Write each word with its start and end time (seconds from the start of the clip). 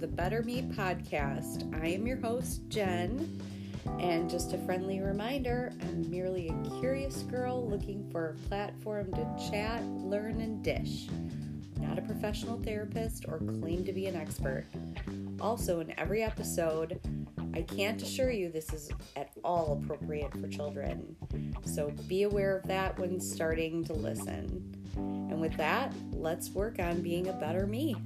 the 0.00 0.06
Better 0.06 0.42
Me 0.42 0.62
podcast. 0.62 1.78
I 1.82 1.88
am 1.88 2.06
your 2.06 2.16
host, 2.16 2.66
Jen, 2.70 3.38
and 3.98 4.30
just 4.30 4.54
a 4.54 4.58
friendly 4.64 5.00
reminder 5.00 5.74
I'm 5.82 6.10
merely 6.10 6.48
a 6.48 6.80
curious 6.80 7.22
girl 7.24 7.68
looking 7.68 8.08
for 8.10 8.30
a 8.30 8.48
platform 8.48 9.12
to 9.12 9.50
chat, 9.50 9.84
learn, 9.84 10.40
and 10.40 10.64
dish. 10.64 11.08
Not 11.78 11.98
a 11.98 12.02
professional 12.02 12.58
therapist 12.62 13.26
or 13.28 13.40
claim 13.40 13.84
to 13.84 13.92
be 13.92 14.06
an 14.06 14.16
expert. 14.16 14.64
Also, 15.38 15.80
in 15.80 15.92
every 16.00 16.22
episode, 16.22 16.98
I 17.52 17.60
can't 17.60 18.00
assure 18.00 18.30
you 18.30 18.50
this 18.50 18.72
is 18.72 18.90
at 19.16 19.32
all 19.44 19.82
appropriate 19.82 20.32
for 20.32 20.48
children. 20.48 21.14
So 21.66 21.92
be 22.08 22.22
aware 22.22 22.56
of 22.56 22.66
that 22.68 22.98
when 22.98 23.20
starting 23.20 23.84
to 23.84 23.92
listen. 23.92 24.74
And 24.96 25.42
with 25.42 25.58
that, 25.58 25.92
let's 26.12 26.48
work 26.50 26.78
on 26.78 27.02
being 27.02 27.28
a 27.28 27.34
better 27.34 27.66
me. 27.66 27.96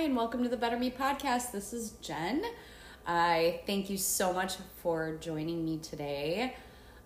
And 0.00 0.16
welcome 0.16 0.42
to 0.42 0.48
the 0.48 0.56
Better 0.56 0.78
Me 0.78 0.90
podcast. 0.90 1.52
This 1.52 1.74
is 1.74 1.90
Jen. 2.00 2.42
I 3.06 3.60
thank 3.66 3.90
you 3.90 3.98
so 3.98 4.32
much 4.32 4.54
for 4.82 5.18
joining 5.20 5.62
me 5.62 5.76
today. 5.76 6.56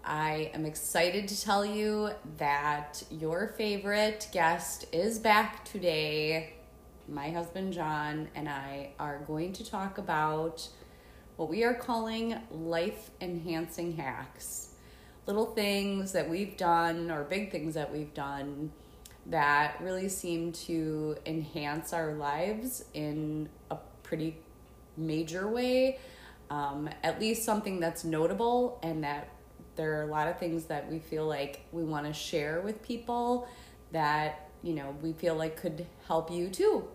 I 0.05 0.53
am 0.55 0.65
excited 0.65 1.27
to 1.27 1.43
tell 1.43 1.67
you 1.67 2.11
that 2.37 3.03
your 3.11 3.49
favorite 3.59 4.29
guest 4.31 4.87
is 4.93 5.19
back 5.19 5.65
today. 5.65 6.55
My 7.09 7.31
husband 7.31 7.73
John 7.73 8.29
and 8.37 8.49
I 8.49 8.93
are 9.01 9.25
going 9.27 9.53
to 9.55 9.69
talk 9.69 9.99
about 9.99 10.69
what 11.35 11.49
we 11.49 11.65
are 11.65 11.75
calling 11.75 12.37
life 12.53 13.11
enhancing 13.21 13.97
hacks. 13.97 14.69
Little 15.27 15.47
things 15.47 16.13
that 16.13 16.31
we've 16.31 16.57
done, 16.57 17.11
or 17.11 17.25
big 17.25 17.51
things 17.51 17.75
that 17.75 17.93
we've 17.93 18.15
done, 18.15 18.71
that 19.27 19.81
really 19.81 20.09
seem 20.09 20.53
to 20.53 21.17
enhance 21.27 21.93
our 21.93 22.15
lives 22.15 22.85
in 22.95 23.49
a 23.71 23.77
pretty 24.03 24.37
major 24.97 25.49
way. 25.49 25.99
Um, 26.51 26.89
at 27.03 27.21
least 27.21 27.45
something 27.45 27.81
that's 27.81 28.05
notable, 28.05 28.79
and 28.83 29.03
that 29.03 29.31
there 29.77 29.99
are 29.99 30.03
a 30.03 30.11
lot 30.11 30.29
of 30.29 30.39
things 30.39 30.67
that 30.67 30.91
we 30.91 30.99
feel 30.99 31.27
like 31.27 31.65
we 31.73 31.83
want 31.83 32.07
to 32.07 32.13
share 32.13 32.61
with 32.61 32.83
people 32.83 33.49
that, 33.93 34.51
you 34.63 34.75
know, 34.75 34.95
we 35.03 35.13
feel 35.13 35.35
like 35.35 35.57
could 35.57 35.87
help 36.07 36.31
you 36.31 36.49
too. 36.49 36.87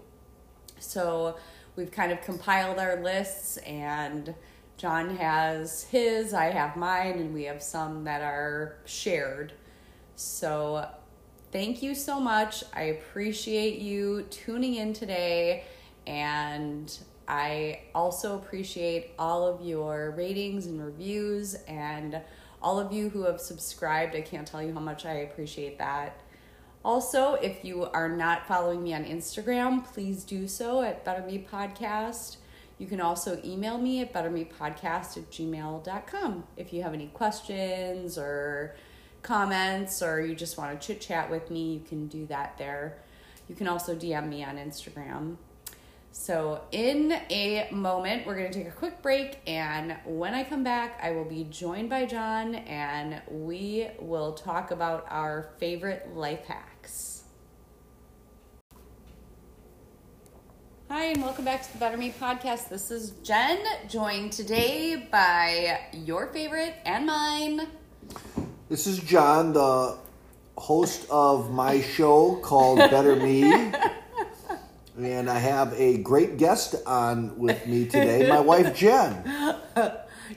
So, 0.80 1.36
we've 1.76 1.92
kind 1.92 2.12
of 2.12 2.22
compiled 2.22 2.78
our 2.78 3.02
lists 3.02 3.58
and 3.58 4.34
John 4.80 5.18
has 5.18 5.84
his, 5.84 6.34
I 6.34 6.46
have 6.46 6.78
mine, 6.78 7.20
and 7.20 7.34
we 7.34 7.44
have 7.44 7.62
some 7.62 8.06
that 8.06 8.22
are 8.22 8.78
shared. 8.86 9.52
So, 10.16 10.88
thank 11.52 11.82
you 11.84 11.96
so 11.96 12.20
much. 12.20 12.64
I 12.74 12.84
appreciate 12.84 13.80
you 13.80 14.24
tuning 14.30 14.76
in 14.76 14.94
today, 14.94 15.64
and 16.08 16.98
I 17.28 17.82
also 17.94 18.36
appreciate 18.38 19.12
all 19.20 19.46
of 19.46 19.66
your 19.66 20.12
ratings 20.18 20.66
and 20.66 20.84
reviews, 20.84 21.56
and 21.68 22.22
all 22.62 22.80
of 22.80 22.92
you 22.92 23.10
who 23.10 23.24
have 23.24 23.40
subscribed. 23.40 24.16
I 24.16 24.22
can't 24.22 24.48
tell 24.48 24.62
you 24.62 24.74
how 24.74 24.80
much 24.80 25.06
I 25.06 25.14
appreciate 25.14 25.78
that. 25.78 26.20
Also, 26.84 27.34
if 27.34 27.66
you 27.66 27.86
are 27.86 28.10
not 28.10 28.48
following 28.48 28.84
me 28.84 28.94
on 28.94 29.04
Instagram, 29.04 29.86
please 29.86 30.24
do 30.24 30.48
so 30.48 30.82
at 30.82 31.04
Better 31.04 31.26
Me 31.26 31.46
Podcast. 31.52 32.38
You 32.78 32.88
can 32.88 33.02
also 33.02 33.40
email 33.44 33.78
me 33.78 34.02
at 34.02 34.14
bettermepodcast 34.14 35.18
at 35.18 35.30
gmail.com 35.30 36.44
if 36.56 36.72
you 36.72 36.82
have 36.82 36.94
any 36.94 37.08
questions 37.08 38.18
or 38.18 38.76
comments 39.22 40.02
or 40.02 40.22
you 40.22 40.36
just 40.36 40.58
want 40.58 40.80
to 40.80 40.88
chit 40.88 41.02
chat 41.02 41.30
with 41.30 41.50
me, 41.52 41.74
you 41.74 41.80
can 41.82 42.08
do 42.08 42.26
that 42.28 42.58
there. 42.58 42.98
You 43.48 43.56
can 43.56 43.68
also 43.68 43.96
DM 43.96 44.30
me 44.30 44.44
on 44.44 44.58
Instagram. 44.58 45.38
So, 46.12 46.62
in 46.72 47.14
a 47.30 47.70
moment, 47.72 48.26
we're 48.26 48.36
going 48.36 48.52
to 48.52 48.58
take 48.58 48.68
a 48.68 48.76
quick 48.76 49.02
break, 49.02 49.40
and 49.48 49.96
when 50.06 50.34
I 50.34 50.44
come 50.44 50.64
back, 50.64 51.00
I 51.02 51.12
will 51.12 51.24
be 51.24 51.46
joined 51.46 51.90
by 51.90 52.06
John 52.06 52.56
and 52.56 53.22
we 53.30 53.88
will 54.00 54.34
talk 54.34 54.72
about 54.72 55.06
our 55.10 55.50
favorite 55.60 56.10
life 56.16 56.46
hacks. 56.46 57.24
Hi, 60.90 61.06
and 61.06 61.22
welcome 61.22 61.46
back 61.46 61.64
to 61.64 61.72
the 61.72 61.78
Better 61.78 61.98
Me 61.98 62.12
podcast. 62.20 62.68
This 62.68 62.90
is 62.90 63.12
Jen, 63.24 63.60
joined 63.88 64.34
today 64.34 65.08
by 65.12 65.82
your 65.94 66.28
favorite 66.34 66.74
and 66.84 67.06
mine. 67.06 67.68
This 68.70 68.86
is 68.86 69.00
John, 69.00 69.54
the 69.54 69.98
host 70.58 71.08
of 71.10 71.52
my 71.52 71.82
show 71.82 72.36
called 72.36 72.78
Better 72.78 73.16
Me. 73.16 73.52
and 74.98 75.30
I 75.30 75.40
have 75.40 75.74
a 75.74 75.98
great 75.98 76.38
guest 76.38 76.76
on 76.86 77.38
with 77.40 77.66
me 77.66 77.86
today, 77.86 78.30
my 78.30 78.40
wife 78.40 78.76
Jen. 78.76 79.24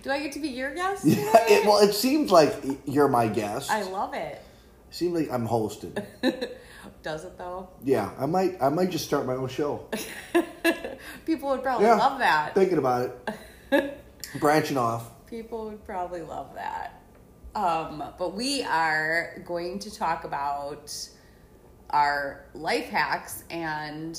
Do 0.02 0.10
I 0.10 0.20
get 0.20 0.32
to 0.32 0.40
be 0.40 0.48
your 0.48 0.74
guest? 0.74 1.04
Yeah, 1.04 1.30
it, 1.48 1.66
well, 1.66 1.78
it 1.86 1.92
seems 1.92 2.32
like 2.32 2.54
you're 2.86 3.08
my 3.08 3.28
guest. 3.28 3.70
I 3.70 3.82
love 3.82 4.14
it. 4.14 4.40
It 4.88 4.94
seems 4.94 5.12
like 5.14 5.30
I'm 5.30 5.44
hosting. 5.44 5.94
Does 7.02 7.24
it 7.24 7.36
though? 7.36 7.68
Yeah, 7.84 8.10
I 8.18 8.26
might. 8.26 8.62
I 8.62 8.68
might 8.70 8.90
just 8.90 9.04
start 9.04 9.26
my 9.26 9.34
own 9.34 9.48
show. 9.48 9.88
People 11.26 11.50
would 11.50 11.62
probably 11.62 11.86
Yeah, 11.86 11.96
love 11.96 12.18
that. 12.20 12.54
Thinking 12.54 12.78
about 12.78 13.14
it, 13.72 14.00
branching 14.40 14.76
off. 14.78 15.10
People 15.26 15.66
would 15.66 15.84
probably 15.84 16.22
love 16.22 16.54
that. 16.54 17.01
Um, 17.54 18.02
but 18.18 18.34
we 18.34 18.62
are 18.62 19.42
going 19.44 19.78
to 19.80 19.94
talk 19.94 20.24
about 20.24 20.96
our 21.90 22.46
life 22.54 22.88
hacks, 22.88 23.44
and 23.50 24.18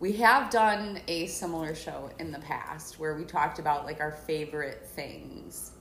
we 0.00 0.12
have 0.14 0.50
done 0.50 1.00
a 1.08 1.26
similar 1.26 1.74
show 1.74 2.10
in 2.18 2.32
the 2.32 2.38
past 2.38 2.98
where 2.98 3.14
we 3.14 3.24
talked 3.24 3.58
about 3.58 3.84
like 3.84 4.00
our 4.00 4.12
favorite 4.12 4.86
things. 4.86 5.72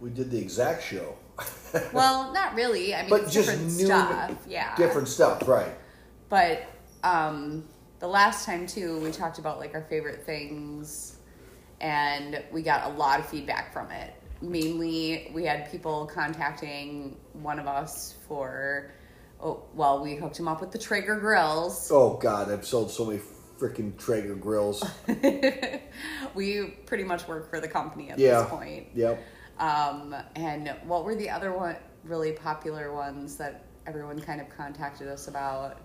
We 0.00 0.10
did 0.10 0.30
the 0.30 0.38
exact 0.38 0.84
show. 0.84 1.16
Well, 1.94 2.34
not 2.34 2.54
really. 2.54 2.94
I 2.94 3.00
mean, 3.00 3.08
but 3.08 3.30
just 3.30 3.48
different 3.48 3.62
new, 3.62 3.86
stuff. 3.86 4.46
Yeah. 4.46 4.76
different 4.76 5.08
stuff, 5.08 5.48
right? 5.48 5.74
But 6.28 6.66
um, 7.02 7.64
the 7.98 8.06
last 8.06 8.44
time 8.44 8.66
too, 8.66 8.98
we 9.00 9.10
talked 9.10 9.38
about 9.38 9.58
like 9.58 9.72
our 9.74 9.80
favorite 9.80 10.26
things, 10.26 11.16
and 11.80 12.42
we 12.52 12.60
got 12.60 12.90
a 12.90 12.94
lot 12.94 13.20
of 13.20 13.26
feedback 13.26 13.72
from 13.72 13.90
it. 13.90 14.12
Mainly, 14.42 15.30
we 15.32 15.44
had 15.44 15.70
people 15.70 16.06
contacting 16.12 17.16
one 17.32 17.58
of 17.60 17.66
us 17.68 18.16
for, 18.26 18.90
oh, 19.40 19.62
well, 19.74 20.02
we 20.02 20.16
hooked 20.16 20.38
him 20.38 20.48
up 20.48 20.60
with 20.60 20.72
the 20.72 20.78
Traeger 20.78 21.16
grills. 21.16 21.88
Oh 21.92 22.14
God, 22.16 22.50
I've 22.50 22.66
sold 22.66 22.90
so 22.90 23.04
many 23.04 23.20
freaking 23.58 23.96
Traeger 23.96 24.34
grills. 24.34 24.82
we 26.34 26.66
pretty 26.86 27.04
much 27.04 27.28
work 27.28 27.48
for 27.50 27.60
the 27.60 27.68
company 27.68 28.10
at 28.10 28.18
Yeah. 28.18 28.40
this 28.42 28.50
point. 28.50 28.88
Yep. 28.94 29.22
Um, 29.60 30.14
and 30.34 30.74
what 30.84 31.04
were 31.04 31.14
the 31.14 31.30
other 31.30 31.52
one 31.52 31.76
really 32.04 32.32
popular 32.32 32.92
ones 32.92 33.36
that 33.36 33.64
everyone 33.86 34.20
kind 34.20 34.40
of 34.40 34.48
contacted 34.48 35.06
us 35.06 35.28
about? 35.28 35.78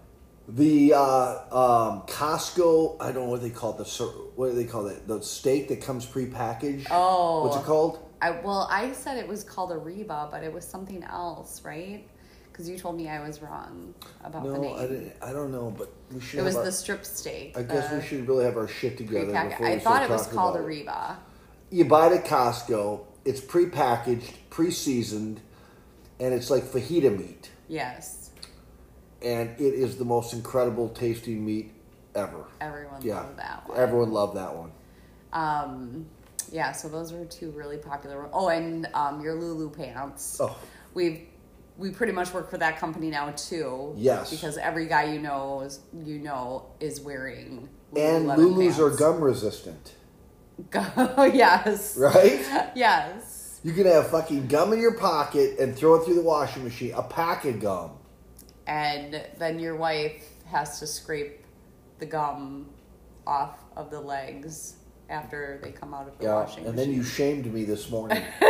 The 0.48 0.94
uh, 0.96 1.00
um, 1.52 2.02
Costco, 2.08 2.96
I 3.02 3.12
don't 3.12 3.26
know 3.26 3.30
what 3.30 3.42
they 3.42 3.50
call 3.50 3.72
it. 3.80 3.86
The 3.86 4.04
what 4.36 4.50
do 4.50 4.56
they 4.56 4.64
call 4.64 4.88
it? 4.88 5.06
The 5.08 5.22
steak 5.22 5.68
that 5.68 5.82
comes 5.82 6.06
prepackaged. 6.06 6.88
Oh, 6.90 7.44
What's 7.44 7.58
it 7.58 7.64
called? 7.66 8.00
I 8.22 8.32
well, 8.32 8.68
I 8.72 8.92
said 8.94 9.18
it 9.18 9.28
was 9.28 9.44
called 9.44 9.72
a 9.72 9.78
Reba, 9.78 10.30
but 10.32 10.44
it 10.44 10.52
was 10.52 10.66
something 10.66 11.04
else, 11.04 11.64
right? 11.64 12.04
Because 12.52 12.68
you 12.68 12.78
told 12.78 12.98
me 12.98 13.08
I 13.08 13.26
was 13.26 13.42
wrong 13.42 13.94
about 14.24 14.44
the 14.44 14.54
No, 14.54 14.62
name. 14.62 14.76
I, 14.78 14.82
didn't, 14.82 15.14
I 15.22 15.32
don't 15.32 15.52
know, 15.52 15.72
but 15.78 15.90
we 16.12 16.20
should. 16.20 16.40
it 16.40 16.44
was 16.44 16.56
have 16.56 16.66
the 16.66 16.72
strip 16.72 17.06
steak. 17.06 17.56
I 17.56 17.62
guess 17.62 17.92
we 17.94 18.02
should 18.02 18.28
really 18.28 18.46
have 18.46 18.58
our 18.58 18.68
shit 18.68 18.98
together. 18.98 19.28
prepack- 19.32 19.50
before 19.52 19.68
we 19.68 19.74
I 19.74 19.80
thought 19.80 20.04
it 20.04 20.10
was 20.10 20.26
called 20.28 20.56
a 20.56 20.60
about 20.60 20.72
it. 20.72 21.18
You 21.70 21.86
buy 21.86 22.08
it 22.08 22.14
at 22.14 22.26
Costco. 22.26 23.02
It's 23.26 23.42
prepackaged, 23.42 24.32
pre-seasoned, 24.50 25.42
and 26.20 26.34
it's 26.34 26.50
like 26.50 26.64
fajita 26.64 27.16
meat, 27.16 27.52
Yes, 27.68 28.32
and 29.22 29.50
it 29.60 29.74
is 29.74 29.98
the 29.98 30.06
most 30.06 30.34
incredible 30.34 30.90
tasting 30.90 31.46
meat 31.46 31.72
ever. 32.16 32.46
everyone 32.62 33.02
Yeah, 33.04 33.18
loved 33.18 33.38
that 33.38 33.68
one. 33.70 33.78
everyone 33.78 34.12
loved 34.12 34.38
that 34.38 34.56
one. 34.56 34.72
Um, 35.34 36.06
yeah, 36.52 36.72
so 36.72 36.88
those 36.88 37.14
were 37.14 37.26
two 37.26 37.52
really 37.52 37.78
popular. 37.78 38.20
ones. 38.20 38.32
Oh, 38.34 38.50
and 38.50 38.88
um, 38.94 39.22
your 39.22 39.36
Lulu 39.36 39.70
pants. 39.70 40.38
Oh, 40.40 40.58
We've 40.94 41.22
we 41.78 41.92
pretty 41.92 42.14
much 42.14 42.34
work 42.34 42.50
for 42.50 42.58
that 42.58 42.80
company 42.80 43.10
now 43.10 43.32
too. 43.32 43.94
Yes. 43.98 44.32
because 44.32 44.58
every 44.58 44.88
guy 44.88 45.14
you 45.14 45.20
know 45.20 45.62
is, 45.62 45.80
you 45.94 46.18
know 46.18 46.66
is 46.80 47.00
wearing 47.00 47.70
and 47.96 48.26
Lulus 48.28 48.80
are 48.80 48.90
gum 48.96 49.22
resistant, 49.22 49.94
yes. 50.74 51.96
right? 51.98 52.72
Yes. 52.76 53.60
You 53.64 53.74
can 53.74 53.86
have 53.86 54.10
fucking 54.10 54.48
gum 54.48 54.72
in 54.74 54.80
your 54.80 54.94
pocket 54.94 55.60
and 55.60 55.76
throw 55.76 55.96
it 55.96 56.06
through 56.06 56.16
the 56.16 56.22
washing 56.22 56.64
machine. 56.64 56.94
A 56.96 57.02
pack 57.04 57.44
of 57.46 57.60
gum. 57.60 57.92
And 58.66 59.22
then 59.40 59.60
your 59.60 59.76
wife 59.76 60.24
has 60.46 60.80
to 60.80 60.88
scrape 60.88 61.44
the 62.00 62.06
gum 62.06 62.70
off 63.26 63.60
of 63.76 63.90
the 63.90 64.00
legs 64.00 64.77
after 65.10 65.60
they 65.64 65.72
come 65.72 65.94
out 65.94 66.08
of 66.08 66.18
the 66.18 66.26
Yeah, 66.26 66.36
washing 66.36 66.66
and 66.66 66.78
then 66.78 66.92
you 66.92 67.04
shamed 67.04 67.52
me 67.52 67.64
this 67.64 67.90
morning. 67.90 68.22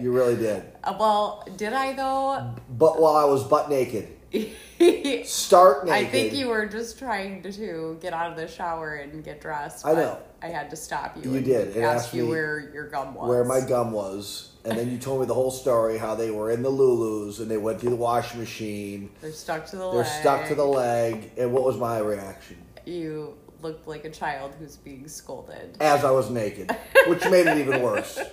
you 0.00 0.12
really 0.12 0.36
did. 0.36 0.64
Uh, 0.82 0.94
well, 0.98 1.46
did 1.56 1.72
I 1.72 1.92
though? 1.92 2.54
But 2.70 3.00
while 3.00 3.16
I 3.16 3.24
was 3.24 3.44
butt 3.44 3.70
naked, 3.70 4.08
stark 5.26 5.84
naked. 5.84 6.06
I 6.06 6.10
think 6.10 6.34
you 6.34 6.48
were 6.48 6.66
just 6.66 6.98
trying 6.98 7.42
to, 7.42 7.52
to 7.52 7.98
get 8.00 8.12
out 8.12 8.30
of 8.30 8.36
the 8.36 8.48
shower 8.48 8.94
and 8.94 9.24
get 9.24 9.40
dressed. 9.40 9.86
I 9.86 9.94
know. 9.94 10.18
I 10.40 10.48
had 10.48 10.70
to 10.70 10.76
stop 10.76 11.16
you. 11.16 11.30
You 11.30 11.36
and 11.38 11.44
did, 11.44 11.76
and 11.76 11.84
ask 11.84 12.06
asked 12.06 12.14
you 12.14 12.28
where 12.28 12.70
your 12.72 12.88
gum 12.88 13.14
was. 13.14 13.28
where 13.28 13.44
my 13.44 13.60
gum 13.60 13.90
was, 13.90 14.52
and 14.64 14.78
then 14.78 14.90
you 14.90 14.98
told 14.98 15.20
me 15.20 15.26
the 15.26 15.34
whole 15.34 15.50
story 15.50 15.98
how 15.98 16.14
they 16.14 16.30
were 16.30 16.50
in 16.52 16.62
the 16.62 16.70
Lulus 16.70 17.40
and 17.40 17.50
they 17.50 17.56
went 17.56 17.80
through 17.80 17.90
the 17.90 17.96
washing 17.96 18.38
machine. 18.38 19.10
They're 19.20 19.32
stuck 19.32 19.66
to 19.66 19.76
the 19.76 19.90
They're 19.90 20.02
leg. 20.02 20.20
stuck 20.20 20.46
to 20.48 20.54
the 20.54 20.64
leg, 20.64 21.32
and 21.36 21.52
what 21.52 21.64
was 21.64 21.76
my 21.76 21.98
reaction? 21.98 22.56
You 22.86 23.34
looked 23.62 23.86
like 23.88 24.04
a 24.04 24.10
child 24.10 24.54
who's 24.58 24.76
being 24.76 25.08
scolded. 25.08 25.76
As 25.80 26.04
I 26.04 26.10
was 26.10 26.30
naked, 26.30 26.70
which 27.06 27.24
made 27.30 27.46
it 27.46 27.58
even 27.58 27.82
worse. 27.82 28.18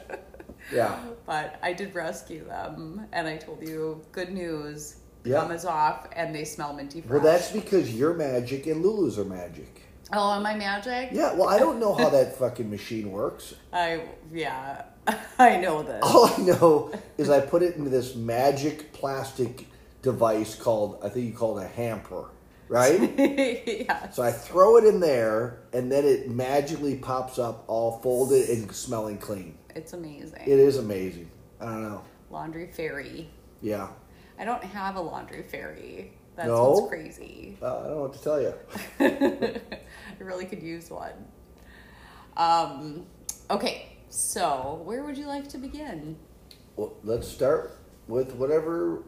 Yeah. 0.73 0.97
But 1.27 1.59
I 1.61 1.73
did 1.73 1.93
rescue 1.93 2.43
them, 2.45 3.05
and 3.13 3.27
I 3.27 3.37
told 3.37 3.61
you 3.61 4.01
good 4.11 4.31
news. 4.31 4.95
Yeah. 5.23 5.41
gum 5.41 5.51
is 5.51 5.63
off, 5.63 6.07
and 6.15 6.33
they 6.33 6.43
smell 6.43 6.73
minty 6.73 7.01
fresh. 7.01 7.11
Well, 7.11 7.21
that's 7.21 7.51
because 7.51 7.93
you're 7.93 8.15
magic 8.15 8.65
and 8.65 8.81
Lulu's 8.83 9.19
are 9.19 9.25
magic. 9.25 9.83
oh, 10.11 10.33
am 10.33 10.43
I 10.45 10.55
magic? 10.55 11.09
Yeah, 11.11 11.33
well, 11.35 11.49
I 11.49 11.59
don't 11.59 11.79
know 11.79 11.93
how 11.93 12.09
that 12.09 12.35
fucking 12.39 12.67
machine 12.69 13.11
works. 13.11 13.53
I 13.71 14.01
yeah, 14.33 14.85
I 15.39 15.57
know 15.57 15.83
this. 15.83 16.01
All 16.03 16.31
I 16.35 16.37
know 16.37 16.91
is 17.19 17.29
I 17.29 17.41
put 17.41 17.61
it 17.61 17.75
into 17.75 17.91
this 17.91 18.15
magic 18.15 18.91
plastic 18.91 19.67
device 20.01 20.55
called, 20.55 20.99
I 21.03 21.09
think 21.09 21.27
you 21.27 21.33
call 21.33 21.59
it 21.59 21.65
a 21.65 21.67
hamper, 21.67 22.25
right? 22.67 23.13
yeah. 23.87 24.09
so 24.09 24.23
I 24.23 24.31
throw 24.31 24.77
it 24.77 24.85
in 24.85 24.99
there, 24.99 25.59
and 25.73 25.91
then 25.91 26.05
it 26.05 26.29
magically 26.29 26.95
pops 26.95 27.37
up 27.39 27.63
all 27.67 27.99
folded 27.99 28.49
and 28.49 28.71
smelling 28.71 29.17
clean. 29.17 29.57
It's 29.75 29.93
amazing. 29.93 30.41
It 30.41 30.59
is 30.59 30.77
amazing. 30.77 31.29
I 31.59 31.65
don't 31.65 31.83
know. 31.83 32.03
laundry 32.29 32.67
fairy. 32.67 33.29
Yeah. 33.61 33.87
I 34.39 34.45
don't 34.45 34.63
have 34.63 34.95
a 34.95 35.01
laundry 35.01 35.43
fairy. 35.43 36.13
That's 36.35 36.47
No? 36.47 36.71
what's 36.71 36.89
crazy. 36.89 37.57
Uh, 37.61 37.65
I 37.65 37.83
don't 37.83 37.91
know 37.91 38.01
what 38.01 38.13
to 38.13 38.21
tell 38.23 38.41
you. 38.41 38.53
I 38.99 40.23
really 40.23 40.45
could 40.45 40.61
use 40.61 40.89
one. 40.89 41.13
Um, 42.35 43.05
okay, 43.49 43.97
so 44.09 44.81
where 44.83 45.03
would 45.03 45.17
you 45.17 45.27
like 45.27 45.47
to 45.49 45.57
begin? 45.57 46.17
Well, 46.75 46.97
let's 47.03 47.27
start 47.27 47.77
with 48.07 48.33
whatever 48.33 49.03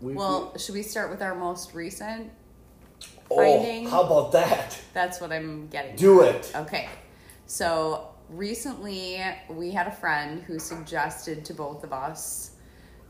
we. 0.00 0.14
Well, 0.14 0.56
should 0.56 0.74
we 0.76 0.82
start 0.82 1.10
with 1.10 1.22
our 1.22 1.34
most 1.34 1.74
recent? 1.74 2.30
Oh, 3.30 3.88
how 3.88 4.02
about 4.02 4.32
that? 4.32 4.78
That's 4.94 5.20
what 5.20 5.32
I'm 5.32 5.68
getting. 5.68 5.96
Do 5.96 6.22
at. 6.22 6.34
it. 6.34 6.52
Okay. 6.54 6.88
So 7.46 8.08
recently 8.28 9.22
we 9.48 9.70
had 9.70 9.86
a 9.86 9.92
friend 9.92 10.42
who 10.42 10.58
suggested 10.58 11.44
to 11.46 11.54
both 11.54 11.84
of 11.84 11.92
us 11.92 12.52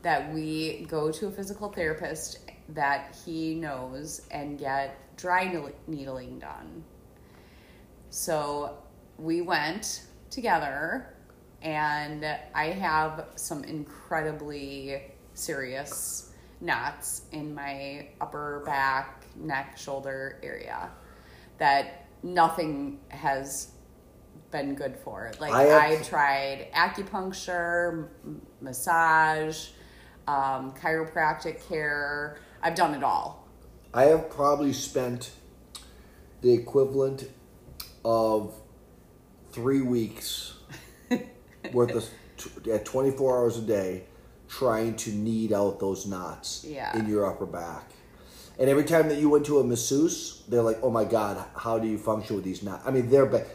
that 0.01 0.33
we 0.33 0.85
go 0.89 1.11
to 1.11 1.27
a 1.27 1.31
physical 1.31 1.69
therapist 1.69 2.39
that 2.69 3.17
he 3.25 3.55
knows 3.55 4.21
and 4.31 4.57
get 4.57 4.97
dry 5.17 5.61
needling 5.87 6.39
done. 6.39 6.83
So 8.09 8.77
we 9.17 9.41
went 9.41 10.03
together 10.29 11.13
and 11.61 12.25
I 12.55 12.65
have 12.65 13.25
some 13.35 13.63
incredibly 13.63 15.03
serious 15.33 16.28
knots 16.61 17.23
in 17.31 17.53
my 17.53 18.07
upper 18.19 18.61
back, 18.65 19.25
neck, 19.35 19.77
shoulder 19.77 20.39
area 20.43 20.89
that 21.57 22.05
nothing 22.23 22.99
has 23.09 23.71
been 24.51 24.75
good 24.75 24.97
for. 24.97 25.31
Like 25.39 25.51
I 25.53 25.63
have- 25.63 25.99
I 26.01 26.03
tried 26.03 26.67
acupuncture, 26.73 28.09
m- 28.25 28.41
massage, 28.61 29.69
um, 30.27 30.73
chiropractic 30.73 31.65
care. 31.67 32.37
I've 32.61 32.75
done 32.75 32.93
it 32.93 33.03
all. 33.03 33.47
I 33.93 34.05
have 34.05 34.29
probably 34.29 34.73
spent 34.73 35.31
the 36.41 36.53
equivalent 36.53 37.29
of 38.05 38.53
three 39.51 39.81
weeks 39.81 40.57
worth 41.73 41.91
of 41.95 42.05
t- 42.37 42.71
at 42.71 42.85
24 42.85 43.37
hours 43.37 43.57
a 43.57 43.61
day 43.61 44.03
trying 44.49 44.95
to 44.97 45.11
knead 45.11 45.53
out 45.53 45.79
those 45.79 46.05
knots 46.05 46.65
Yeah. 46.67 46.97
in 46.97 47.07
your 47.07 47.25
upper 47.25 47.45
back. 47.45 47.91
And 48.57 48.69
every 48.69 48.83
time 48.83 49.07
that 49.07 49.19
you 49.19 49.29
went 49.29 49.45
to 49.45 49.59
a 49.59 49.63
masseuse, 49.63 50.43
they're 50.49 50.61
like, 50.63 50.79
"Oh 50.83 50.89
my 50.89 51.05
god, 51.05 51.41
how 51.55 51.79
do 51.79 51.87
you 51.87 51.97
function 51.97 52.35
with 52.35 52.43
these 52.43 52.61
knots?" 52.61 52.83
I 52.85 52.91
mean, 52.91 53.09
they're. 53.09 53.25
Ba- 53.27 53.45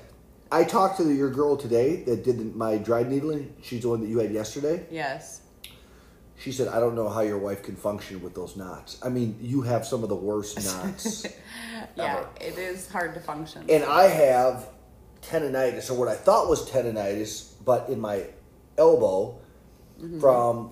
I 0.51 0.63
talked 0.65 0.97
to 0.99 1.13
your 1.13 1.31
girl 1.31 1.57
today 1.57 2.05
that 2.05 2.23
did 2.25 2.39
the- 2.39 2.57
my 2.57 2.79
dry 2.79 3.03
needling. 3.03 3.55
She's 3.61 3.83
the 3.83 3.89
one 3.91 4.01
that 4.01 4.07
you 4.07 4.19
had 4.21 4.33
yesterday. 4.33 4.87
Yes. 4.91 5.41
She 6.37 6.53
said, 6.53 6.69
"I 6.69 6.81
don't 6.81 6.95
know 6.95 7.09
how 7.09 7.21
your 7.21 7.39
wife 7.39 7.63
can 7.63 7.77
function 7.77 8.23
with 8.23 8.35
those 8.35 8.57
knots. 8.57 8.97
I 9.03 9.09
mean, 9.09 9.37
you 9.41 9.63
have 9.63 9.85
some 9.87 10.03
of 10.03 10.09
the 10.09 10.17
worst 10.17 10.65
knots." 10.65 11.27
Yeah, 11.97 12.25
it 12.41 12.57
is 12.57 12.89
hard 12.89 13.15
to 13.15 13.21
function. 13.21 13.65
and 13.69 13.85
I 13.85 14.05
have 14.05 14.69
tendonitis, 15.23 15.91
or 15.91 15.95
what 15.95 16.09
I 16.09 16.15
thought 16.15 16.49
was 16.49 16.69
tendonitis, 16.69 17.53
but 17.65 17.89
in 17.89 18.01
my 18.01 18.25
elbow 18.79 19.39
mm-hmm. 20.01 20.19
from 20.19 20.71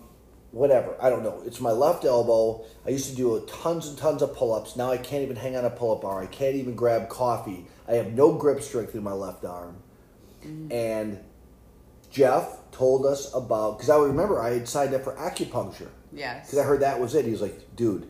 whatever. 0.52 0.96
I 1.00 1.10
don't 1.10 1.22
know. 1.24 1.42
It's 1.44 1.60
my 1.60 1.70
left 1.72 2.04
elbow. 2.04 2.64
I 2.86 2.90
used 2.90 3.08
to 3.10 3.16
do 3.16 3.44
tons 3.48 3.88
and 3.88 3.98
tons 3.98 4.22
of 4.22 4.34
pull 4.36 4.54
ups. 4.54 4.76
Now 4.76 4.90
I 4.92 4.98
can't 4.98 5.22
even 5.22 5.36
hang 5.36 5.56
on 5.56 5.64
a 5.64 5.70
pull 5.70 5.92
up 5.96 6.02
bar. 6.02 6.22
I 6.22 6.26
can't 6.26 6.54
even 6.54 6.74
grab 6.76 7.08
coffee. 7.08 7.66
I 7.88 7.94
have 7.94 8.12
no 8.12 8.32
grip 8.34 8.62
strength 8.62 8.94
in 8.94 9.02
my 9.02 9.12
left 9.12 9.44
arm. 9.44 9.76
And 10.70 11.20
Jeff 12.10 12.58
told 12.72 13.06
us 13.06 13.32
about, 13.34 13.78
because 13.78 13.90
I 13.90 13.96
remember 13.98 14.40
I 14.40 14.50
had 14.54 14.68
signed 14.68 14.92
up 14.94 15.02
for 15.04 15.14
acupuncture. 15.16 15.88
yes. 16.12 16.46
Because 16.46 16.58
I 16.58 16.64
heard 16.64 16.80
that 16.80 17.00
was 17.00 17.14
it. 17.14 17.24
He 17.24 17.30
was 17.30 17.40
like, 17.42 17.76
dude, 17.76 18.08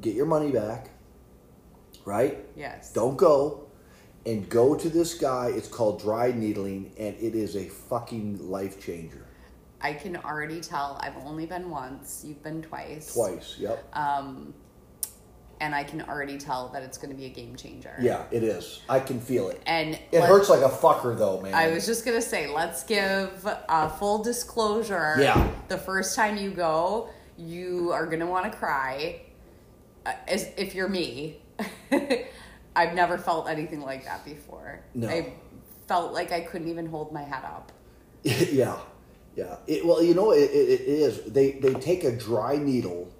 get 0.00 0.14
your 0.14 0.26
money 0.26 0.50
back, 0.50 0.90
right? 2.04 2.38
yes. 2.56 2.92
Don't 2.92 3.16
go 3.16 3.66
and 4.26 4.48
go 4.48 4.74
to 4.74 4.88
this 4.88 5.14
guy. 5.14 5.48
It's 5.54 5.68
called 5.68 6.00
dry 6.00 6.32
needling, 6.32 6.92
and 6.98 7.14
it 7.20 7.34
is 7.34 7.54
a 7.54 7.68
fucking 7.68 8.50
life 8.50 8.82
changer. 8.82 9.26
I 9.82 9.94
can 9.94 10.16
already 10.16 10.60
tell. 10.60 10.98
I've 11.02 11.16
only 11.24 11.46
been 11.46 11.70
once. 11.70 12.22
You've 12.26 12.42
been 12.42 12.62
twice. 12.62 13.14
Twice, 13.14 13.56
yep. 13.58 13.84
Um, 13.96 14.54
and 15.60 15.74
I 15.74 15.84
can 15.84 16.02
already 16.02 16.38
tell 16.38 16.68
that 16.68 16.82
it's 16.82 16.96
going 16.96 17.10
to 17.10 17.16
be 17.16 17.26
a 17.26 17.30
game 17.30 17.54
changer. 17.54 17.94
yeah, 18.00 18.24
it 18.30 18.42
is. 18.42 18.80
I 18.88 18.98
can 19.00 19.20
feel 19.20 19.48
it. 19.50 19.60
And 19.66 19.98
It 20.10 20.22
hurts 20.22 20.48
like 20.48 20.60
a 20.62 20.68
fucker, 20.74 21.16
though, 21.16 21.40
man. 21.40 21.54
I 21.54 21.68
was 21.68 21.84
just 21.86 22.04
gonna 22.04 22.22
say, 22.22 22.52
let's 22.52 22.82
give 22.82 23.46
a 23.68 23.88
full 23.90 24.22
disclosure. 24.22 25.16
Yeah. 25.18 25.50
The 25.68 25.76
first 25.78 26.16
time 26.16 26.36
you 26.38 26.50
go, 26.50 27.10
you 27.36 27.90
are 27.92 28.06
gonna 28.06 28.26
want 28.26 28.50
to 28.50 28.58
cry. 28.58 29.22
Uh, 30.06 30.12
as 30.26 30.48
if 30.56 30.74
you're 30.74 30.88
me, 30.88 31.42
I've 32.76 32.94
never 32.94 33.18
felt 33.18 33.48
anything 33.48 33.82
like 33.82 34.04
that 34.06 34.24
before. 34.24 34.80
No. 34.94 35.08
I 35.08 35.34
felt 35.86 36.14
like 36.14 36.32
I 36.32 36.40
couldn't 36.40 36.68
even 36.68 36.86
hold 36.86 37.12
my 37.12 37.22
head 37.22 37.44
up. 37.44 37.70
yeah, 38.22 38.78
yeah. 39.40 39.56
It, 39.66 39.86
well, 39.86 40.02
you 40.02 40.14
know, 40.14 40.32
it, 40.32 40.50
it, 40.50 40.68
it 40.68 40.88
is. 40.88 41.22
They 41.24 41.52
they 41.52 41.72
take 41.74 42.04
a 42.04 42.14
dry 42.14 42.56
needle 42.56 43.10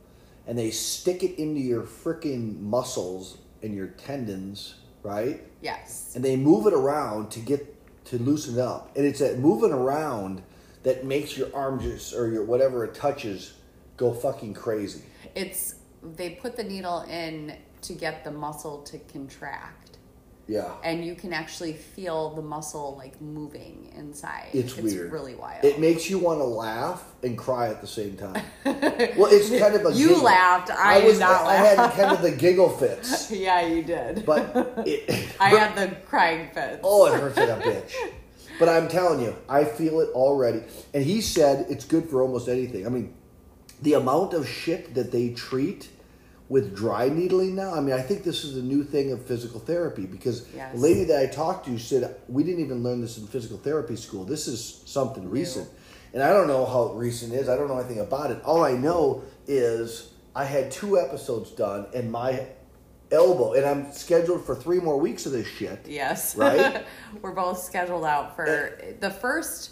and 0.47 0.59
they 0.59 0.71
stick 0.71 1.23
it 1.23 1.41
into 1.41 1.61
your 1.61 1.83
freaking 1.83 2.61
muscles 2.61 3.39
and 3.63 3.75
your 3.75 3.89
tendons, 3.89 4.75
right? 5.03 5.43
Yes. 5.63 6.13
and 6.15 6.25
they 6.25 6.37
move 6.37 6.67
it 6.67 6.73
around 6.73 7.31
to 7.33 7.41
get 7.41 7.77
to 8.07 8.19
loosen 8.19 8.55
it 8.55 8.61
up. 8.61 8.91
And 8.97 9.07
it's 9.07 9.21
that 9.21 9.39
moving 9.39 9.73
around 9.73 10.43
that 10.83 11.05
makes 11.05 11.37
your 11.37 11.55
arm 11.55 11.81
just 11.81 12.15
or 12.15 12.31
your 12.31 12.45
whatever 12.45 12.85
it 12.85 12.95
touches 12.95 13.55
go 13.97 14.13
fucking 14.13 14.55
crazy. 14.55 15.03
It's 15.35 15.77
they 16.17 16.31
put 16.31 16.57
the 16.57 16.65
needle 16.65 17.03
in 17.03 17.57
to 17.83 17.93
get 17.95 18.25
the 18.25 18.31
muscle 18.31 18.83
to 18.83 18.99
contract. 18.99 19.90
Yeah. 20.51 20.73
And 20.83 21.05
you 21.05 21.15
can 21.15 21.33
actually 21.33 21.75
feel 21.75 22.31
the 22.35 22.43
muscle 22.43 22.97
like 22.97 23.21
moving 23.21 23.93
inside. 23.97 24.49
It's, 24.53 24.77
weird. 24.77 25.13
really 25.13 25.37
wild. 25.37 25.65
It 25.65 25.79
makes 25.79 26.11
you 26.11 26.19
want 26.19 26.41
to 26.41 26.45
laugh 26.45 27.05
and 27.23 27.39
cry 27.39 27.69
at 27.69 27.81
the 27.81 27.87
same 27.87 28.17
time. 28.17 28.43
well, 28.65 29.29
it's 29.31 29.49
kind 29.49 29.77
of 29.77 29.87
a 29.87 29.97
You 29.97 30.09
giggle. 30.09 30.25
laughed. 30.25 30.71
I 30.71 31.05
was 31.05 31.21
not 31.21 31.47
I 31.47 31.55
had 31.55 31.93
kind 31.93 32.11
of 32.11 32.21
the 32.21 32.33
giggle 32.33 32.69
fits, 32.69 33.31
yeah, 33.47 33.65
you 33.65 33.85
did. 33.85 34.27
but 34.27 34.51
it, 34.87 35.33
I 35.39 35.51
had 35.51 35.77
the 35.77 35.95
crying 36.07 36.51
fits. 36.53 36.81
Oh, 36.83 37.07
it 37.07 37.21
hurts 37.21 37.37
like 37.37 37.49
a 37.49 37.61
bitch. 37.63 37.93
But 38.59 38.69
I'm 38.69 38.89
telling 38.89 39.21
you, 39.21 39.37
I 39.49 39.63
feel 39.65 40.01
it 40.01 40.09
already. 40.11 40.63
And 40.93 41.05
he 41.05 41.21
said 41.21 41.67
it's 41.71 41.85
good 41.85 42.11
for 42.11 42.23
almost 42.23 42.49
anything. 42.49 42.87
I 42.87 42.89
mean, 42.89 43.15
the 43.83 43.93
amount 43.95 44.35
of 44.35 44.49
shit 44.49 44.95
that 44.97 45.13
they 45.13 45.31
treat 45.31 45.91
with 46.51 46.75
dry 46.77 47.09
needling 47.09 47.55
now. 47.55 47.73
I 47.73 47.81
mean, 47.81 47.95
I 47.95 48.03
think 48.03 48.25
this 48.25 48.45
is 48.45 48.57
a 48.57 48.63
new 48.63 48.83
thing 48.83 49.13
of 49.13 49.25
physical 49.25 49.61
therapy 49.61 50.05
because 50.05 50.47
Yes. 50.55 50.75
the 50.75 50.81
lady 50.81 51.05
that 51.05 51.23
I 51.23 51.27
talked 51.27 51.65
to 51.67 51.79
said 51.79 52.17
we 52.29 52.43
didn't 52.43 52.63
even 52.65 52.83
learn 52.83 53.01
this 53.01 53.17
in 53.19 53.27
physical 53.29 53.57
therapy 53.57 53.95
school. 53.97 54.25
This 54.25 54.49
is 54.49 54.83
something 54.85 55.31
recent. 55.31 55.69
And 56.13 56.25
I 56.25 56.33
don't 56.33 56.49
know 56.49 56.67
how 56.67 56.93
recent 56.95 57.33
it 57.33 57.37
is. 57.37 57.49
I 57.49 57.57
don't 57.57 57.69
know 57.69 57.79
anything 57.79 58.01
about 58.01 58.33
it. 58.33 58.43
All 58.45 58.65
I 58.65 58.73
know 58.73 59.23
is 59.47 60.11
I 60.35 60.45
had 60.45 60.73
two 60.73 60.99
episodes 60.99 61.53
done 61.53 61.87
and 61.95 62.11
my 62.11 62.47
elbow, 63.13 63.53
and 63.53 63.65
I'm 63.65 63.93
scheduled 63.93 64.45
for 64.45 64.57
three 64.57 64.81
more 64.81 64.99
weeks 64.99 65.27
of 65.27 65.33
this 65.33 65.47
shit. 65.47 65.87
Yes. 65.87 66.35
Right? 66.37 66.85
We're 67.23 67.31
both 67.33 67.59
scheduled 67.63 68.05
out 68.05 68.35
for 68.35 68.97
the 68.99 69.11
first. 69.11 69.71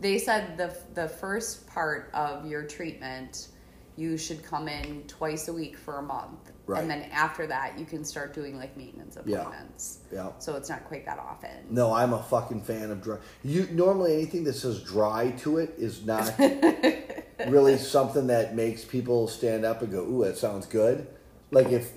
They 0.00 0.18
said 0.18 0.58
the 0.58 0.76
the 0.94 1.08
first 1.08 1.68
part 1.68 2.10
of 2.12 2.46
your 2.46 2.64
treatment, 2.64 3.48
you 3.96 4.16
should 4.18 4.42
come 4.42 4.68
in 4.68 5.02
twice 5.08 5.48
a 5.48 5.52
week 5.52 5.76
for 5.76 5.98
a 5.98 6.02
month, 6.02 6.52
Right. 6.66 6.80
and 6.82 6.90
then 6.90 7.08
after 7.12 7.46
that, 7.46 7.78
you 7.78 7.86
can 7.86 8.04
start 8.04 8.34
doing 8.34 8.58
like 8.58 8.76
maintenance 8.76 9.16
appointments. 9.16 10.00
Yeah. 10.12 10.32
So 10.38 10.54
it's 10.56 10.68
not 10.68 10.84
quite 10.84 11.06
that 11.06 11.18
often. 11.18 11.50
No, 11.70 11.92
I'm 11.94 12.12
a 12.12 12.22
fucking 12.22 12.62
fan 12.62 12.90
of 12.90 13.02
dry. 13.02 13.18
You 13.42 13.66
normally 13.72 14.12
anything 14.14 14.44
that 14.44 14.54
says 14.54 14.82
dry 14.82 15.30
to 15.38 15.58
it 15.58 15.74
is 15.78 16.04
not 16.04 16.32
really 17.48 17.78
something 17.78 18.26
that 18.28 18.54
makes 18.54 18.84
people 18.84 19.28
stand 19.28 19.64
up 19.64 19.82
and 19.82 19.90
go, 19.90 20.02
"Ooh, 20.04 20.24
that 20.24 20.36
sounds 20.36 20.66
good." 20.66 21.06
Like 21.50 21.68
if 21.70 21.92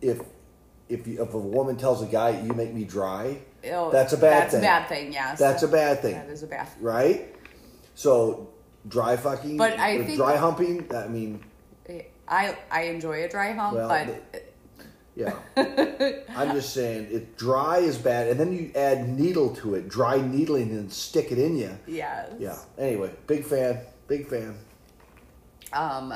if 0.00 0.20
if 0.88 1.06
you, 1.06 1.22
if 1.22 1.34
a 1.34 1.38
woman 1.38 1.76
tells 1.76 2.02
a 2.02 2.06
guy, 2.06 2.40
"You 2.42 2.52
make 2.52 2.72
me 2.74 2.84
dry," 2.84 3.38
Oh, 3.72 3.90
That's 3.90 4.12
a 4.12 4.16
bad 4.16 4.42
that's 4.44 4.52
thing. 4.52 4.62
That's 4.62 4.62
a 4.62 4.86
bad 4.86 4.88
thing. 4.88 5.12
Yes. 5.12 5.38
that's 5.38 5.62
a 5.64 5.68
bad 5.68 6.00
thing, 6.02 6.14
That 6.14 6.28
is 6.28 6.42
a 6.42 6.46
bad. 6.46 6.68
right? 6.80 7.34
So 7.94 8.50
dry 8.88 9.16
fucking, 9.16 9.56
But 9.56 9.78
I 9.78 9.98
think- 10.04 10.16
dry 10.16 10.36
humping. 10.36 10.86
I 10.94 11.06
mean, 11.08 11.44
I 12.26 12.56
I 12.70 12.82
enjoy 12.82 13.24
a 13.24 13.28
dry 13.28 13.52
hump, 13.52 13.76
Well, 13.76 13.88
but 13.88 14.44
yeah. 15.16 15.34
I'm 16.36 16.52
just 16.52 16.74
saying, 16.74 17.08
it 17.10 17.36
dry 17.36 17.78
is 17.78 17.96
bad, 17.98 18.28
and 18.28 18.38
then 18.38 18.52
you 18.52 18.70
add 18.74 19.08
needle 19.08 19.54
to 19.56 19.74
it, 19.76 19.88
dry 19.88 20.20
needling, 20.20 20.70
and 20.70 20.92
stick 20.92 21.32
it 21.32 21.38
in 21.38 21.56
you. 21.56 21.78
yes. 21.86 22.30
Yeah. 22.38 22.56
Anyway, 22.78 23.10
big 23.26 23.44
fan, 23.44 23.80
big 24.06 24.26
fan. 24.28 24.56
Um, 25.72 26.14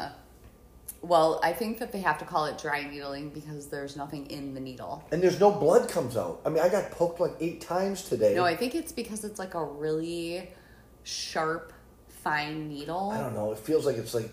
well, 1.02 1.40
I 1.42 1.52
think 1.52 1.78
that 1.78 1.90
they 1.92 2.00
have 2.00 2.18
to 2.18 2.24
call 2.24 2.44
it 2.46 2.58
dry 2.58 2.88
needling 2.88 3.30
because 3.30 3.66
there's 3.66 3.96
nothing 3.96 4.26
in 4.30 4.54
the 4.54 4.60
needle. 4.60 5.02
And 5.10 5.20
there's 5.22 5.40
no 5.40 5.50
blood 5.50 5.88
comes 5.88 6.16
out. 6.16 6.40
I 6.46 6.48
mean, 6.50 6.62
I 6.62 6.68
got 6.68 6.90
poked 6.92 7.20
like 7.20 7.32
eight 7.40 7.60
times 7.60 8.02
today. 8.08 8.34
No, 8.34 8.44
I 8.44 8.54
think 8.56 8.74
it's 8.74 8.92
because 8.92 9.24
it's 9.24 9.38
like 9.38 9.54
a 9.54 9.64
really 9.64 10.48
sharp, 11.02 11.71
fine 12.22 12.68
needle. 12.68 13.10
I 13.10 13.18
don't 13.18 13.34
know. 13.34 13.52
It 13.52 13.58
feels 13.58 13.86
like 13.86 13.96
it's 13.96 14.14
like 14.14 14.30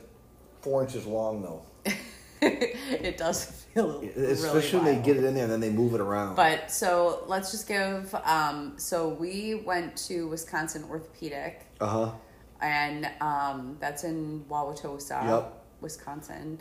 four 0.61 0.83
inches 0.83 1.05
long 1.05 1.41
though. 1.41 1.61
it 2.41 3.17
does 3.17 3.45
feel 3.45 3.99
Especially 4.01 4.79
really 4.79 4.85
when 4.85 4.85
they 4.85 5.05
get 5.05 5.17
it 5.17 5.23
in 5.23 5.33
there 5.35 5.43
and 5.43 5.51
then 5.51 5.59
they 5.59 5.69
move 5.71 5.93
it 5.93 6.01
around. 6.01 6.35
But 6.35 6.71
so 6.71 7.23
let's 7.27 7.51
just 7.51 7.67
give. 7.67 8.13
Um, 8.23 8.73
so 8.77 9.09
we 9.09 9.55
went 9.55 9.97
to 10.07 10.27
Wisconsin 10.27 10.83
Orthopedic, 10.89 11.65
uh 11.81 11.87
huh. 11.87 12.11
and 12.61 13.09
um, 13.21 13.77
that's 13.79 14.03
in 14.03 14.45
Wauwatosa, 14.49 15.23
Yep. 15.25 15.63
Wisconsin. 15.81 16.59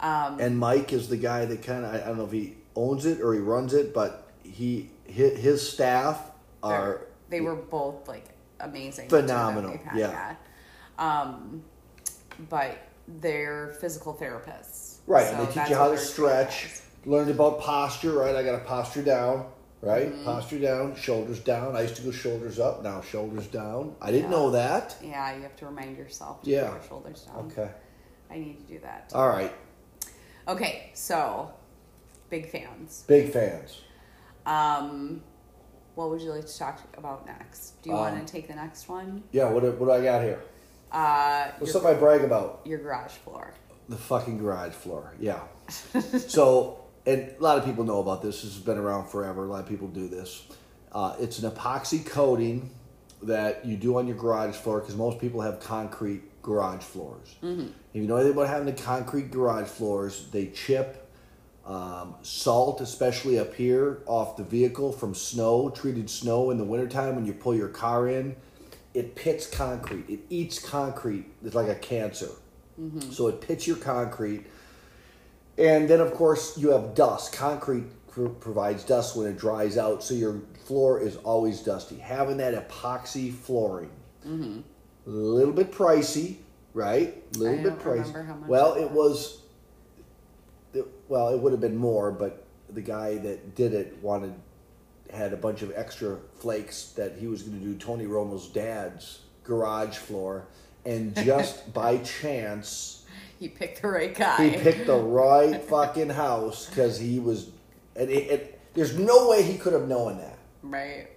Um, 0.00 0.40
And 0.40 0.58
Mike 0.58 0.92
is 0.92 1.08
the 1.08 1.16
guy 1.18 1.44
that 1.44 1.62
kind 1.62 1.84
of 1.84 1.94
I 1.94 1.98
don't 1.98 2.16
know 2.18 2.24
if 2.24 2.32
he 2.32 2.54
owns 2.74 3.04
it 3.06 3.20
or 3.20 3.34
he 3.34 3.40
runs 3.40 3.74
it, 3.74 3.92
but 3.92 4.30
he 4.42 4.90
his, 5.04 5.38
his 5.38 5.68
staff 5.68 6.30
they're- 6.64 7.06
they 7.28 7.40
were 7.40 7.54
both 7.56 8.08
like 8.08 8.24
amazing, 8.58 9.08
the 9.08 9.20
two 9.20 9.26
that 9.28 9.32
Phenomenal, 9.32 9.70
we've 9.72 9.98
yeah. 9.98 10.34
Um, 11.00 11.64
but 12.48 12.78
they're 13.08 13.74
physical 13.80 14.14
therapists, 14.14 14.98
right. 15.06 15.26
so 15.26 15.34
and 15.34 15.48
they 15.48 15.52
teach 15.52 15.70
you 15.70 15.76
how 15.76 15.90
to 15.90 15.98
stretch. 15.98 16.68
Learned 17.06 17.30
about 17.30 17.60
posture. 17.60 18.12
Right. 18.12 18.36
I 18.36 18.42
got 18.42 18.52
to 18.58 18.64
posture 18.64 19.02
down. 19.02 19.46
Right. 19.80 20.12
Mm-hmm. 20.12 20.24
Posture 20.24 20.58
down. 20.58 20.94
Shoulders 20.94 21.40
down. 21.40 21.74
I 21.74 21.80
used 21.82 21.96
to 21.96 22.02
go 22.02 22.10
shoulders 22.10 22.58
up. 22.60 22.82
Now 22.82 23.00
shoulders 23.00 23.46
down. 23.46 23.96
I 24.02 24.10
didn't 24.10 24.30
Yeah. 24.30 24.36
know 24.36 24.50
that. 24.50 24.96
Yeah, 25.02 25.34
you 25.34 25.42
have 25.42 25.56
to 25.56 25.66
remind 25.66 25.96
yourself 25.96 26.42
to 26.42 26.50
Yeah. 26.50 26.72
your 26.72 26.82
shoulders 26.86 27.22
down. 27.22 27.50
Okay. 27.50 27.70
I 28.30 28.38
need 28.38 28.58
to 28.66 28.74
do 28.74 28.78
that. 28.80 29.10
All 29.14 29.28
right. 29.28 29.52
Okay, 30.46 30.90
so 30.92 31.50
big 32.28 32.50
fans. 32.50 33.04
Big 33.08 33.32
fans. 33.32 33.80
Um, 34.44 35.22
what 35.94 36.10
would 36.10 36.20
you 36.20 36.30
like 36.32 36.46
to 36.46 36.58
talk 36.58 36.80
about 36.98 37.24
next? 37.26 37.80
Do 37.82 37.88
you 37.90 37.96
Um, 37.96 38.02
want 38.02 38.26
to 38.26 38.30
take 38.30 38.46
the 38.48 38.54
next 38.54 38.88
one? 38.88 39.22
Yeah. 39.32 39.48
What 39.48 39.62
what 39.78 39.86
do 39.86 39.90
I 39.92 40.02
got 40.02 40.22
here? 40.22 40.42
Uh, 40.92 41.50
What's 41.58 41.72
your, 41.72 41.82
something 41.82 41.96
I 41.96 41.98
brag 41.98 42.22
about? 42.22 42.60
your 42.64 42.78
garage 42.78 43.12
floor. 43.12 43.54
The 43.88 43.96
fucking 43.96 44.38
garage 44.38 44.72
floor. 44.72 45.14
Yeah. 45.18 45.40
so, 46.28 46.80
and 47.06 47.32
a 47.38 47.42
lot 47.42 47.58
of 47.58 47.64
people 47.64 47.84
know 47.84 48.00
about 48.00 48.22
this. 48.22 48.42
This 48.42 48.54
has 48.54 48.62
been 48.62 48.78
around 48.78 49.08
forever. 49.08 49.44
A 49.44 49.48
lot 49.48 49.60
of 49.60 49.68
people 49.68 49.88
do 49.88 50.08
this. 50.08 50.46
Uh, 50.92 51.14
it's 51.20 51.38
an 51.38 51.50
epoxy 51.50 52.04
coating 52.04 52.70
that 53.22 53.64
you 53.64 53.76
do 53.76 53.98
on 53.98 54.06
your 54.06 54.16
garage 54.16 54.56
floor 54.56 54.80
because 54.80 54.96
most 54.96 55.18
people 55.18 55.40
have 55.40 55.60
concrete 55.60 56.22
garage 56.42 56.82
floors. 56.82 57.36
Mm-hmm. 57.42 57.66
If 57.92 58.02
you 58.02 58.08
know 58.08 58.16
anything 58.16 58.32
about 58.32 58.48
having 58.48 58.66
the 58.66 58.80
concrete 58.80 59.30
garage 59.30 59.68
floors, 59.68 60.28
they 60.30 60.46
chip 60.48 61.08
um, 61.66 62.16
salt, 62.22 62.80
especially 62.80 63.38
up 63.38 63.54
here 63.54 64.02
off 64.06 64.36
the 64.36 64.44
vehicle 64.44 64.92
from 64.92 65.14
snow, 65.14 65.70
treated 65.70 66.08
snow 66.08 66.50
in 66.50 66.58
the 66.58 66.64
wintertime 66.64 67.14
when 67.14 67.26
you 67.26 67.32
pull 67.32 67.54
your 67.54 67.68
car 67.68 68.08
in. 68.08 68.36
It 68.92 69.14
pits 69.14 69.46
concrete. 69.46 70.08
It 70.08 70.20
eats 70.30 70.58
concrete. 70.58 71.26
It's 71.44 71.54
like 71.54 71.68
a 71.68 71.76
cancer. 71.76 72.30
Mm-hmm. 72.80 73.10
So 73.10 73.28
it 73.28 73.40
pits 73.40 73.66
your 73.66 73.76
concrete. 73.76 74.46
And 75.58 75.88
then, 75.88 76.00
of 76.00 76.12
course, 76.14 76.56
you 76.56 76.70
have 76.70 76.94
dust. 76.94 77.32
Concrete 77.32 77.84
pr- 78.08 78.28
provides 78.28 78.84
dust 78.84 79.16
when 79.16 79.26
it 79.26 79.38
dries 79.38 79.78
out, 79.78 80.02
so 80.02 80.14
your 80.14 80.40
floor 80.64 81.00
is 81.00 81.16
always 81.16 81.60
dusty. 81.60 81.98
Having 81.98 82.38
that 82.38 82.68
epoxy 82.68 83.32
flooring, 83.32 83.90
a 85.06 85.10
little 85.10 85.52
bit 85.52 85.70
pricey, 85.70 86.36
right? 86.74 87.22
A 87.34 87.38
little 87.38 87.60
I 87.60 87.62
bit 87.62 87.78
pricey. 87.78 88.46
well, 88.46 88.74
it 88.74 88.82
it 88.84 88.90
was. 88.90 89.42
It, 90.72 90.86
well, 91.08 91.30
it 91.30 91.40
would 91.40 91.52
have 91.52 91.60
been 91.60 91.76
more, 91.76 92.12
but 92.12 92.46
the 92.68 92.80
guy 92.80 93.16
that 93.18 93.56
did 93.56 93.74
it 93.74 93.98
wanted 94.02 94.34
had 95.12 95.32
a 95.32 95.36
bunch 95.36 95.62
of 95.62 95.72
extra 95.74 96.18
flakes 96.38 96.92
that 96.96 97.16
he 97.18 97.26
was 97.26 97.42
going 97.42 97.58
to 97.58 97.64
do 97.64 97.74
Tony 97.76 98.06
Romo's 98.06 98.48
dad's 98.48 99.20
garage 99.44 99.96
floor, 99.96 100.46
and 100.84 101.14
just 101.24 101.72
by 101.72 101.98
chance 101.98 103.04
he 103.38 103.48
picked 103.48 103.82
the 103.82 103.88
right 103.88 104.14
guy. 104.14 104.48
he 104.48 104.56
picked 104.56 104.86
the 104.86 104.96
right 104.96 105.62
fucking 105.62 106.10
house 106.10 106.68
because 106.68 106.98
he 106.98 107.18
was, 107.18 107.50
and 107.96 108.10
it, 108.10 108.30
it, 108.30 108.60
there's 108.74 108.98
no 108.98 109.28
way 109.28 109.42
he 109.42 109.56
could 109.56 109.72
have 109.72 109.88
known 109.88 110.18
that. 110.18 110.38
right. 110.62 111.08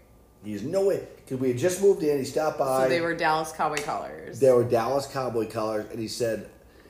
There's 0.46 0.64
no 0.64 0.88
way 0.88 1.08
because 1.18 1.40
we 1.40 1.48
had 1.48 1.58
just 1.58 1.82
moved 1.82 2.04
in. 2.04 2.18
He 2.18 2.26
stopped 2.26 2.60
by. 2.60 2.84
So 2.84 2.90
they 2.90 3.00
were 3.00 3.16
Dallas 3.16 3.54
Cowboy 3.54 3.82
colors. 3.82 4.42
They 4.42 4.52
were 4.52 4.66
Dallas 4.66 5.08
Cowboy 5.08 5.48
colors, 5.48 5.86
and 5.90 5.98
he 5.98 6.10
said, 6.10 6.50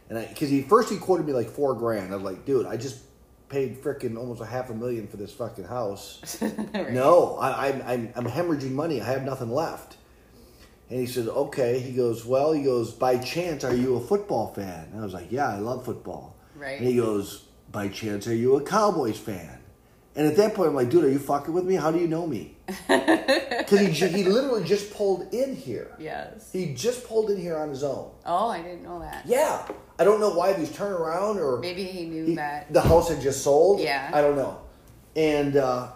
and 0.09 0.17
I 0.17 0.25
because 0.25 0.49
he 0.49 0.63
first 0.63 0.89
he 0.89 0.97
quoted 0.97 1.27
me 1.27 1.33
like 1.33 1.49
four 1.49 1.75
grand. 1.75 2.11
I 2.11 2.15
was 2.15 2.23
like, 2.23 2.45
dude, 2.45 2.65
I 2.65 2.77
just 2.77 2.99
paid 3.53 3.83
frickin' 3.83 4.17
almost 4.17 4.41
a 4.41 4.45
half 4.45 4.71
a 4.71 4.73
million 4.73 5.07
for 5.07 5.17
this 5.17 5.31
fucking 5.31 5.65
house. 5.65 6.41
Right. 6.73 6.91
No, 6.91 7.37
I, 7.37 7.67
I'm, 7.67 7.81
I'm 7.85 8.13
I'm 8.15 8.25
hemorrhaging 8.25 8.71
money. 8.71 8.99
I 8.99 9.05
have 9.05 9.23
nothing 9.23 9.51
left. 9.51 9.97
And 10.89 10.99
he 10.99 11.05
said, 11.05 11.27
okay. 11.27 11.79
He 11.79 11.93
goes, 11.93 12.25
well, 12.25 12.51
he 12.51 12.63
goes, 12.63 12.91
by 12.91 13.17
chance, 13.17 13.63
are 13.63 13.75
you 13.75 13.95
a 13.95 14.01
football 14.01 14.53
fan? 14.53 14.89
And 14.91 14.99
I 14.99 15.03
was 15.03 15.13
like, 15.13 15.31
yeah, 15.31 15.49
I 15.49 15.59
love 15.59 15.85
football. 15.85 16.35
Right. 16.55 16.79
And 16.79 16.87
he 16.87 16.95
goes, 16.95 17.45
by 17.71 17.89
chance, 17.89 18.27
are 18.27 18.33
you 18.35 18.55
a 18.55 18.61
Cowboys 18.61 19.19
fan? 19.19 19.59
And 20.15 20.27
at 20.27 20.35
that 20.37 20.53
point, 20.53 20.69
I'm 20.69 20.75
like, 20.75 20.89
dude, 20.89 21.03
are 21.05 21.09
you 21.09 21.17
fucking 21.19 21.53
with 21.53 21.65
me? 21.65 21.75
How 21.75 21.89
do 21.91 21.99
you 21.99 22.07
know 22.07 22.27
me? 22.27 22.55
Because 22.87 23.79
he, 23.79 23.91
ju- 23.93 24.07
he 24.07 24.23
literally 24.25 24.63
just 24.65 24.93
pulled 24.93 25.33
in 25.33 25.55
here. 25.55 25.95
Yes. 25.97 26.51
He 26.51 26.73
just 26.73 27.07
pulled 27.07 27.29
in 27.31 27.39
here 27.39 27.57
on 27.57 27.69
his 27.69 27.81
own. 27.81 28.11
Oh, 28.25 28.49
I 28.49 28.61
didn't 28.61 28.83
know 28.83 28.99
that. 28.99 29.25
Yeah. 29.25 29.65
I 29.97 30.03
don't 30.03 30.19
know 30.19 30.31
why 30.33 30.53
he's 30.53 30.69
turning 30.71 30.97
around 30.97 31.39
or 31.39 31.59
Maybe 31.59 31.83
he 31.85 32.05
knew 32.05 32.25
he- 32.25 32.35
that. 32.35 32.71
the 32.73 32.81
house 32.81 33.07
had 33.09 33.21
just 33.21 33.41
sold. 33.41 33.79
Yeah. 33.79 34.11
I 34.13 34.19
don't 34.21 34.35
know. 34.35 34.59
And 35.15 35.55
uh, 35.55 35.91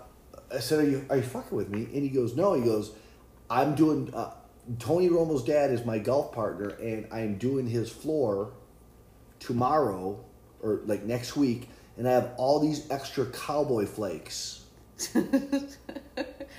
I 0.51 0.59
said, 0.59 0.79
"Are 0.79 0.89
you 0.89 1.05
are 1.09 1.17
you 1.17 1.23
fucking 1.23 1.55
with 1.57 1.69
me?" 1.69 1.83
And 1.93 2.03
he 2.03 2.09
goes, 2.09 2.35
"No." 2.37 2.53
He 2.53 2.61
goes, 2.61 2.91
"I'm 3.49 3.75
doing." 3.75 4.13
Uh, 4.13 4.31
Tony 4.79 5.09
Romo's 5.09 5.43
dad 5.43 5.71
is 5.71 5.83
my 5.85 5.97
golf 5.99 6.31
partner, 6.31 6.69
and 6.69 7.05
I 7.11 7.19
am 7.21 7.37
doing 7.37 7.67
his 7.67 7.91
floor 7.91 8.53
tomorrow 9.39 10.23
or 10.61 10.81
like 10.85 11.03
next 11.03 11.35
week, 11.35 11.69
and 11.97 12.07
I 12.07 12.11
have 12.11 12.31
all 12.37 12.59
these 12.59 12.89
extra 12.91 13.25
cowboy 13.27 13.85
flakes. 13.85 14.61
and 15.13 15.69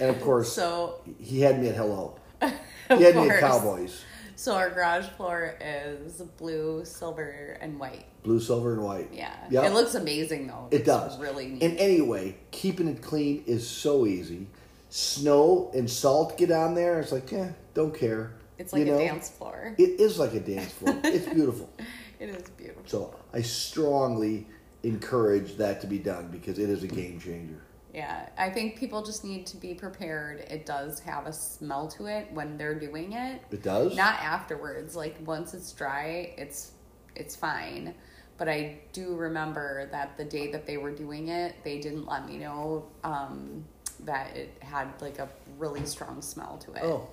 of 0.01 0.21
course, 0.21 0.53
So, 0.53 1.01
he 1.19 1.41
had 1.41 1.61
me 1.61 1.69
at 1.69 1.75
hello. 1.77 2.17
He 2.89 3.03
had 3.03 3.17
me 3.17 3.29
at 3.29 3.41
Cowboys, 3.41 4.03
So 4.37 4.55
our 4.55 4.71
garage 4.71 5.05
floor 5.09 5.57
is 5.61 6.23
blue, 6.39 6.85
silver, 6.87 7.59
and 7.61 7.79
white. 7.79 8.07
blue, 8.23 8.41
silver, 8.41 8.73
and 8.73 8.83
white. 8.83 9.11
Yeah. 9.13 9.35
Yep. 9.51 9.65
It 9.65 9.75
looks 9.75 9.95
amazing 9.95 10.47
though. 10.47 10.69
It 10.71 10.77
It's 10.77 10.87
does. 10.87 11.19
Really 11.19 11.49
neat. 11.49 11.63
And 11.63 11.77
anyway, 11.79 12.37
keeping 12.51 12.89
it 12.89 13.03
clean 13.03 13.45
is 13.47 13.69
so 13.69 14.07
easy. 14.07 14.47
Snow 14.89 15.71
and 15.75 15.91
salt 15.91 16.39
get 16.39 16.51
on 16.51 16.75
there. 16.75 16.99
It's 17.01 17.13
like, 17.13 17.31
yeah, 17.31 17.51
don't 17.75 17.95
care. 17.95 18.33
it's 18.57 18.73
like 18.73 18.87
You 18.87 18.95
a 18.95 18.97
know? 18.97 19.05
dance 19.05 19.29
floor. 19.29 19.75
It 19.77 20.01
is 20.01 20.19
like 20.19 20.33
a 20.33 20.41
dance 20.41 20.73
floor. 20.73 20.99
it's 21.05 21.27
beautiful. 21.27 21.69
It 22.21 22.31
is 22.31 22.49
beautiful. 22.57 22.83
So 22.87 23.15
I 23.35 23.43
strongly 23.43 24.47
encourage 24.89 25.57
that 25.57 25.81
to 25.83 25.87
be 25.87 25.99
done 25.99 26.29
because 26.29 26.59
it 26.59 26.69
is 26.71 26.83
a 26.83 26.89
game 26.89 27.21
changer. 27.21 27.61
Yeah, 27.95 28.29
I 28.37 28.51
think 28.51 28.77
people 28.79 29.03
just 29.03 29.25
need 29.25 29.47
to 29.47 29.57
be 29.57 29.75
prepared. 29.75 30.41
It 30.41 30.67
does 30.67 31.01
have 31.01 31.27
a 31.27 31.33
smell 31.33 31.89
to 31.89 32.07
it 32.07 32.31
when 32.33 32.57
they're 32.59 32.79
doing 32.79 33.13
it. 33.13 33.43
It 33.51 33.63
does. 33.63 33.97
Not 33.97 34.15
afterwards. 34.21 34.95
Like 34.95 35.17
once 35.25 35.55
it's 35.55 35.73
dry, 35.73 36.35
it's 36.37 36.73
it's 37.17 37.35
fine. 37.35 37.95
but 38.39 38.49
I 38.49 38.79
do 38.93 39.17
remember 39.17 39.89
that 39.91 40.17
the 40.17 40.25
day 40.25 40.53
that 40.53 40.65
they 40.65 40.77
were 40.77 40.93
doing 40.93 41.29
it, 41.29 41.57
they 41.65 41.81
didn't 41.81 42.07
let 42.07 42.27
me 42.29 42.39
know 42.39 42.87
um, 43.03 43.65
that 44.05 44.37
it 44.37 44.57
had 44.61 44.89
like 45.01 45.19
a 45.19 45.29
really 45.59 45.85
strong 45.85 46.23
smell 46.23 46.57
to 46.59 46.73
it. 46.75 46.83
Oh. 46.85 47.09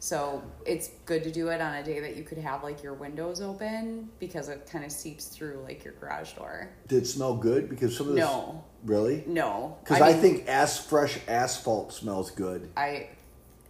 So 0.00 0.42
it's 0.64 0.90
good 1.06 1.24
to 1.24 1.32
do 1.32 1.48
it 1.48 1.60
on 1.60 1.74
a 1.74 1.82
day 1.82 1.98
that 2.00 2.16
you 2.16 2.22
could 2.22 2.38
have 2.38 2.62
like 2.62 2.82
your 2.82 2.94
windows 2.94 3.40
open 3.40 4.08
because 4.20 4.48
it 4.48 4.68
kind 4.70 4.84
of 4.84 4.92
seeps 4.92 5.26
through 5.26 5.60
like 5.64 5.84
your 5.84 5.94
garage 5.94 6.32
door. 6.34 6.70
Did 6.86 7.02
it 7.02 7.06
smell 7.06 7.34
good? 7.36 7.68
Because 7.68 7.96
some 7.96 8.08
of 8.08 8.14
this. 8.14 8.24
No. 8.24 8.62
Really? 8.84 9.24
No, 9.26 9.76
Because 9.82 10.00
I, 10.00 10.12
mean, 10.12 10.20
think 10.20 10.46
as 10.46 10.78
fresh 10.78 11.18
asphalt 11.26 11.92
smells 11.92 12.30
good, 12.30 12.70
I 12.76 13.08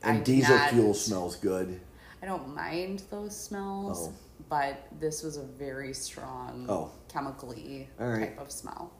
and 0.02 0.18
I 0.18 0.20
diesel 0.20 0.54
not- 0.56 0.70
fuel 0.70 0.92
smells 0.92 1.36
good. 1.36 1.80
I 2.22 2.26
don't 2.26 2.54
mind 2.54 3.04
those 3.10 3.34
smells, 3.34 4.08
Oh. 4.08 4.14
but 4.50 4.76
this 5.00 5.22
was 5.22 5.38
a 5.38 5.44
very 5.44 5.94
strong 5.94 6.66
Oh. 6.68 6.90
chemically 7.10 7.88
All 7.98 8.06
right. 8.08 8.36
type 8.36 8.38
of 8.40 8.52
smell. 8.52 8.90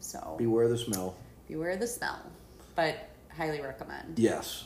So 0.00 0.34
Beware 0.38 0.68
the 0.68 0.78
smell. 0.78 1.14
beware 1.46 1.76
the 1.76 1.86
smell, 1.86 2.18
but 2.74 2.96
highly 3.32 3.60
recommend. 3.60 4.18
Yes. 4.18 4.64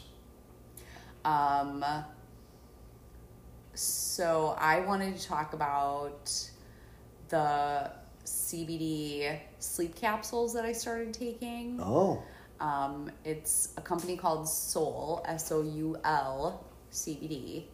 Um, 1.25 1.85
so 3.75 4.55
I 4.59 4.81
wanted 4.81 5.17
to 5.17 5.27
talk 5.27 5.55
about 5.55 6.33
the 7.29 7.91
CBD 8.25 9.39
sleep 9.59 9.95
capsules 9.95 10.53
that 10.55 10.65
I 10.65 10.73
started 10.73 11.15
taking. 11.15 11.81
Oh. 11.83 12.23
Um, 12.61 13.11
it's 13.25 13.71
a 13.77 13.81
company 13.81 14.17
called 14.17 14.49
Soul, 14.49 15.25
S 15.27 15.51
O 15.51 15.63
U 15.63 15.97
L 16.05 16.65
CBD, 16.93 17.65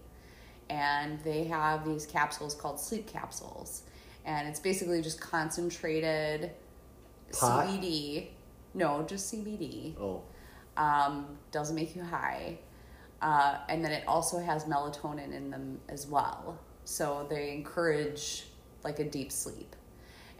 and 0.71 1.23
they 1.25 1.45
have 1.45 1.85
these 1.85 2.07
capsules 2.07 2.55
called 2.55 2.81
sleep 2.81 3.07
capsules, 3.07 3.83
and 4.25 4.49
it's 4.49 4.61
basically 4.61 5.03
just 5.03 5.21
concentrated 5.21 6.53
Pot? 7.33 7.67
CBD. 7.67 8.29
No, 8.75 9.03
just 9.03 9.33
CBD. 9.33 9.95
Oh. 9.99 10.23
Um, 10.77 11.39
doesn't 11.51 11.75
make 11.75 11.97
you 11.97 12.03
high, 12.03 12.59
uh, 13.23 13.59
and 13.69 13.85
then 13.85 13.93
it 13.93 14.05
also 14.07 14.39
has 14.39 14.65
melatonin 14.65 15.33
in 15.35 15.51
them 15.51 15.81
as 15.89 16.07
well. 16.07 16.59
So 16.85 17.27
they 17.29 17.53
encourage 17.53 18.47
like 18.85 18.99
a 18.99 19.05
deep 19.05 19.33
sleep, 19.33 19.75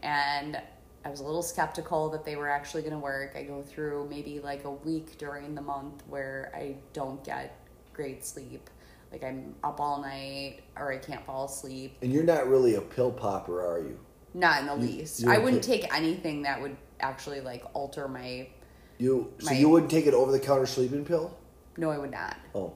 and 0.01 0.59
I 1.05 1.09
was 1.09 1.19
a 1.19 1.23
little 1.23 1.43
skeptical 1.43 2.09
that 2.09 2.25
they 2.25 2.35
were 2.35 2.49
actually 2.49 2.81
going 2.81 2.93
to 2.93 2.99
work. 2.99 3.35
I 3.35 3.43
go 3.43 3.61
through 3.61 4.07
maybe 4.09 4.39
like 4.39 4.65
a 4.65 4.71
week 4.71 5.17
during 5.17 5.55
the 5.55 5.61
month 5.61 6.03
where 6.07 6.51
I 6.55 6.75
don't 6.93 7.23
get 7.23 7.55
great 7.93 8.25
sleep. 8.25 8.69
Like 9.11 9.23
I'm 9.23 9.55
up 9.63 9.79
all 9.79 10.01
night 10.01 10.59
or 10.75 10.91
I 10.91 10.97
can't 10.97 11.25
fall 11.25 11.45
asleep. 11.45 11.97
And 12.01 12.11
you're 12.11 12.23
not 12.23 12.47
really 12.47 12.75
a 12.75 12.81
pill 12.81 13.11
popper, 13.11 13.65
are 13.65 13.79
you? 13.79 13.99
Not 14.33 14.61
in 14.61 14.67
the 14.67 14.75
least. 14.75 15.25
I 15.25 15.37
would 15.37 15.45
wouldn't 15.45 15.63
take- 15.63 15.81
take 15.83 15.95
anything 15.95 16.43
that 16.43 16.61
would 16.61 16.75
actually 16.99 17.41
like 17.41 17.63
alter 17.73 18.07
my. 18.07 18.49
You 18.97 19.33
so 19.39 19.47
My- 19.47 19.53
you 19.53 19.69
wouldn't 19.69 19.91
take 19.91 20.05
an 20.05 20.13
over 20.13 20.31
the 20.31 20.39
counter 20.39 20.65
sleeping 20.65 21.05
pill? 21.05 21.35
No, 21.79 21.89
I 21.89 21.97
would 21.97 22.11
not. 22.11 22.35
Oh. 22.53 22.73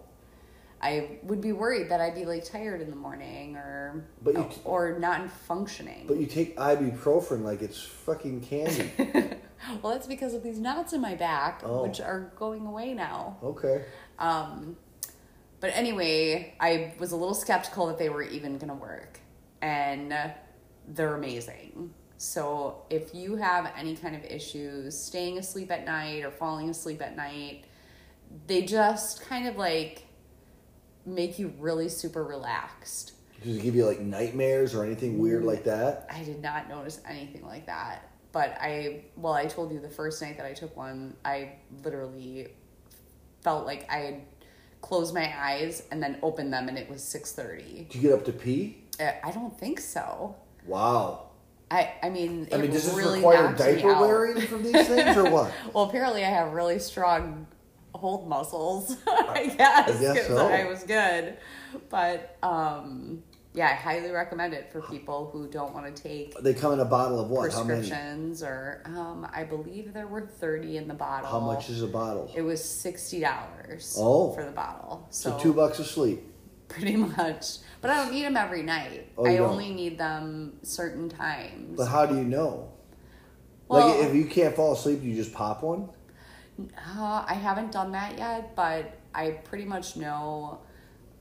I 0.81 1.17
would 1.24 1.41
be 1.41 1.51
worried 1.51 1.89
that 1.89 2.00
I'd 2.01 2.15
be 2.15 2.25
like 2.25 2.45
tired 2.45 2.81
in 2.81 2.89
the 2.89 2.95
morning 2.95 3.55
or 3.57 4.05
But 4.22 4.33
you- 4.36 4.50
or 4.63 4.98
not 4.98 5.29
functioning. 5.29 6.05
But 6.07 6.17
you 6.17 6.25
take 6.25 6.57
ibuprofen 6.57 7.43
like 7.43 7.62
it's 7.62 7.81
fucking 7.81 8.41
candy. 8.41 8.91
well, 9.81 9.93
that's 9.93 10.07
because 10.07 10.33
of 10.33 10.41
these 10.43 10.60
knots 10.60 10.93
in 10.93 11.01
my 11.01 11.15
back, 11.15 11.62
Oh. 11.65 11.83
which 11.83 12.00
are 12.01 12.31
going 12.38 12.65
away 12.65 12.93
now. 12.93 13.38
okay. 13.43 13.83
Um, 14.19 14.77
but 15.60 15.72
anyway, 15.74 16.53
I 16.60 16.93
was 17.00 17.12
a 17.12 17.15
little 17.17 17.33
skeptical 17.33 17.88
that 17.88 17.98
they 17.98 18.10
were 18.10 18.24
even 18.24 18.57
going 18.57 18.67
to 18.69 18.74
work, 18.75 19.19
and 19.62 20.13
they're 20.89 21.15
amazing. 21.15 21.93
So 22.17 22.83
if 22.89 23.13
you 23.15 23.36
have 23.38 23.72
any 23.77 23.95
kind 23.95 24.15
of 24.15 24.24
issues 24.25 24.98
staying 24.98 25.38
asleep 25.38 25.72
at 25.72 25.86
night 25.86 26.24
or 26.25 26.31
falling 26.31 26.69
asleep 26.69 27.01
at 27.01 27.15
night, 27.15 27.63
they 28.48 28.63
just 28.63 29.22
kind 29.28 29.48
of 29.48 29.56
like 29.58 30.04
make 31.06 31.38
you 31.39 31.54
really 31.60 31.89
super 31.89 32.24
relaxed. 32.24 33.13
Does 33.43 33.58
it 33.58 33.62
give 33.62 33.76
you 33.76 33.86
like 33.86 34.00
nightmares 34.00 34.74
or 34.74 34.86
anything 34.86 35.19
weird 35.19 35.43
Mm. 35.43 35.48
like 35.48 35.63
that? 35.65 36.08
I 36.10 36.24
did 36.24 36.41
not 36.41 36.69
notice 36.69 37.02
anything 37.08 37.46
like 37.46 37.65
that. 37.65 38.10
But 38.32 38.58
I, 38.60 39.04
well, 39.15 39.34
I 39.34 39.46
told 39.46 39.72
you 39.74 39.80
the 39.80 39.89
first 39.89 40.22
night 40.22 40.38
that 40.38 40.46
I 40.46 40.54
took 40.54 40.76
one, 40.76 41.15
I 41.24 41.58
literally 41.84 42.48
felt 43.41 43.65
like 43.65 43.86
I 43.91 43.98
had 43.98 44.22
closed 44.82 45.13
my 45.13 45.32
eyes 45.38 45.84
and 45.91 46.02
then 46.02 46.17
opened 46.24 46.52
them, 46.52 46.67
and 46.67 46.78
it 46.78 46.89
was 46.89 47.04
six 47.04 47.32
thirty. 47.34 47.88
Do 47.91 48.00
you 48.00 48.10
get 48.10 48.17
up 48.19 48.26
to 48.26 48.32
pee? 48.34 48.84
I 49.00 49.32
don't 49.32 49.58
think 49.60 49.80
so. 49.80 50.36
Wow. 50.65 51.28
I, 51.69 51.93
I 52.04 52.10
mean, 52.10 52.48
I 52.54 52.58
mean, 52.58 52.72
does 52.72 52.86
this 52.86 52.93
really 52.96 53.17
require 53.19 53.54
diaper 53.56 54.00
wearing 54.00 54.41
from 54.48 54.63
these 54.63 54.88
things 54.88 55.17
or 55.17 55.30
what? 55.30 55.52
Well, 55.74 55.84
apparently 55.86 56.24
I 56.24 56.30
have 56.30 56.54
really 56.54 56.80
strong 56.80 57.48
hold 58.04 58.28
muscles. 58.28 58.98
I 59.08 59.46
guess 59.58 59.89
I 59.89 60.13
guess 60.13 60.28
so. 60.28 60.46
I 60.50 60.66
was 60.66 60.84
good, 60.84 61.38
but 61.89 62.38
um, 62.44 63.24
yeah, 63.54 63.68
I 63.68 63.76
highly 63.76 64.12
recommend 64.12 64.54
it 64.54 64.74
for 64.74 64.82
people 64.82 65.30
who 65.32 65.48
don't 65.48 65.74
want 65.74 65.96
to 65.96 66.04
take 66.04 66.38
They 66.42 66.54
come 66.54 66.74
in 66.74 66.82
a 66.82 66.86
bottle 66.86 67.18
of 67.22 67.30
what? 67.30 67.54
How 67.54 67.63
many? 67.63 67.80
prescriptions 67.80 68.44
or 68.44 68.82
um, 68.86 69.26
I 69.34 69.46
believe 69.46 69.94
there 69.94 70.06
were 70.08 70.20
30 70.22 70.76
in 70.76 70.89
the 70.89 70.94
bottle. 70.94 71.30
How 71.30 71.39
much 71.39 71.70
is 71.70 71.82
a 71.82 71.88
bottle? 71.88 72.30
It 72.36 72.42
was 72.42 72.60
$60 72.60 73.96
Oh. 73.98 74.34
for 74.34 74.44
the 74.44 74.52
bottle. 74.52 75.08
so 75.10 75.30
So, 75.30 75.39
two 75.39 75.54
bucks 75.54 75.80
a 75.80 75.86
sleep. 75.86 76.24
pretty 76.68 76.96
much. 77.18 77.46
But 77.80 77.92
I 77.92 78.04
don't 78.04 78.12
need 78.13 78.26
them 78.26 78.36
every 78.36 78.63
night. 78.63 79.12
Oh, 79.18 79.26
I 79.26 79.38
don't? 79.38 79.50
only 79.52 79.74
need 79.74 79.98
them 79.98 80.58
certain 80.63 81.08
times. 81.08 81.78
But 81.78 81.86
how 81.86 82.06
do 82.06 82.16
you 82.18 82.26
know? 82.26 82.70
Well- 83.70 83.88
like 83.98 84.08
if 84.10 84.13
you 84.13 84.26
can't 84.26 84.56
fall 84.58 84.74
asleep, 84.74 85.00
you 85.04 85.16
just 85.16 85.32
pop 85.32 85.63
one. 85.63 85.88
Uh, 86.60 87.26
I 87.28 87.34
haven't 87.34 87.72
done 87.72 87.92
that 87.94 88.18
yet, 88.18 88.56
but 88.56 88.98
I 89.13 89.32
pretty 89.44 89.66
much 89.66 89.96
know 89.98 90.60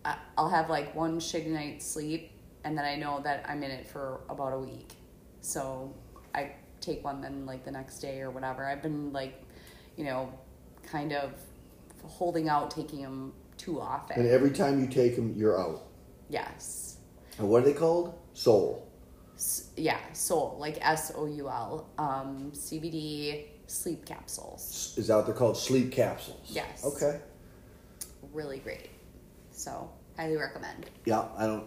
I- 0.04 0.18
I'll 0.36 0.48
have 0.50 0.68
like 0.68 0.94
one 0.94 1.18
shitty 1.20 1.46
night's 1.48 1.86
sleep, 1.86 2.32
and 2.64 2.76
then 2.76 2.84
I 2.84 2.96
know 2.96 3.20
that 3.22 3.44
I'm 3.48 3.62
in 3.62 3.70
it 3.70 3.86
for 3.86 4.20
about 4.28 4.52
a 4.52 4.58
week. 4.58 4.96
So 5.40 5.94
I 6.34 6.52
take 6.80 7.04
one 7.04 7.20
then 7.20 7.46
like 7.46 7.64
the 7.64 7.70
next 7.70 8.00
day 8.00 8.20
or 8.20 8.30
whatever. 8.30 8.64
I've 8.66 8.82
been 8.82 9.12
like, 9.12 9.40
you 9.96 10.04
know, 10.04 10.32
kind 10.84 11.12
of 11.12 11.32
holding 12.04 12.48
out 12.48 12.70
taking 12.70 13.00
them 13.02 13.32
too 13.56 13.80
often. 13.80 14.18
And 14.20 14.28
every 14.28 14.50
time 14.50 14.80
you 14.80 14.86
take 14.88 15.14
them, 15.16 15.34
you're 15.36 15.58
out. 15.60 15.84
yes. 16.28 16.98
And 17.38 17.48
what 17.48 17.62
are 17.62 17.64
they 17.66 17.72
called? 17.72 18.14
Soul. 18.34 18.86
S- 19.36 19.70
yeah, 19.76 19.98
Soul, 20.12 20.56
like 20.60 20.76
S 20.86 21.12
O 21.16 21.24
U 21.26 21.48
L, 21.48 21.88
um, 21.96 22.52
CBD 22.54 23.46
sleep 23.66 24.04
capsules. 24.04 24.94
Is 24.96 25.06
that 25.08 25.16
what 25.16 25.26
they're 25.26 25.34
called? 25.34 25.56
Sleep 25.56 25.92
capsules. 25.92 26.50
Yes. 26.50 26.84
Okay. 26.84 27.20
Really 28.32 28.58
great. 28.58 28.90
So, 29.50 29.90
highly 30.16 30.36
recommend. 30.36 30.86
Yeah, 31.04 31.24
I 31.36 31.46
don't, 31.46 31.66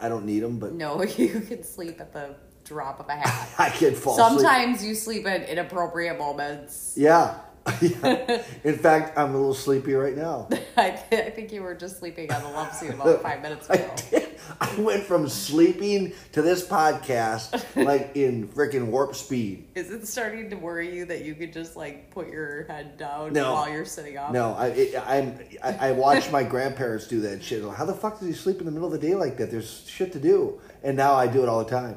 I 0.00 0.08
don't 0.08 0.26
need 0.26 0.40
them, 0.40 0.58
but 0.58 0.72
No, 0.72 1.02
you 1.16 1.40
can 1.40 1.62
sleep 1.62 2.00
at 2.00 2.12
the 2.12 2.36
drop 2.64 3.00
of 3.00 3.08
a 3.08 3.12
hat. 3.12 3.48
I 3.58 3.70
can 3.70 3.94
fall 3.94 4.14
asleep. 4.14 4.40
Sometimes 4.40 4.84
you 4.84 4.94
sleep 4.94 5.26
at 5.26 5.48
inappropriate 5.48 6.18
moments. 6.18 6.94
Yeah. 6.96 7.38
yeah. 7.80 8.42
In 8.64 8.76
fact, 8.76 9.16
I'm 9.16 9.30
a 9.30 9.36
little 9.36 9.54
sleepy 9.54 9.94
right 9.94 10.16
now. 10.16 10.48
I, 10.76 10.88
I 11.12 11.30
think 11.30 11.52
you 11.52 11.62
were 11.62 11.74
just 11.74 11.98
sleeping 11.98 12.32
on 12.32 12.42
the 12.42 12.48
love 12.48 12.74
seat 12.74 12.90
about 12.90 13.22
five 13.22 13.40
minutes 13.42 13.68
ago. 13.70 13.88
I, 13.92 14.10
did. 14.10 14.28
I 14.60 14.80
went 14.80 15.04
from 15.04 15.28
sleeping 15.28 16.12
to 16.32 16.42
this 16.42 16.66
podcast 16.66 17.64
like 17.76 18.12
in 18.16 18.48
freaking 18.48 18.86
warp 18.86 19.14
speed. 19.14 19.68
Is 19.76 19.90
it 19.90 20.06
starting 20.08 20.50
to 20.50 20.56
worry 20.56 20.92
you 20.92 21.04
that 21.06 21.24
you 21.24 21.34
could 21.34 21.52
just 21.52 21.76
like 21.76 22.10
put 22.10 22.28
your 22.28 22.64
head 22.64 22.96
down 22.96 23.32
No. 23.32 23.52
while 23.52 23.68
you're 23.68 23.84
sitting 23.84 24.16
up? 24.16 24.32
No, 24.32 24.54
I, 24.54 24.66
it, 24.68 25.02
I'm, 25.06 25.38
I, 25.62 25.88
I 25.88 25.92
watched 25.92 26.32
my 26.32 26.42
grandparents 26.42 27.06
do 27.06 27.20
that 27.20 27.44
shit. 27.44 27.62
How 27.62 27.84
the 27.84 27.94
fuck 27.94 28.18
does 28.18 28.26
he 28.28 28.34
sleep 28.34 28.58
in 28.58 28.66
the 28.66 28.72
middle 28.72 28.92
of 28.92 29.00
the 29.00 29.06
day 29.06 29.14
like 29.14 29.36
that? 29.36 29.50
There's 29.52 29.86
shit 29.88 30.12
to 30.14 30.18
do. 30.18 30.60
And 30.82 30.96
now 30.96 31.14
I 31.14 31.28
do 31.28 31.42
it 31.44 31.48
all 31.48 31.62
the 31.62 31.70
time. 31.70 31.96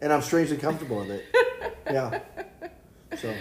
And 0.00 0.10
I'm 0.12 0.22
strangely 0.22 0.56
comfortable 0.56 0.98
with 0.98 1.10
it. 1.10 1.24
Yeah. 1.86 2.20
So, 3.18 3.32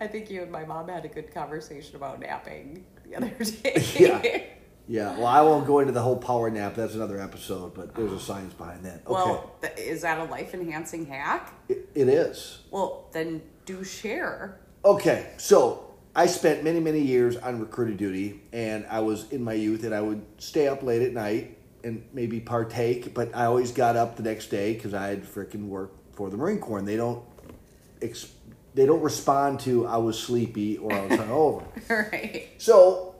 I 0.00 0.06
think 0.06 0.30
you 0.30 0.42
and 0.42 0.50
my 0.50 0.64
mom 0.64 0.88
had 0.88 1.04
a 1.04 1.08
good 1.08 1.32
conversation 1.32 1.96
about 1.96 2.20
napping 2.20 2.84
the 3.04 3.16
other 3.16 3.28
day. 3.62 3.84
Yeah. 3.98 4.42
yeah. 4.88 5.16
Well, 5.16 5.26
I 5.26 5.40
won't 5.42 5.66
go 5.66 5.80
into 5.80 5.92
the 5.92 6.02
whole 6.02 6.16
power 6.16 6.50
nap. 6.50 6.74
That's 6.74 6.94
another 6.94 7.20
episode, 7.20 7.74
but 7.74 7.94
there's 7.94 8.12
a 8.12 8.16
oh. 8.16 8.18
science 8.18 8.54
behind 8.54 8.84
that. 8.84 9.02
Okay. 9.06 9.12
Well, 9.12 9.52
th- 9.60 9.78
is 9.78 10.02
that 10.02 10.18
a 10.18 10.24
life 10.24 10.54
enhancing 10.54 11.06
hack? 11.06 11.54
it, 11.68 11.88
it 11.94 12.08
is. 12.08 12.60
Well, 12.70 13.08
then 13.12 13.42
do 13.64 13.84
share. 13.84 14.58
Okay, 14.84 15.30
so 15.36 15.92
I 16.14 16.26
spent 16.26 16.64
many, 16.64 16.80
many 16.80 17.00
years 17.00 17.36
on 17.36 17.60
recruiter 17.60 17.94
duty, 17.94 18.42
and 18.52 18.84
I 18.90 19.00
was 19.00 19.30
in 19.32 19.42
my 19.42 19.54
youth, 19.54 19.84
and 19.84 19.94
I 19.94 20.00
would 20.00 20.22
stay 20.38 20.68
up 20.68 20.82
late 20.82 21.02
at 21.02 21.12
night 21.12 21.58
and 21.84 22.04
maybe 22.12 22.40
partake, 22.40 23.14
but 23.14 23.34
I 23.34 23.46
always 23.46 23.72
got 23.72 23.96
up 23.96 24.16
the 24.16 24.22
next 24.22 24.48
day 24.48 24.74
because 24.74 24.94
I 24.94 25.08
had 25.08 25.24
freaking 25.24 25.68
worked 25.68 26.14
for 26.14 26.30
the 26.30 26.36
Marine 26.36 26.58
Corps, 26.58 26.78
and 26.78 26.86
they 26.86 26.96
don't, 26.96 27.24
ex- 28.00 28.32
they 28.74 28.86
don't 28.86 29.02
respond 29.02 29.60
to 29.60 29.86
I 29.86 29.98
was 29.98 30.18
sleepy 30.18 30.78
or 30.78 30.92
I 30.92 31.06
was 31.06 31.18
hungover. 31.18 31.64
right. 32.12 32.48
So 32.58 33.14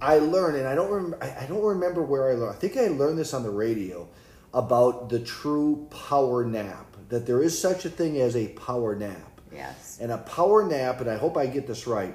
I 0.00 0.18
learned, 0.18 0.58
and 0.58 0.66
I 0.66 0.74
don't 0.74 0.90
remember. 0.90 1.24
I 1.24 1.46
don't 1.46 1.62
remember 1.62 2.02
where 2.02 2.30
I 2.30 2.34
learned. 2.34 2.54
I 2.54 2.58
think 2.58 2.76
I 2.76 2.88
learned 2.88 3.18
this 3.18 3.34
on 3.34 3.42
the 3.42 3.50
radio 3.50 4.08
about 4.52 5.08
the 5.08 5.18
true 5.18 5.88
power 5.90 6.44
nap. 6.44 6.96
that 7.08 7.26
there 7.26 7.42
is 7.42 7.58
such 7.58 7.84
a 7.84 7.90
thing 7.90 8.20
as 8.20 8.36
a 8.36 8.48
power 8.48 8.94
nap. 8.94 9.40
Yes. 9.52 9.98
And 10.00 10.10
a 10.10 10.18
power 10.18 10.66
nap, 10.66 11.00
and 11.00 11.08
I 11.10 11.16
hope 11.16 11.36
I 11.36 11.46
get 11.46 11.66
this 11.66 11.86
right, 11.86 12.14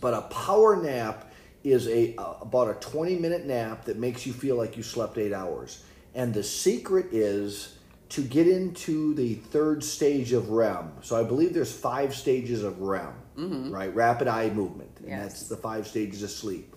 but 0.00 0.14
a 0.14 0.22
power 0.22 0.76
nap 0.76 1.32
is 1.64 1.86
a 1.88 2.14
uh, 2.16 2.34
about 2.40 2.70
a 2.70 2.74
20 2.74 3.16
minute 3.16 3.46
nap 3.46 3.84
that 3.84 3.98
makes 3.98 4.26
you 4.26 4.32
feel 4.32 4.56
like 4.56 4.76
you 4.76 4.82
slept 4.82 5.18
8 5.18 5.32
hours. 5.32 5.84
And 6.14 6.34
the 6.34 6.42
secret 6.42 7.06
is 7.12 7.76
to 8.10 8.22
get 8.22 8.46
into 8.48 9.14
the 9.14 9.34
third 9.34 9.82
stage 9.82 10.32
of 10.32 10.50
REM. 10.50 10.92
So 11.00 11.16
I 11.16 11.22
believe 11.22 11.54
there's 11.54 11.72
5 11.72 12.14
stages 12.14 12.62
of 12.62 12.80
REM, 12.80 13.12
mm-hmm. 13.38 13.70
right? 13.70 13.94
Rapid 13.94 14.28
eye 14.28 14.50
movement. 14.50 14.90
And 14.98 15.08
Yes. 15.08 15.22
that's 15.22 15.48
the 15.48 15.56
5 15.56 15.86
stages 15.86 16.22
of 16.22 16.30
sleep. 16.30 16.74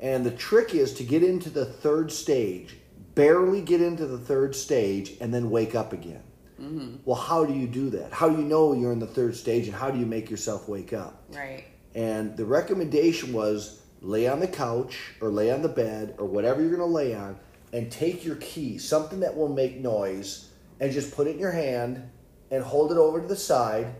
And 0.00 0.24
the 0.24 0.30
trick 0.30 0.74
is 0.74 0.94
to 0.94 1.04
get 1.04 1.22
into 1.22 1.50
the 1.50 1.64
third 1.64 2.10
stage, 2.10 2.76
barely 3.14 3.60
get 3.60 3.80
into 3.80 4.06
the 4.06 4.18
third 4.18 4.56
stage, 4.56 5.12
and 5.20 5.32
then 5.32 5.50
wake 5.50 5.74
up 5.74 5.92
again. 5.92 6.22
Mm-hmm. 6.60 6.96
Well, 7.04 7.16
how 7.16 7.44
do 7.44 7.52
you 7.52 7.66
do 7.66 7.90
that? 7.90 8.12
How 8.12 8.28
do 8.28 8.36
you 8.36 8.44
know 8.44 8.72
you're 8.72 8.92
in 8.92 8.98
the 8.98 9.06
third 9.06 9.36
stage, 9.36 9.66
and 9.66 9.76
how 9.76 9.90
do 9.90 9.98
you 9.98 10.06
make 10.06 10.30
yourself 10.30 10.68
wake 10.68 10.92
up? 10.92 11.22
Right. 11.30 11.64
And 11.94 12.36
the 12.36 12.44
recommendation 12.44 13.32
was 13.32 13.82
lay 14.00 14.26
on 14.28 14.40
the 14.40 14.48
couch 14.48 15.12
or 15.20 15.28
lay 15.28 15.50
on 15.50 15.62
the 15.62 15.68
bed 15.68 16.14
or 16.18 16.26
whatever 16.26 16.60
you're 16.60 16.76
going 16.76 16.80
to 16.80 16.86
lay 16.86 17.14
on, 17.14 17.38
and 17.72 17.90
take 17.90 18.24
your 18.24 18.36
key, 18.36 18.78
something 18.78 19.20
that 19.20 19.36
will 19.36 19.48
make 19.48 19.80
noise, 19.80 20.50
and 20.80 20.92
just 20.92 21.14
put 21.14 21.26
it 21.26 21.34
in 21.34 21.38
your 21.38 21.52
hand 21.52 22.10
and 22.50 22.62
hold 22.62 22.92
it 22.92 22.98
over 22.98 23.20
to 23.20 23.26
the 23.26 23.36
side, 23.36 23.94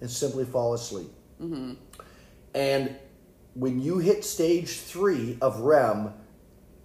and 0.00 0.10
simply 0.10 0.44
fall 0.44 0.74
asleep. 0.74 1.10
Mm-hmm. 1.40 1.74
And 2.54 2.96
when 3.54 3.80
you 3.80 3.98
hit 3.98 4.24
stage 4.24 4.80
three 4.80 5.38
of 5.40 5.60
REM, 5.60 6.12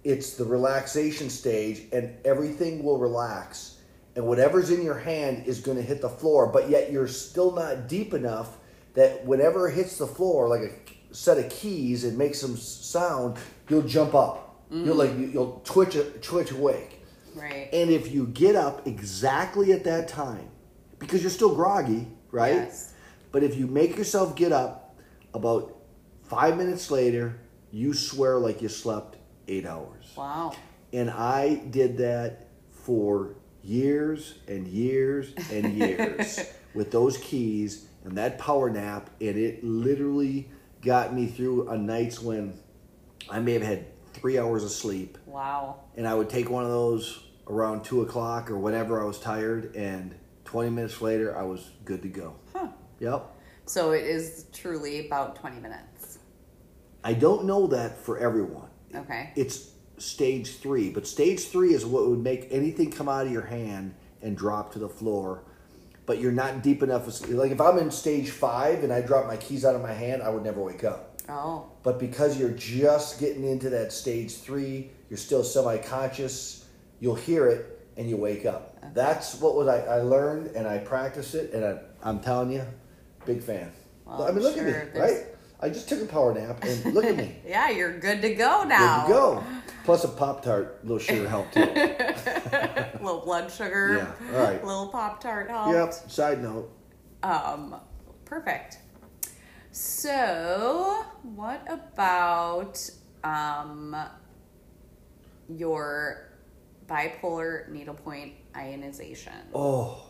it's 0.04 0.36
the 0.36 0.44
relaxation 0.44 1.28
stage, 1.28 1.82
and 1.92 2.14
everything 2.24 2.82
will 2.82 2.98
relax. 2.98 3.78
And 4.16 4.26
whatever's 4.26 4.70
in 4.70 4.82
your 4.82 4.98
hand 4.98 5.46
is 5.46 5.60
going 5.60 5.76
to 5.76 5.82
hit 5.82 6.00
the 6.00 6.08
floor, 6.08 6.46
but 6.46 6.68
yet 6.68 6.90
you're 6.90 7.08
still 7.08 7.52
not 7.52 7.88
deep 7.88 8.14
enough 8.14 8.58
that 8.94 9.24
whenever 9.24 9.68
it 9.68 9.74
hits 9.74 9.98
the 9.98 10.06
floor, 10.06 10.48
like 10.48 10.60
a 10.60 11.14
set 11.14 11.38
of 11.38 11.50
keys, 11.50 12.04
it 12.04 12.14
makes 12.14 12.40
some 12.40 12.56
sound, 12.56 13.38
you'll 13.68 13.82
jump 13.82 14.14
up. 14.14 14.66
Mm-hmm. 14.70 14.84
You'll 14.84 14.96
like 14.96 15.12
you'll 15.16 15.60
twitch 15.64 15.96
twitch 16.20 16.50
awake. 16.50 16.91
Right. 17.34 17.68
And 17.72 17.90
if 17.90 18.12
you 18.12 18.26
get 18.26 18.56
up 18.56 18.86
exactly 18.86 19.72
at 19.72 19.84
that 19.84 20.08
time, 20.08 20.48
because 20.98 21.22
you're 21.22 21.30
still 21.30 21.54
groggy, 21.54 22.06
right? 22.30 22.54
Yes. 22.54 22.94
But 23.30 23.42
if 23.42 23.56
you 23.56 23.66
make 23.66 23.96
yourself 23.96 24.36
get 24.36 24.52
up 24.52 24.96
about 25.34 25.76
five 26.24 26.56
minutes 26.56 26.90
later, 26.90 27.38
you 27.70 27.94
swear 27.94 28.38
like 28.38 28.60
you 28.62 28.68
slept 28.68 29.16
eight 29.48 29.66
hours. 29.66 30.12
Wow. 30.16 30.54
And 30.92 31.10
I 31.10 31.54
did 31.70 31.96
that 31.98 32.48
for 32.70 33.34
years 33.62 34.34
and 34.46 34.66
years 34.68 35.32
and 35.50 35.72
years 35.78 36.40
with 36.74 36.90
those 36.90 37.16
keys 37.18 37.86
and 38.04 38.16
that 38.18 38.38
power 38.38 38.68
nap. 38.68 39.08
And 39.20 39.36
it 39.36 39.64
literally 39.64 40.48
got 40.82 41.14
me 41.14 41.26
through 41.26 41.68
a 41.68 41.78
nights 41.78 42.20
when 42.20 42.54
I 43.30 43.38
may 43.38 43.52
have 43.54 43.62
had 43.62 43.86
three 44.12 44.38
hours 44.38 44.62
of 44.64 44.70
sleep 44.70 45.16
Wow. 45.26 45.76
and 45.96 46.06
I 46.06 46.14
would 46.14 46.28
take 46.28 46.50
one 46.50 46.64
of 46.64 46.70
those 46.70 47.21
around 47.48 47.84
two 47.84 48.02
o'clock 48.02 48.50
or 48.50 48.58
whenever 48.58 49.00
I 49.00 49.04
was 49.04 49.18
tired, 49.18 49.74
and 49.74 50.14
20 50.44 50.70
minutes 50.70 51.00
later, 51.00 51.36
I 51.36 51.42
was 51.42 51.70
good 51.84 52.02
to 52.02 52.08
go. 52.08 52.36
Huh. 52.52 52.68
Yep. 53.00 53.26
So 53.66 53.92
it 53.92 54.04
is 54.04 54.46
truly 54.52 55.06
about 55.06 55.36
20 55.36 55.60
minutes. 55.60 56.18
I 57.04 57.14
don't 57.14 57.44
know 57.44 57.66
that 57.68 57.98
for 57.98 58.18
everyone. 58.18 58.68
Okay. 58.94 59.32
It's 59.34 59.70
stage 59.98 60.58
three, 60.58 60.90
but 60.90 61.06
stage 61.06 61.48
three 61.48 61.74
is 61.74 61.84
what 61.84 62.08
would 62.08 62.18
make 62.18 62.48
anything 62.50 62.90
come 62.90 63.08
out 63.08 63.26
of 63.26 63.32
your 63.32 63.46
hand 63.46 63.94
and 64.20 64.36
drop 64.36 64.72
to 64.72 64.78
the 64.78 64.88
floor. 64.88 65.44
But 66.06 66.18
you're 66.18 66.32
not 66.32 66.62
deep 66.62 66.82
enough. 66.82 67.28
Like 67.28 67.52
if 67.52 67.60
I'm 67.60 67.78
in 67.78 67.90
stage 67.90 68.30
five 68.30 68.82
and 68.84 68.92
I 68.92 69.00
drop 69.00 69.26
my 69.26 69.36
keys 69.36 69.64
out 69.64 69.74
of 69.74 69.82
my 69.82 69.92
hand, 69.92 70.22
I 70.22 70.28
would 70.30 70.42
never 70.42 70.60
wake 70.60 70.84
up. 70.84 71.20
Oh. 71.28 71.66
But 71.82 71.98
because 71.98 72.38
you're 72.38 72.50
just 72.50 73.20
getting 73.20 73.44
into 73.44 73.70
that 73.70 73.92
stage 73.92 74.34
three, 74.34 74.90
you're 75.08 75.16
still 75.16 75.44
semi-conscious. 75.44 76.61
You'll 77.02 77.16
hear 77.16 77.48
it 77.48 77.80
and 77.96 78.08
you 78.08 78.16
wake 78.16 78.46
up. 78.46 78.78
That's 78.94 79.40
what 79.40 79.56
was 79.56 79.66
I, 79.66 79.80
I 79.80 80.02
learned 80.02 80.54
and 80.54 80.68
I 80.68 80.78
practice 80.78 81.34
it, 81.34 81.52
and 81.52 81.64
I, 81.64 81.80
I'm 82.00 82.20
telling 82.20 82.52
you, 82.52 82.64
big 83.26 83.42
fan. 83.42 83.72
Well, 84.04 84.22
I 84.22 84.28
mean, 84.28 84.36
I'm 84.36 84.42
look 84.44 84.54
sure 84.54 84.68
at 84.68 84.94
me, 84.94 85.00
right? 85.00 85.16
I 85.60 85.68
just 85.68 85.88
took 85.88 86.00
a 86.00 86.04
power 86.06 86.32
nap, 86.32 86.62
and 86.62 86.94
look 86.94 87.04
at 87.04 87.16
me, 87.16 87.34
Yeah, 87.44 87.70
you're 87.70 87.98
good 87.98 88.22
to 88.22 88.34
go 88.36 88.62
now. 88.62 89.06
good 89.08 89.14
to 89.14 89.18
go. 89.18 89.44
Plus 89.84 90.04
a 90.04 90.08
pop 90.08 90.44
tart, 90.44 90.78
little 90.84 91.00
sugar 91.00 91.28
helped 91.28 91.54
too. 91.54 91.60
little 93.02 93.22
blood 93.24 93.50
sugar. 93.50 93.96
Yeah, 93.96 94.36
all 94.38 94.44
right. 94.44 94.64
Little 94.64 94.86
Pop 94.86 95.20
Tart 95.20 95.50
helped. 95.50 95.74
yep. 95.74 95.92
Side 96.08 96.40
note. 96.40 96.70
Um, 97.24 97.74
perfect. 98.24 98.78
So, 99.72 101.04
what 101.24 101.66
about 101.68 102.78
um 103.24 103.96
your 105.48 106.31
bipolar 106.86 107.68
needlepoint 107.68 108.32
ionization? 108.56 109.32
Oh, 109.54 110.02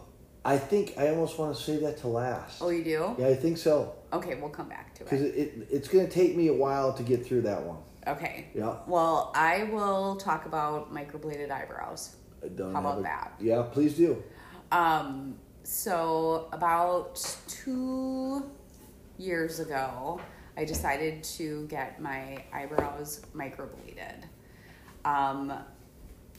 I 0.44 0.58
think 0.58 0.94
I 0.98 1.08
almost 1.08 1.38
want 1.38 1.56
to 1.56 1.62
save 1.62 1.82
that 1.82 1.98
to 1.98 2.08
last. 2.08 2.60
Oh, 2.60 2.70
you 2.70 2.82
do? 2.84 3.14
Yeah, 3.18 3.28
I 3.28 3.34
think 3.34 3.58
so. 3.58 3.94
Okay, 4.12 4.34
we'll 4.34 4.50
come 4.50 4.68
back 4.68 4.94
to 4.96 5.04
Because 5.04 5.22
it. 5.22 5.34
it, 5.34 5.38
it, 5.56 5.68
it's 5.70 5.88
going 5.88 6.06
to 6.06 6.12
take 6.12 6.36
me 6.36 6.48
a 6.48 6.54
while 6.54 6.92
to 6.94 7.02
get 7.02 7.24
through 7.24 7.42
that 7.42 7.62
one. 7.62 7.78
Okay. 8.06 8.48
Yeah. 8.54 8.76
Well, 8.88 9.30
I 9.36 9.64
will 9.64 10.16
talk 10.16 10.46
about 10.46 10.92
microbladed 10.92 11.50
eyebrows. 11.52 12.16
I 12.44 12.48
don't 12.48 12.72
How 12.74 12.80
about 12.80 12.98
a- 12.98 13.02
that? 13.02 13.34
Yeah, 13.40 13.62
please 13.62 13.94
do. 13.94 14.20
Um, 14.72 15.36
so 15.62 16.48
about 16.52 17.14
two 17.46 18.50
years 19.18 19.60
ago, 19.60 20.20
I 20.56 20.64
decided 20.64 21.22
to 21.24 21.66
get 21.68 22.02
my 22.02 22.42
eyebrows 22.52 23.20
microbladed. 23.34 24.24
Um, 25.04 25.52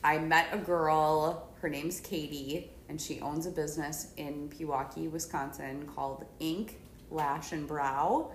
I 0.04 0.18
met 0.18 0.48
a 0.52 0.58
girl, 0.58 1.50
her 1.62 1.70
name's 1.70 2.00
Katie, 2.00 2.72
and 2.90 3.00
she 3.00 3.20
owns 3.22 3.46
a 3.46 3.52
business 3.52 4.08
in 4.18 4.50
Pewaukee, 4.50 5.10
Wisconsin 5.10 5.88
called 5.96 6.26
Ink 6.40 6.80
Lash 7.10 7.54
and 7.54 7.68
Brow. 7.68 8.32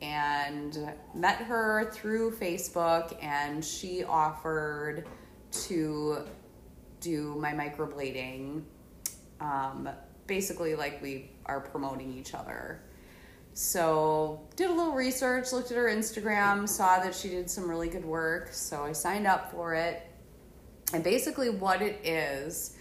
And 0.00 0.92
met 1.14 1.38
her 1.38 1.90
through 1.92 2.32
Facebook, 2.32 3.16
and 3.22 3.64
she 3.64 4.04
offered 4.04 5.06
to 5.50 6.18
do 7.00 7.34
my 7.36 7.52
microblading 7.52 8.62
um, 9.40 9.88
basically 10.26 10.74
like 10.74 11.02
we 11.02 11.30
are 11.46 11.60
promoting 11.60 12.12
each 12.12 12.34
other. 12.34 12.82
So 13.54 14.46
did 14.54 14.70
a 14.70 14.72
little 14.72 14.92
research, 14.92 15.52
looked 15.52 15.72
at 15.72 15.76
her 15.76 15.86
Instagram, 15.86 16.68
saw 16.68 17.00
that 17.00 17.14
she 17.14 17.28
did 17.28 17.50
some 17.50 17.68
really 17.68 17.88
good 17.88 18.04
work, 18.04 18.50
so 18.52 18.84
I 18.84 18.92
signed 18.92 19.26
up 19.26 19.50
for 19.50 19.74
it. 19.74 20.07
And 20.92 21.04
basically, 21.04 21.50
what 21.50 21.82
it 21.82 22.00
is, 22.04 22.76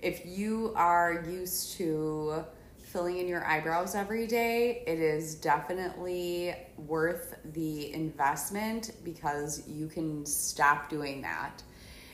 if 0.00 0.24
you 0.24 0.72
are 0.76 1.24
used 1.28 1.76
to 1.78 2.44
filling 2.78 3.18
in 3.18 3.28
your 3.28 3.44
eyebrows 3.44 3.94
every 3.94 4.26
day, 4.26 4.82
it 4.86 4.98
is 4.98 5.34
definitely 5.34 6.54
worth 6.76 7.34
the 7.52 7.92
investment 7.92 8.92
because 9.04 9.68
you 9.68 9.88
can 9.88 10.24
stop 10.24 10.88
doing 10.88 11.20
that. 11.20 11.62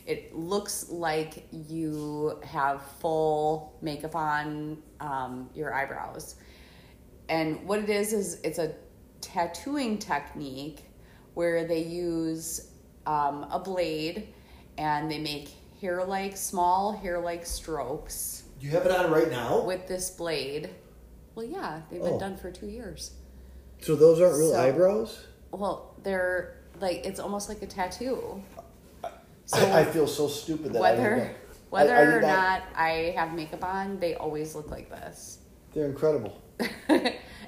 It 0.07 0.35
looks 0.35 0.90
like 0.90 1.46
you 1.52 2.38
have 2.42 2.83
full 3.00 3.78
makeup 3.80 4.16
on 4.16 4.78
um, 5.00 5.48
your 5.54 5.72
eyebrows. 5.72 6.37
And 7.28 7.64
what 7.66 7.78
it 7.78 7.88
is, 7.88 8.12
is 8.12 8.40
it's 8.42 8.59
a 8.59 8.74
tattooing 9.20 9.98
technique 9.98 10.85
where 11.35 11.66
they 11.66 11.83
use 11.83 12.70
um, 13.07 13.46
a 13.50 13.59
blade 13.59 14.34
and 14.79 15.11
they 15.11 15.19
make 15.19 15.49
hair 15.81 16.05
like, 16.05 16.37
small 16.37 16.93
hair 16.93 17.19
like 17.21 17.45
strokes 17.47 18.45
Do 18.61 18.67
you 18.67 18.73
have 18.73 18.87
it 18.87 18.93
on 18.93 19.11
right 19.11 19.31
now? 19.31 19.63
with 19.63 19.87
this 19.87 20.11
blade. 20.11 20.71
Well, 21.35 21.45
yeah, 21.47 21.83
they've 21.91 22.01
been 22.03 22.15
Oh. 22.15 22.19
done 22.21 22.37
for 22.37 22.51
two 22.51 22.67
years. 22.69 23.13
So 23.81 23.95
those 23.97 24.21
aren't 24.21 24.37
real 24.39 24.53
So- 24.53 24.61
eyebrows? 24.61 25.27
Well, 25.51 25.95
they're 26.03 26.57
like, 26.81 27.05
it's 27.07 27.21
almost 27.21 27.49
like 27.49 27.63
a 27.63 27.67
tattoo. 27.67 28.43
So 29.47 29.59
I, 29.59 29.81
I 29.81 29.85
feel 29.85 30.07
so 30.07 30.27
stupid 30.29 30.73
that 30.73 30.79
I 30.79 30.81
whether 30.81 31.35
whether 31.71 31.95
I- 31.95 32.01
I 32.03 32.05
did 32.07 32.15
or 32.15 32.21
not 32.23 32.63
I 32.75 32.91
have 33.17 33.35
makeup 33.35 33.63
on, 33.65 33.99
they 34.01 34.15
always 34.15 34.55
look 34.55 34.71
like 34.71 34.89
this. 34.91 35.39
They're 35.73 35.87
incredible. 35.87 36.41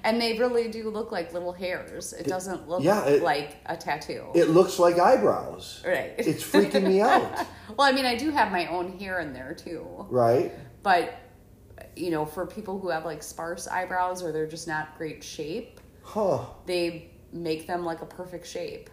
and 0.06 0.20
they 0.20 0.38
really 0.38 0.68
do 0.68 0.88
look 0.88 1.10
like 1.10 1.32
little 1.34 1.52
hairs. 1.52 2.12
It 2.12 2.26
doesn't 2.28 2.68
look 2.68 2.82
yeah, 2.82 3.04
it- 3.06 3.22
like 3.22 3.56
a 3.66 3.76
tattoo. 3.76 4.24
It 4.34 4.50
looks 4.50 4.78
like 4.78 4.98
eyebrows. 4.98 5.82
right. 5.84 6.14
It's 6.16 6.44
freaking 6.44 6.84
me 6.86 7.00
out. 7.00 7.30
well, 7.76 7.86
I 7.88 7.92
mean, 7.92 8.06
I 8.06 8.14
do 8.16 8.30
have 8.30 8.52
my 8.52 8.68
own 8.68 8.98
hair 8.98 9.18
in 9.18 9.32
there 9.32 9.52
too. 9.52 9.84
Right? 10.08 10.52
But 10.84 11.14
you 11.96 12.10
know, 12.10 12.24
for 12.24 12.46
people 12.46 12.78
who 12.78 12.88
have 12.88 13.04
like 13.04 13.22
sparse 13.22 13.66
eyebrows 13.66 14.22
or 14.22 14.30
they're 14.30 14.46
just 14.46 14.68
not 14.68 14.96
great 14.96 15.24
shape, 15.24 15.80
Huh. 16.02 16.44
they 16.66 17.10
make 17.32 17.66
them 17.66 17.84
like 17.84 18.00
a 18.00 18.06
perfect 18.06 18.46
shape 18.46 18.88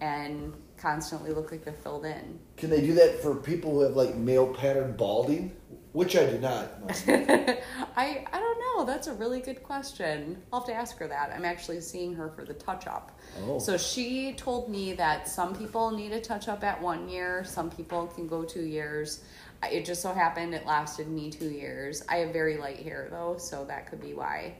and 0.00 0.54
constantly 0.78 1.30
look 1.32 1.52
like 1.52 1.62
they're 1.62 1.74
filled 1.74 2.06
in. 2.06 2.38
Can 2.56 2.70
they 2.70 2.80
do 2.80 2.94
that 2.94 3.20
for 3.20 3.34
people 3.36 3.72
who 3.72 3.80
have 3.80 3.96
like 3.96 4.14
male 4.16 4.46
pattern 4.54 4.96
balding? 4.96 5.54
Which 5.94 6.16
I 6.16 6.26
do 6.26 6.40
not. 6.40 6.72
I 7.06 8.24
I 8.32 8.40
don't 8.40 8.58
know. 8.58 8.84
That's 8.84 9.06
a 9.06 9.14
really 9.14 9.40
good 9.40 9.62
question. 9.62 10.42
I'll 10.52 10.58
have 10.58 10.66
to 10.66 10.74
ask 10.74 10.98
her 10.98 11.06
that. 11.06 11.30
I'm 11.32 11.44
actually 11.44 11.80
seeing 11.80 12.12
her 12.16 12.30
for 12.30 12.44
the 12.44 12.52
touch 12.52 12.88
up. 12.88 13.16
Oh. 13.44 13.60
So 13.60 13.76
she 13.76 14.32
told 14.32 14.68
me 14.68 14.94
that 14.94 15.28
some 15.28 15.54
people 15.54 15.92
need 15.92 16.10
a 16.10 16.20
touch 16.20 16.48
up 16.48 16.64
at 16.64 16.82
one 16.82 17.08
year, 17.08 17.44
some 17.44 17.70
people 17.70 18.08
can 18.08 18.26
go 18.26 18.42
two 18.42 18.64
years. 18.64 19.22
It 19.70 19.84
just 19.84 20.02
so 20.02 20.12
happened 20.12 20.52
it 20.52 20.66
lasted 20.66 21.06
me 21.06 21.30
two 21.30 21.48
years. 21.48 22.02
I 22.08 22.16
have 22.16 22.32
very 22.32 22.56
light 22.56 22.80
hair 22.80 23.06
though, 23.08 23.36
so 23.38 23.64
that 23.66 23.88
could 23.88 24.00
be 24.00 24.14
why. 24.14 24.56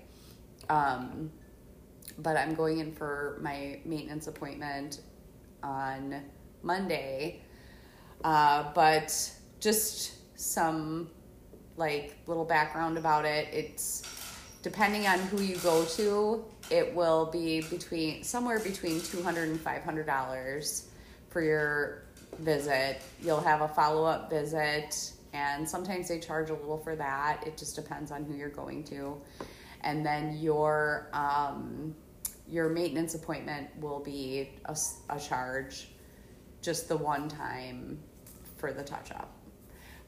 Um, 0.68 1.32
but 2.18 2.36
I'm 2.36 2.54
going 2.54 2.78
in 2.78 2.92
for 2.92 3.40
my 3.42 3.80
maintenance 3.84 4.28
appointment 4.28 5.00
on 5.64 6.22
Monday. 6.62 7.42
Uh, 8.22 8.72
but 8.72 9.32
just 9.58 10.38
some 10.38 11.10
like 11.76 12.16
little 12.26 12.44
background 12.44 12.98
about 12.98 13.24
it. 13.24 13.48
It's 13.52 14.02
depending 14.62 15.06
on 15.06 15.18
who 15.18 15.42
you 15.42 15.56
go 15.56 15.84
to, 15.84 16.44
it 16.70 16.94
will 16.94 17.26
be 17.26 17.60
between 17.62 18.22
somewhere 18.24 18.58
between 18.60 19.00
two 19.00 19.22
hundred 19.22 19.48
and 19.48 19.60
five 19.60 19.82
hundred 19.82 20.06
dollars 20.06 20.88
for 21.28 21.42
your 21.42 22.04
visit. 22.38 23.02
You'll 23.20 23.40
have 23.40 23.60
a 23.60 23.68
follow 23.68 24.04
up 24.04 24.30
visit, 24.30 25.12
and 25.32 25.68
sometimes 25.68 26.08
they 26.08 26.18
charge 26.20 26.50
a 26.50 26.54
little 26.54 26.78
for 26.78 26.96
that. 26.96 27.42
It 27.46 27.58
just 27.58 27.76
depends 27.76 28.10
on 28.10 28.24
who 28.24 28.34
you're 28.34 28.48
going 28.48 28.84
to, 28.84 29.20
and 29.82 30.04
then 30.06 30.38
your 30.38 31.08
um, 31.12 31.94
your 32.48 32.68
maintenance 32.68 33.14
appointment 33.14 33.68
will 33.80 34.00
be 34.00 34.50
a, 34.66 34.76
a 35.10 35.18
charge, 35.18 35.88
just 36.62 36.88
the 36.88 36.96
one 36.96 37.28
time 37.28 37.98
for 38.56 38.72
the 38.72 38.82
touch 38.82 39.10
up 39.10 39.33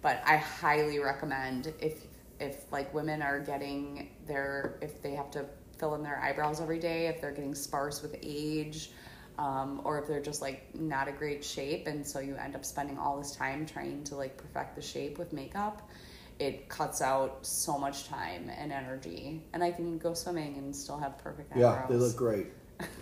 but 0.06 0.22
I 0.24 0.36
highly 0.36 1.00
recommend 1.00 1.74
if 1.80 2.04
if 2.38 2.70
like 2.70 2.94
women 2.94 3.22
are 3.22 3.40
getting 3.40 4.10
their 4.24 4.78
if 4.80 5.02
they 5.02 5.16
have 5.16 5.32
to 5.32 5.46
fill 5.78 5.96
in 5.96 6.04
their 6.04 6.20
eyebrows 6.22 6.60
every 6.60 6.78
day, 6.78 7.08
if 7.08 7.20
they're 7.20 7.32
getting 7.32 7.56
sparse 7.56 8.02
with 8.02 8.14
age, 8.22 8.92
um, 9.36 9.80
or 9.82 9.98
if 9.98 10.06
they're 10.06 10.22
just 10.22 10.40
like 10.40 10.72
not 10.76 11.08
a 11.08 11.12
great 11.12 11.44
shape, 11.44 11.88
and 11.88 12.06
so 12.06 12.20
you 12.20 12.36
end 12.36 12.54
up 12.54 12.64
spending 12.64 12.96
all 12.98 13.18
this 13.18 13.34
time 13.34 13.66
trying 13.66 14.04
to 14.04 14.14
like 14.14 14.36
perfect 14.36 14.76
the 14.76 14.80
shape 14.80 15.18
with 15.18 15.32
makeup. 15.32 15.90
It 16.38 16.68
cuts 16.68 17.02
out 17.02 17.44
so 17.44 17.76
much 17.76 18.06
time 18.06 18.48
and 18.56 18.70
energy, 18.70 19.42
and 19.54 19.64
I 19.64 19.72
can 19.72 19.98
go 19.98 20.14
swimming 20.14 20.56
and 20.56 20.76
still 20.76 20.98
have 20.98 21.18
perfect 21.18 21.50
eyebrows. 21.50 21.80
Yeah, 21.80 21.86
they 21.88 21.96
look 21.96 22.14
great. 22.14 22.46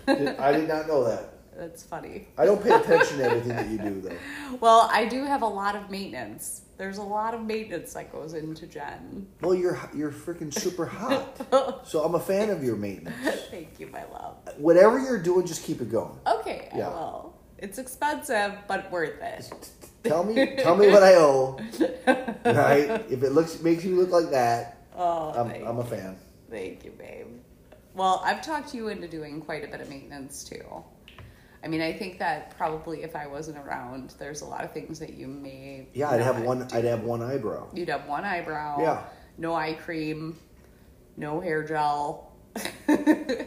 Did- 0.07 0.29
I 0.39 0.53
did 0.53 0.69
not 0.69 0.89
know 0.89 1.05
that. 1.05 1.35
That's 1.57 1.83
funny. 1.85 2.27
I 2.37 2.45
don't 2.47 2.63
pay 2.63 2.71
attention 2.73 3.19
to 3.19 3.25
everything 3.25 3.49
that 3.57 3.69
you 3.69 3.79
do, 3.79 4.01
though. 4.01 4.17
Well, 4.61 4.89
I 4.93 5.07
do 5.07 5.25
have 5.25 5.43
a 5.43 5.47
lot 5.47 5.75
of 5.77 5.91
maintenance. 5.91 6.63
There's 6.77 6.99
a 6.99 7.03
lot 7.03 7.35
of 7.35 7.45
maintenance 7.45 7.95
that 7.95 8.11
goes 8.13 8.35
into 8.35 8.67
Jen. 8.67 9.27
Well, 9.41 9.55
you're 9.55 9.79
you're 9.95 10.11
freaking 10.11 10.53
super 10.53 10.87
hot, 10.87 11.87
so 11.87 12.03
I'm 12.05 12.15
a 12.15 12.21
fan 12.21 12.51
of 12.51 12.63
your 12.65 12.77
maintenance. 12.77 13.17
Thank 13.51 13.79
you, 13.79 13.87
my 13.89 14.05
love. 14.13 14.37
Whatever 14.59 14.99
you're 14.99 15.23
doing, 15.23 15.47
just 15.47 15.65
keep 15.65 15.81
it 15.81 15.91
going. 15.91 16.19
Okay, 16.27 16.69
Yeah. 16.75 16.89
I 16.89 16.91
will. 16.91 17.35
It's 17.59 17.79
expensive, 17.79 18.53
but 18.69 18.91
worth 18.91 19.23
it. 19.23 19.71
Tell 20.05 20.23
me, 20.25 20.57
tell 20.57 20.77
me 20.77 20.89
what 20.89 21.03
I 21.03 21.15
owe. 21.15 21.57
Right? 22.45 23.07
If 23.11 23.23
it 23.23 23.31
looks 23.31 23.61
makes 23.63 23.85
you 23.85 23.97
look 23.97 24.11
like 24.11 24.31
that, 24.33 24.85
Oh, 24.97 25.31
I'm, 25.33 25.67
I'm 25.67 25.79
a 25.79 25.85
fan. 25.85 26.17
thank 26.51 26.85
you, 26.85 26.91
babe. 26.91 27.27
Well, 27.95 28.21
I've 28.25 28.45
talked 28.45 28.75
you 28.75 28.89
into 28.89 29.09
doing 29.09 29.41
quite 29.41 29.65
a 29.65 29.69
bit 29.69 29.81
of 29.81 29.89
maintenance 29.89 30.45
too. 30.45 30.85
I 31.65 31.69
mean, 31.69 31.81
I 31.81 31.95
think 31.95 32.19
that 32.19 32.55
probably 32.59 33.03
if 33.03 33.17
I 33.17 33.27
wasn't 33.27 33.57
around, 33.57 34.15
there's 34.19 34.43
a 34.43 34.45
lot 34.45 34.65
of 34.65 34.73
things 34.73 34.99
that 34.99 35.15
you 35.15 35.27
may. 35.27 35.89
Yeah, 35.95 36.11
I'd 36.11 36.21
have 36.21 36.43
one. 36.43 36.67
do. 36.67 36.77
I'd 36.77 36.85
have 36.85 37.03
one 37.05 37.23
eyebrow. 37.23 37.69
You'd 37.73 37.89
have 37.89 38.07
one 38.07 38.23
eyebrow. 38.25 38.81
Yeah. 38.83 39.03
No 39.39 39.55
eye 39.55 39.73
cream. 39.73 40.39
No 41.17 41.41
hair 41.41 41.63
gel. 41.65 42.33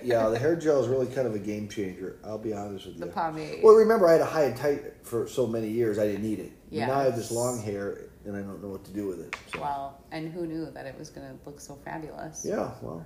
Yeah, 0.04 0.30
the 0.30 0.40
hair 0.40 0.56
gel 0.56 0.82
is 0.82 0.88
really 0.88 1.08
kind 1.08 1.28
of 1.28 1.36
a 1.36 1.40
game 1.40 1.68
changer. 1.68 2.18
I'll 2.24 2.38
be 2.38 2.54
honest 2.54 2.86
with 2.86 2.96
you. 2.96 3.02
The 3.02 3.08
pomade. 3.08 3.60
Well, 3.62 3.76
remember, 3.76 4.08
I 4.08 4.14
had 4.14 4.22
a 4.22 4.26
high 4.26 4.44
and 4.46 4.56
tight 4.56 4.82
for 5.04 5.28
so 5.28 5.46
many 5.46 5.68
years. 5.68 6.00
I 6.00 6.08
didn't 6.08 6.24
need 6.24 6.40
it. 6.40 6.54
But 6.70 6.88
Now 6.88 7.00
I 7.00 7.04
have 7.04 7.16
this 7.18 7.30
long 7.30 7.62
hair, 7.62 8.06
and 8.24 8.38
I 8.38 8.40
don't 8.40 8.64
know 8.64 8.70
what 8.70 8.86
to 8.86 8.92
do 8.94 9.06
with 9.06 9.20
it. 9.20 9.36
So. 9.54 9.60
Well, 9.60 10.02
and 10.12 10.32
who 10.32 10.48
knew 10.48 10.72
that 10.72 10.86
it 10.86 10.98
was 10.98 11.10
going 11.10 11.28
to 11.28 11.36
look 11.46 11.60
so 11.60 11.76
fabulous? 11.84 12.46
Yeah, 12.48 12.72
well, 12.82 13.06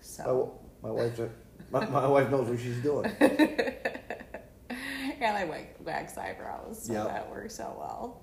So. 0.00 0.58
my, 0.82 0.88
my 0.88 0.94
wife, 0.94 1.20
my, 1.70 1.86
my 1.86 2.06
wife 2.06 2.30
knows 2.30 2.48
what 2.48 2.58
she's 2.58 2.80
doing. 2.82 3.10
and 3.20 3.76
I 5.36 5.44
wax, 5.44 5.80
wax 5.80 6.18
eyebrows, 6.18 6.84
so 6.84 6.92
Yep. 6.92 7.06
that 7.08 7.30
works 7.30 7.60
out 7.60 7.78
well. 7.78 8.20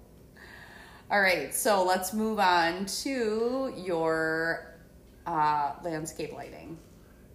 All 1.12 1.22
right, 1.22 1.54
so 1.54 1.84
let's 1.84 2.14
move 2.14 2.40
on 2.40 2.86
to 3.04 3.74
your 3.76 4.76
uh, 5.26 5.74
landscape 5.84 6.34
lighting. 6.34 6.78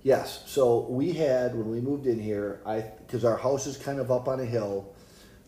Yes. 0.03 0.43
So 0.47 0.87
we 0.91 1.13
had 1.13 1.55
when 1.57 1.71
we 1.71 1.81
moved 1.81 2.07
in 2.07 2.19
here, 2.21 2.61
I 2.67 2.83
because 3.07 3.25
our 3.25 3.37
house 3.37 3.67
is 3.67 3.77
kind 3.79 3.99
of 3.99 4.13
up 4.13 4.29
on 4.29 4.39
a 4.39 4.45
hill, 4.45 4.93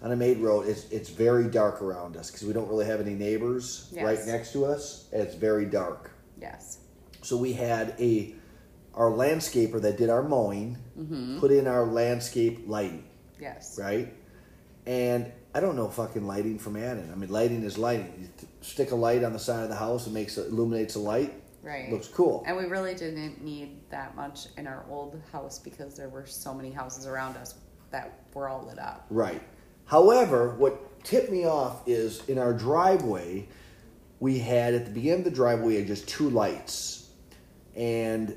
on 0.03 0.11
a 0.13 0.17
main 0.17 0.41
road. 0.43 0.67
It's 0.67 0.91
it's 0.91 1.11
very 1.11 1.49
dark 1.49 1.83
around 1.83 2.17
us 2.17 2.31
because 2.31 2.47
we 2.47 2.53
don't 2.55 2.69
really 2.69 2.87
have 2.87 3.01
any 3.01 3.15
neighbors 3.15 3.91
Yes. 3.93 4.05
right 4.05 4.19
next 4.27 4.53
to 4.55 4.65
us. 4.65 5.09
It's 5.13 5.35
very 5.35 5.67
dark. 5.67 6.11
Yes. 6.41 6.79
So 7.23 7.37
we 7.37 7.53
had 7.53 7.95
a 8.01 8.35
our 8.97 9.11
landscaper 9.11 9.81
that 9.83 9.97
did 9.99 10.09
our 10.11 10.23
mowing 10.23 10.79
Mm-hmm. 10.99 11.39
put 11.41 11.51
in 11.53 11.67
our 11.67 11.85
landscape 11.85 12.65
lighting, 12.67 13.05
Yes. 13.39 13.79
right? 13.79 14.15
And 14.87 15.31
I 15.55 15.61
don't 15.61 15.77
know 15.77 15.89
fucking 15.89 16.27
lighting 16.27 16.59
from 16.59 16.77
Adam. 16.77 17.11
I 17.13 17.17
mean, 17.17 17.29
lighting 17.31 17.63
is 17.65 17.77
lighting. 17.77 18.31
You 18.41 18.49
stick 18.63 18.93
a 18.93 18.95
light 18.95 19.23
on 19.25 19.33
the 19.35 19.39
side 19.39 19.63
of 19.63 19.69
the 19.69 19.75
house, 19.77 20.07
it 20.07 20.13
makes 20.15 20.39
it 20.39 20.49
illuminates 20.49 20.95
a 20.95 21.01
light. 21.01 21.35
Right. 21.63 21.91
Looks 21.93 22.09
cool. 22.09 22.45
And 22.47 22.57
we 22.57 22.65
really 22.65 22.95
didn't 22.95 23.43
need 23.45 23.77
that 23.91 24.15
much 24.17 24.47
in 24.57 24.67
our 24.67 24.87
old 24.89 25.21
house 25.33 25.59
because 25.59 25.97
there 25.97 26.09
were 26.09 26.25
so 26.25 26.55
many 26.55 26.71
houses 26.71 27.07
around 27.07 27.37
us 27.37 27.57
that 27.91 28.21
were 28.33 28.49
all 28.49 28.65
lit 28.67 28.79
up. 28.79 29.05
Right. 29.11 29.43
However, 29.85 30.55
what 30.57 31.05
tipped 31.05 31.31
me 31.31 31.45
off 31.45 31.87
is 31.87 32.23
in 32.29 32.39
our 32.39 32.53
driveway, 32.55 33.49
we 34.21 34.39
had 34.39 34.73
at 34.75 34.85
the 34.87 34.91
beginning 34.93 35.21
of 35.21 35.25
the 35.27 35.31
driveway 35.33 35.77
had 35.77 35.87
just 35.89 36.09
two 36.09 36.31
lights, 36.31 37.11
and 37.75 38.37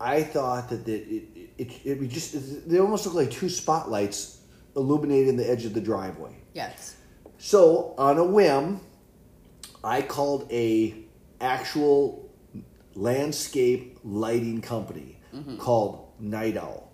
I 0.00 0.22
thought 0.22 0.70
that 0.70 0.86
the, 0.86 0.94
it, 0.94 1.50
it 1.58 1.72
it 1.84 2.00
would 2.00 2.10
just 2.10 2.68
they 2.68 2.78
almost 2.78 3.04
look 3.06 3.14
like 3.14 3.30
two 3.30 3.48
spotlights 3.48 4.40
illuminating 4.74 5.36
the 5.36 5.48
edge 5.48 5.66
of 5.66 5.74
the 5.74 5.80
driveway. 5.80 6.34
Yes. 6.54 6.96
So 7.38 7.94
on 7.98 8.18
a 8.18 8.24
whim, 8.24 8.80
I 9.84 10.02
called 10.02 10.50
a 10.50 10.94
actual 11.40 12.30
landscape 12.94 13.98
lighting 14.02 14.60
company 14.62 15.18
mm-hmm. 15.34 15.56
called 15.58 16.12
Night 16.18 16.56
Owl, 16.56 16.90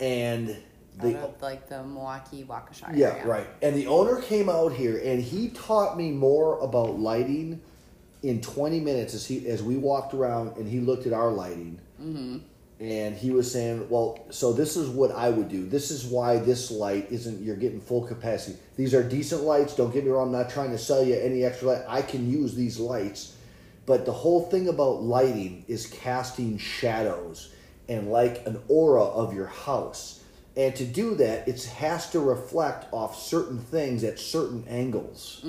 and 0.00 0.56
the 1.00 1.18
of 1.18 1.42
like 1.42 1.68
the 1.68 1.82
Milwaukee 1.82 2.44
Waukesha 2.44 2.96
yeah, 2.96 3.08
area. 3.08 3.26
right. 3.26 3.46
And 3.62 3.74
the 3.76 3.86
owner 3.86 4.20
came 4.20 4.48
out 4.48 4.72
here 4.72 5.00
and 5.04 5.22
he 5.22 5.48
taught 5.50 5.96
me 5.96 6.10
more 6.10 6.58
about 6.60 6.98
lighting 6.98 7.60
in 8.22 8.40
20 8.40 8.80
minutes 8.80 9.14
as 9.14 9.26
he 9.26 9.46
as 9.48 9.62
we 9.62 9.76
walked 9.76 10.14
around 10.14 10.56
and 10.56 10.68
he 10.68 10.80
looked 10.80 11.06
at 11.06 11.12
our 11.12 11.30
lighting. 11.30 11.80
Mm-hmm. 12.04 12.38
And 12.80 13.16
he 13.16 13.30
was 13.30 13.50
saying, 13.50 13.88
"Well, 13.88 14.26
so 14.30 14.52
this 14.52 14.76
is 14.76 14.88
what 14.88 15.12
I 15.12 15.30
would 15.30 15.48
do. 15.48 15.66
This 15.66 15.90
is 15.90 16.04
why 16.04 16.38
this 16.38 16.70
light 16.70 17.06
isn't. 17.10 17.40
You're 17.40 17.56
getting 17.56 17.80
full 17.80 18.06
capacity. 18.06 18.58
These 18.76 18.94
are 18.94 19.02
decent 19.02 19.42
lights. 19.42 19.76
Don't 19.76 19.92
get 19.92 20.04
me 20.04 20.10
wrong. 20.10 20.26
I'm 20.26 20.32
not 20.32 20.50
trying 20.50 20.70
to 20.70 20.78
sell 20.78 21.02
you 21.04 21.14
any 21.14 21.44
extra 21.44 21.68
light. 21.68 21.82
I 21.88 22.02
can 22.02 22.30
use 22.30 22.54
these 22.54 22.78
lights, 22.78 23.36
but 23.86 24.04
the 24.04 24.12
whole 24.12 24.42
thing 24.50 24.68
about 24.68 25.02
lighting 25.02 25.64
is 25.68 25.86
casting 25.86 26.58
shadows 26.58 27.52
and 27.88 28.10
like 28.10 28.44
an 28.46 28.60
aura 28.68 29.04
of 29.04 29.34
your 29.34 29.46
house. 29.46 30.20
And 30.56 30.74
to 30.76 30.84
do 30.84 31.14
that, 31.16 31.48
it 31.48 31.62
has 31.64 32.10
to 32.10 32.20
reflect 32.20 32.92
off 32.92 33.20
certain 33.20 33.58
things 33.58 34.04
at 34.04 34.18
certain 34.18 34.64
angles. 34.68 35.40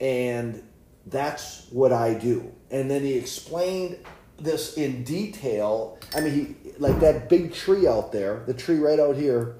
And 0.00 0.62
that's 1.06 1.66
what 1.70 1.92
I 1.92 2.14
do. 2.14 2.52
And 2.70 2.90
then 2.90 3.02
he 3.02 3.14
explained 3.14 3.98
this 4.38 4.74
in 4.76 5.04
detail. 5.04 5.98
I 6.14 6.20
mean, 6.20 6.56
he 6.62 6.72
like 6.78 7.00
that 7.00 7.28
big 7.28 7.52
tree 7.52 7.86
out 7.86 8.12
there, 8.12 8.42
the 8.46 8.54
tree 8.54 8.78
right 8.78 8.98
out 8.98 9.16
here. 9.16 9.56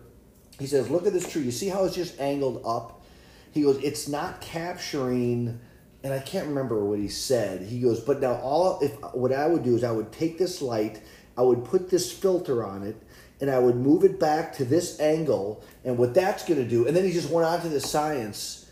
He 0.58 0.66
says, 0.66 0.90
"Look 0.90 1.06
at 1.06 1.12
this 1.12 1.28
tree. 1.28 1.42
You 1.42 1.50
see 1.50 1.68
how 1.68 1.84
it's 1.84 1.94
just 1.94 2.20
angled 2.20 2.62
up?" 2.64 3.02
He 3.52 3.62
goes, 3.62 3.82
"It's 3.82 4.08
not 4.08 4.40
capturing." 4.40 5.60
And 6.04 6.12
I 6.12 6.18
can't 6.18 6.48
remember 6.48 6.84
what 6.84 6.98
he 6.98 7.08
said. 7.08 7.62
He 7.62 7.80
goes, 7.80 8.00
"But 8.00 8.20
now 8.20 8.34
all 8.34 8.80
if 8.80 8.92
what 9.14 9.32
I 9.32 9.46
would 9.46 9.62
do 9.62 9.76
is 9.76 9.84
I 9.84 9.92
would 9.92 10.10
take 10.10 10.38
this 10.38 10.60
light, 10.60 11.00
I 11.36 11.42
would 11.42 11.64
put 11.64 11.90
this 11.90 12.10
filter 12.10 12.64
on 12.64 12.82
it, 12.82 12.96
and 13.40 13.50
I 13.50 13.58
would 13.60 13.76
move 13.76 14.04
it 14.04 14.18
back 14.18 14.56
to 14.56 14.64
this 14.64 14.98
angle, 14.98 15.62
and 15.84 15.96
what 15.96 16.12
that's 16.12 16.44
going 16.44 16.60
to 16.62 16.68
do." 16.68 16.86
And 16.86 16.96
then 16.96 17.04
he 17.04 17.12
just 17.12 17.30
went 17.30 17.46
on 17.46 17.60
to 17.62 17.68
the 17.68 17.80
science, 17.80 18.66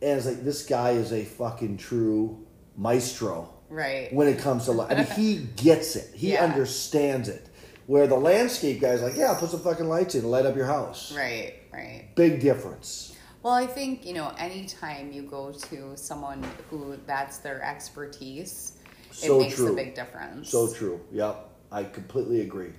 and 0.00 0.16
it's 0.16 0.26
like 0.26 0.44
this 0.44 0.64
guy 0.64 0.90
is 0.92 1.12
a 1.12 1.24
fucking 1.24 1.78
true 1.78 2.38
maestro 2.76 3.55
Right. 3.68 4.12
when 4.12 4.28
it 4.28 4.38
comes 4.38 4.64
to 4.66 4.72
light. 4.72 4.90
I 4.92 4.94
mean, 4.96 5.06
he 5.06 5.36
gets 5.56 5.96
it. 5.96 6.14
He 6.14 6.32
Yeah. 6.32 6.44
understands 6.44 7.28
it. 7.28 7.48
Where 7.86 8.06
the 8.06 8.16
landscape 8.16 8.80
guy's 8.80 9.00
like, 9.02 9.16
yeah, 9.16 9.34
put 9.38 9.50
some 9.50 9.60
fucking 9.60 9.88
lights 9.88 10.14
in 10.14 10.22
and 10.22 10.30
light 10.30 10.44
up 10.46 10.56
your 10.56 10.66
house. 10.66 11.12
Right. 11.12 11.54
Right. 11.72 12.08
Big 12.16 12.40
difference. 12.40 13.12
Well, 13.42 13.54
I 13.54 13.66
think, 13.66 14.04
you 14.04 14.12
know, 14.14 14.32
anytime 14.38 15.12
you 15.12 15.22
go 15.22 15.52
to 15.52 15.96
someone 15.96 16.44
who 16.68 16.96
that's 17.06 17.38
their 17.38 17.62
expertise, 17.62 18.72
So 19.12 19.36
it 19.36 19.42
makes 19.44 19.54
true. 19.56 19.72
a 19.72 19.76
big 19.76 19.94
difference. 19.94 20.50
So 20.50 20.72
true. 20.72 21.00
Yep. 21.12 21.48
I 21.70 21.84
completely 21.84 22.40
agree. 22.40 22.72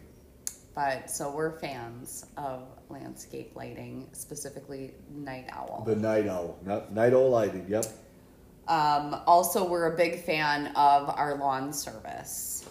But 0.76 1.10
so 1.10 1.32
we're 1.32 1.58
fans 1.60 2.26
of 2.38 2.64
landscape 2.90 3.54
lighting, 3.56 4.10
specifically 4.12 4.94
night 5.10 5.48
owl. 5.52 5.84
The 5.88 5.96
night 5.96 6.28
owl. 6.28 6.58
Not, 6.64 6.94
night 6.94 7.14
owl 7.14 7.30
lighting. 7.30 7.66
Yep. 7.70 7.86
Um, 8.68 9.22
also, 9.26 9.68
we're 9.68 9.94
a 9.94 9.98
big 9.98 10.24
fan 10.24 10.68
of 10.76 11.10
our 11.10 11.36
lawn 11.36 11.72
service. 11.72 12.68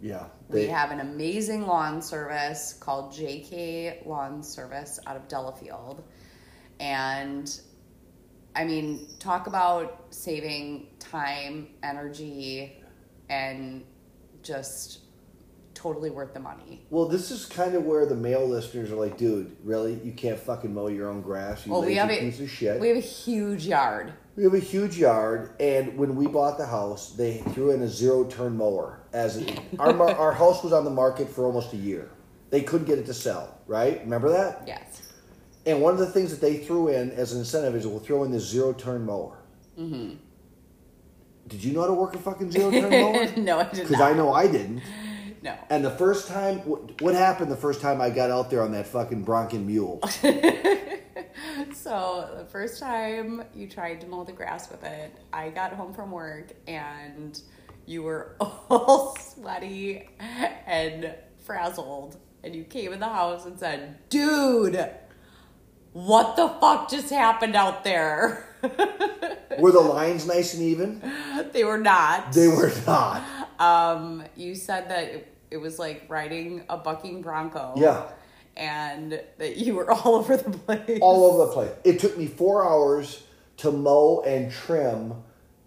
Yeah. 0.00 0.26
We 0.48 0.66
have 0.66 0.90
an 0.90 1.00
amazing 1.00 1.66
lawn 1.66 2.00
service 2.00 2.72
called 2.80 3.12
JK 3.12 4.06
Lawn 4.06 4.42
Service 4.42 4.98
out 5.06 5.16
of 5.16 5.28
Delafield. 5.28 6.02
And 6.80 7.60
I 8.56 8.64
mean, 8.64 9.06
talk 9.18 9.46
about 9.46 10.06
saving 10.10 10.88
time, 10.98 11.68
energy, 11.82 12.82
and 13.28 13.84
just 14.42 15.00
totally 15.80 16.10
worth 16.10 16.34
the 16.34 16.40
money. 16.40 16.84
Well, 16.90 17.06
this 17.06 17.30
is 17.30 17.46
kind 17.46 17.74
of 17.74 17.84
where 17.84 18.04
the 18.04 18.14
male 18.14 18.46
listeners 18.46 18.90
are 18.90 18.96
like, 18.96 19.16
dude, 19.16 19.56
really? 19.64 19.94
You 20.04 20.12
can't 20.12 20.38
fucking 20.38 20.72
mow 20.74 20.88
your 20.88 21.08
own 21.08 21.22
grass, 21.22 21.64
you 21.64 21.72
Well, 21.72 21.80
lazy 21.80 21.92
we 21.92 21.96
have 21.98 22.10
a 22.10 22.18
piece 22.20 22.40
of 22.40 22.50
shit. 22.50 22.80
we 22.80 22.88
have 22.88 22.96
a 22.96 23.00
huge 23.00 23.66
yard. 23.66 24.12
We 24.36 24.44
have 24.44 24.54
a 24.54 24.58
huge 24.58 24.96
yard, 24.98 25.50
and 25.60 25.96
when 25.98 26.16
we 26.16 26.26
bought 26.26 26.58
the 26.58 26.66
house, 26.66 27.12
they 27.12 27.38
threw 27.52 27.70
in 27.72 27.82
a 27.82 27.88
zero-turn 27.88 28.56
mower. 28.56 29.00
As 29.12 29.38
it, 29.38 29.58
our 29.78 30.00
our 30.12 30.32
house 30.32 30.62
was 30.62 30.72
on 30.72 30.84
the 30.84 30.90
market 30.90 31.28
for 31.28 31.44
almost 31.44 31.72
a 31.72 31.76
year, 31.76 32.10
they 32.50 32.62
couldn't 32.62 32.86
get 32.86 32.98
it 32.98 33.06
to 33.06 33.14
sell. 33.14 33.58
Right? 33.66 34.00
Remember 34.00 34.28
that? 34.30 34.62
Yes. 34.66 35.02
And 35.66 35.80
one 35.82 35.92
of 35.92 35.98
the 35.98 36.06
things 36.06 36.30
that 36.30 36.40
they 36.40 36.58
threw 36.58 36.88
in 36.88 37.10
as 37.12 37.32
an 37.32 37.38
incentive 37.40 37.74
is 37.74 37.86
we'll 37.86 37.98
throw 38.00 38.24
in 38.24 38.30
this 38.30 38.44
zero-turn 38.44 39.04
mower. 39.04 39.38
Mm-hmm. 39.78 40.14
Did 41.48 41.64
you 41.64 41.72
know 41.72 41.80
how 41.82 41.86
to 41.88 41.94
work 41.94 42.14
a 42.14 42.18
fucking 42.18 42.50
zero-turn 42.50 42.90
mower? 42.90 43.12
no, 43.12 43.20
I 43.20 43.26
did 43.26 43.38
not. 43.38 43.72
Because. 43.72 44.00
I 44.00 44.12
know 44.12 44.32
I 44.32 44.46
didn't. 44.46 44.82
No. 45.42 45.56
And 45.70 45.84
the 45.84 45.90
first 45.90 46.28
time, 46.28 46.58
what, 46.58 47.14
happened 47.14 47.50
the 47.50 47.56
first 47.56 47.80
time 47.80 48.00
I 48.00 48.10
got 48.10 48.30
out 48.30 48.50
there 48.50 48.62
on 48.62 48.72
that 48.72 48.86
fucking 48.86 49.22
Bronco 49.22 49.58
mule? 49.58 50.00
So 51.72 52.28
the 52.36 52.44
first 52.44 52.78
time 52.78 53.42
you 53.54 53.68
tried 53.68 54.00
to 54.02 54.06
mow 54.06 54.24
the 54.24 54.32
grass 54.32 54.70
with 54.70 54.84
it, 54.84 55.14
I 55.32 55.50
got 55.50 55.72
home 55.72 55.92
from 55.92 56.10
work 56.10 56.52
and 56.66 57.40
you 57.86 58.02
were 58.02 58.36
all 58.40 59.16
sweaty 59.16 60.08
and 60.66 61.14
frazzled, 61.38 62.16
and 62.44 62.54
you 62.54 62.64
came 62.64 62.92
in 62.92 63.00
the 63.00 63.08
house 63.08 63.46
and 63.46 63.58
said, 63.58 63.98
"Dude, 64.08 64.88
what 65.92 66.36
the 66.36 66.48
fuck 66.60 66.90
just 66.90 67.10
happened 67.10 67.56
out 67.56 67.82
there?" 67.82 68.46
Were 69.58 69.72
the 69.72 69.80
lines 69.80 70.26
nice 70.26 70.54
and 70.54 70.62
even? 70.62 71.02
they 71.52 71.64
were 71.64 71.78
not. 71.78 72.32
They 72.32 72.46
were 72.46 72.72
not. 72.86 73.22
Um, 73.58 74.22
you 74.36 74.54
said 74.54 74.88
that 74.90 75.26
it, 75.50 75.56
was 75.58 75.78
like 75.78 76.04
riding 76.08 76.62
a 76.68 76.76
bucking 76.76 77.22
bronco. 77.22 77.74
Yeah. 77.76 78.04
And 78.56 79.20
that 79.38 79.56
you 79.56 79.74
were 79.74 79.90
all 79.90 80.14
over 80.16 80.36
the 80.36 80.50
place. 80.50 80.98
all 81.00 81.24
over 81.32 81.46
the 81.46 81.52
place. 81.52 81.70
It 81.84 81.98
took 82.00 82.16
me 82.18 82.26
four 82.26 82.64
hours 82.68 83.22
to 83.58 83.70
mow 83.70 84.22
and 84.22 84.50
trim 84.50 85.14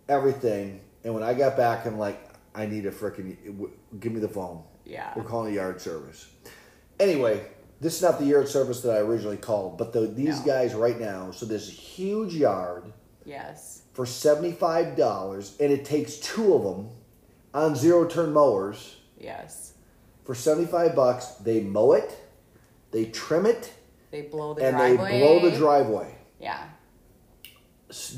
everything. 0.10 0.82
And 1.04 1.14
when 1.14 1.24
I 1.24 1.34
got 1.34 1.58
back, 1.58 1.86
I'm 1.86 1.98
like, 1.98 2.20
I 2.56 2.66
need 2.66 2.86
a 2.86 2.92
freaking 2.92 3.70
give 4.00 4.12
me 4.12 4.20
the 4.20 4.28
phone. 4.28 4.64
Yeah. 4.86 5.14
we're 5.16 5.24
calling 5.24 5.54
a 5.54 5.56
yard 5.56 5.80
service. 5.80 6.28
Anyway, 7.00 7.46
this 7.80 7.96
is 7.96 8.02
not 8.02 8.20
the 8.20 8.26
yard 8.26 8.48
service 8.50 8.82
that 8.82 8.92
I 8.96 9.00
originally 9.00 9.38
called, 9.38 9.78
but 9.78 9.94
the, 9.94 10.02
these 10.02 10.40
No. 10.42 10.46
guys 10.46 10.74
right 10.74 11.00
now. 11.00 11.32
So 11.32 11.46
there's 11.46 11.70
a 11.70 11.72
huge 11.72 12.34
yard 12.34 12.92
Yes. 13.26 13.84
for 13.94 14.06
seventy 14.06 14.52
five 14.52 14.98
dollars, 14.98 15.56
and 15.60 15.72
it 15.72 15.86
takes 15.86 16.18
two 16.18 16.54
of 16.54 16.64
them 16.64 16.90
on 17.54 17.76
zero 17.76 18.06
turn 18.08 18.34
mowers 18.34 18.98
Yes. 19.18 19.73
For 20.26 20.36
seventy 20.36 20.68
five 20.70 20.96
bucks. 20.96 21.26
They 21.42 21.62
mow 21.62 21.94
it, 21.94 22.18
they 22.92 23.06
trim 23.06 23.46
it, 23.46 23.74
They 24.12 24.22
blow 24.24 24.54
the 24.54 24.62
driveway, 24.62 24.88
and 24.90 24.98
driveway. 24.98 25.12
they 25.12 25.26
blow 25.40 25.50
the 25.50 25.58
driveway. 25.58 26.16
Yeah. 26.40 26.64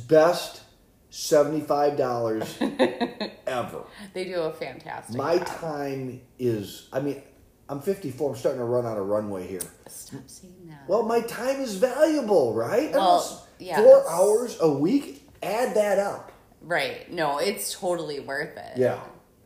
best 0.07 0.61
seventy-five 1.09 1.97
dollars 1.97 2.57
ever. 3.47 3.83
They 4.13 4.25
do 4.25 4.41
a 4.41 4.53
fantastic 4.53 5.15
My 5.15 5.37
job. 5.37 5.47
time 5.47 6.21
is, 6.39 6.87
I 6.91 6.99
mean, 6.99 7.21
I'm 7.69 7.81
54. 7.81 8.31
I'm 8.31 8.35
starting 8.35 8.59
to 8.59 8.65
run 8.65 8.85
out 8.85 8.97
of 8.97 9.07
runway 9.07 9.47
here. 9.47 9.61
Stop 9.87 10.21
saying 10.27 10.53
that. 10.69 10.87
Well, 10.87 11.03
my 11.03 11.21
time 11.21 11.61
is 11.61 11.75
valuable, 11.75 12.53
right? 12.53 12.91
Well, 12.91 13.47
yes. 13.59 13.79
Four 13.79 14.09
hours 14.09 14.57
a 14.61 14.69
week. 14.71 15.27
Add 15.41 15.75
that 15.75 15.99
up. 15.99 16.31
right. 16.61 17.11
No, 17.11 17.37
it's 17.39 17.73
totally 17.73 18.19
worth 18.19 18.57
it. 18.57 18.77
Yeah, 18.77 18.99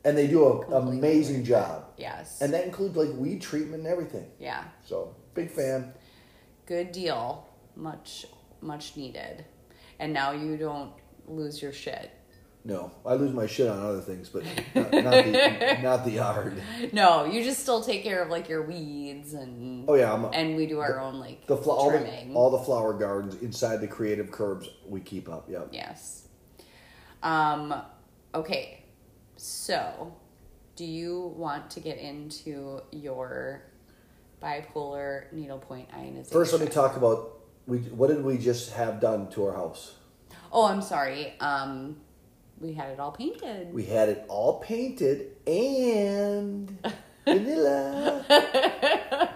and 0.06 0.18
they 0.18 0.28
do 0.28 0.64
an 0.64 0.74
amazing 0.74 1.44
job, 1.44 1.86
Yes. 1.98 2.42
and 2.42 2.54
that 2.54 2.66
includes 2.66 2.96
like 2.96 3.10
weed 3.14 3.42
treatment 3.42 3.84
and 3.84 3.88
everything. 3.92 4.30
yeah. 4.40 4.64
So 4.86 5.16
big 5.34 5.52
fan. 5.52 5.94
Good 6.66 6.92
deal. 6.92 7.48
Much 7.76 8.26
much 8.62 8.96
needed. 8.98 9.46
And 10.00 10.14
now 10.14 10.32
you 10.32 10.58
don't 10.58 10.92
lose 11.28 11.62
your 11.62 11.72
shit. 11.74 12.12
No, 12.66 12.92
I 13.06 13.14
lose 13.14 13.34
my 13.34 13.48
shit 13.48 13.70
on 13.70 13.80
other 13.82 14.02
things, 14.02 14.28
but 14.30 14.44
not, 14.76 14.92
not 14.92 15.12
the 15.24 15.80
not 15.82 16.04
the 16.06 16.12
yard. 16.12 16.62
No, 16.92 17.24
you 17.26 17.42
just 17.44 17.62
still 17.62 17.82
take 17.82 18.04
care 18.04 18.22
of 18.22 18.30
like 18.30 18.50
your 18.50 18.64
weeds 18.64 19.34
and 19.34 19.86
Oh 19.90 19.96
yeah, 19.96 20.14
I'm 20.14 20.26
a, 20.26 20.30
and 20.30 20.56
we 20.58 20.66
do 20.68 20.80
our 20.80 21.00
own 21.00 21.20
like 21.20 21.48
the 21.48 21.56
fl- 21.58 21.72
all, 21.72 21.90
the, 21.92 22.00
trimming. 22.00 22.36
all 22.36 22.50
the 22.52 22.60
flower 22.60 22.94
gardens 22.94 23.36
inside 23.42 23.78
the 23.82 23.88
creative 23.88 24.30
curbs 24.32 24.70
we 24.88 25.00
keep 25.00 25.30
up. 25.30 25.50
Yep. 25.50 25.70
Yes. 25.72 26.28
Um, 27.24 27.74
okay. 28.36 28.84
So, 29.40 30.14
do 30.76 30.84
you 30.84 31.34
want 31.38 31.70
to 31.72 31.80
get 31.80 31.98
into 31.98 32.82
your 32.92 33.62
bipolar 34.44 35.32
needlepoint 35.32 35.88
ionization? 35.96 36.34
First, 36.34 36.52
let 36.52 36.62
me 36.62 36.68
talk 36.68 36.98
about 36.98 37.40
we. 37.66 37.78
What 37.78 38.08
did 38.08 38.22
we 38.22 38.38
just 38.38 38.74
have 38.74 39.00
done 39.00 39.30
to 39.30 39.46
our 39.46 39.54
house? 39.54 39.96
Oh, 40.52 40.66
I'm 40.66 40.82
sorry. 40.82 41.36
Um, 41.40 42.02
we 42.60 42.74
had 42.74 42.90
it 42.90 43.00
all 43.00 43.14
painted. 43.14 43.74
We 43.74 43.86
had 43.86 44.10
it 44.10 44.26
all 44.28 44.60
painted 44.60 45.38
and 45.48 46.78
vanilla 47.24 48.26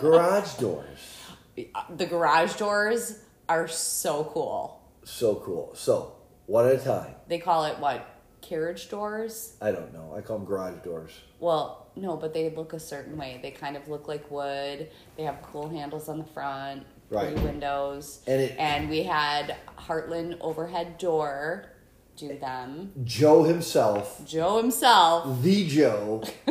garage 0.01 0.55
doors. 0.55 1.17
The 1.55 2.05
garage 2.05 2.55
doors 2.55 3.19
are 3.47 3.69
so 3.69 4.25
cool. 4.33 4.81
So 5.05 5.35
cool. 5.35 5.71
So 5.75 6.15
one 6.45 6.67
at 6.67 6.75
a 6.75 6.83
time. 6.83 7.15
They 7.29 7.39
call 7.39 7.63
it 7.65 7.79
what? 7.79 8.12
Carriage 8.47 8.89
doors? 8.89 9.55
I 9.61 9.71
don't 9.71 9.93
know. 9.93 10.13
I 10.15 10.21
call 10.21 10.37
them 10.37 10.45
garage 10.45 10.83
doors. 10.83 11.11
Well, 11.39 11.87
no, 11.95 12.17
but 12.17 12.33
they 12.33 12.49
look 12.49 12.73
a 12.73 12.79
certain 12.79 13.17
way. 13.17 13.39
They 13.41 13.51
kind 13.51 13.75
of 13.77 13.87
look 13.87 14.07
like 14.07 14.29
wood. 14.29 14.89
They 15.17 15.23
have 15.23 15.41
cool 15.41 15.69
handles 15.69 16.09
on 16.09 16.17
the 16.19 16.25
front, 16.25 16.83
pretty 17.09 17.35
Right. 17.35 17.43
windows. 17.43 18.19
And 18.27 18.41
it- 18.41 18.55
and 18.59 18.89
we 18.89 19.03
had 19.03 19.55
Heartland 19.77 20.37
overhead 20.41 20.97
door 20.97 21.65
do 22.15 22.37
them. 22.37 22.91
Joe 23.03 23.43
himself, 23.43 24.21
Joe 24.25 24.57
himself. 24.57 25.41
the 25.41 25.65
Joe, 25.67 26.21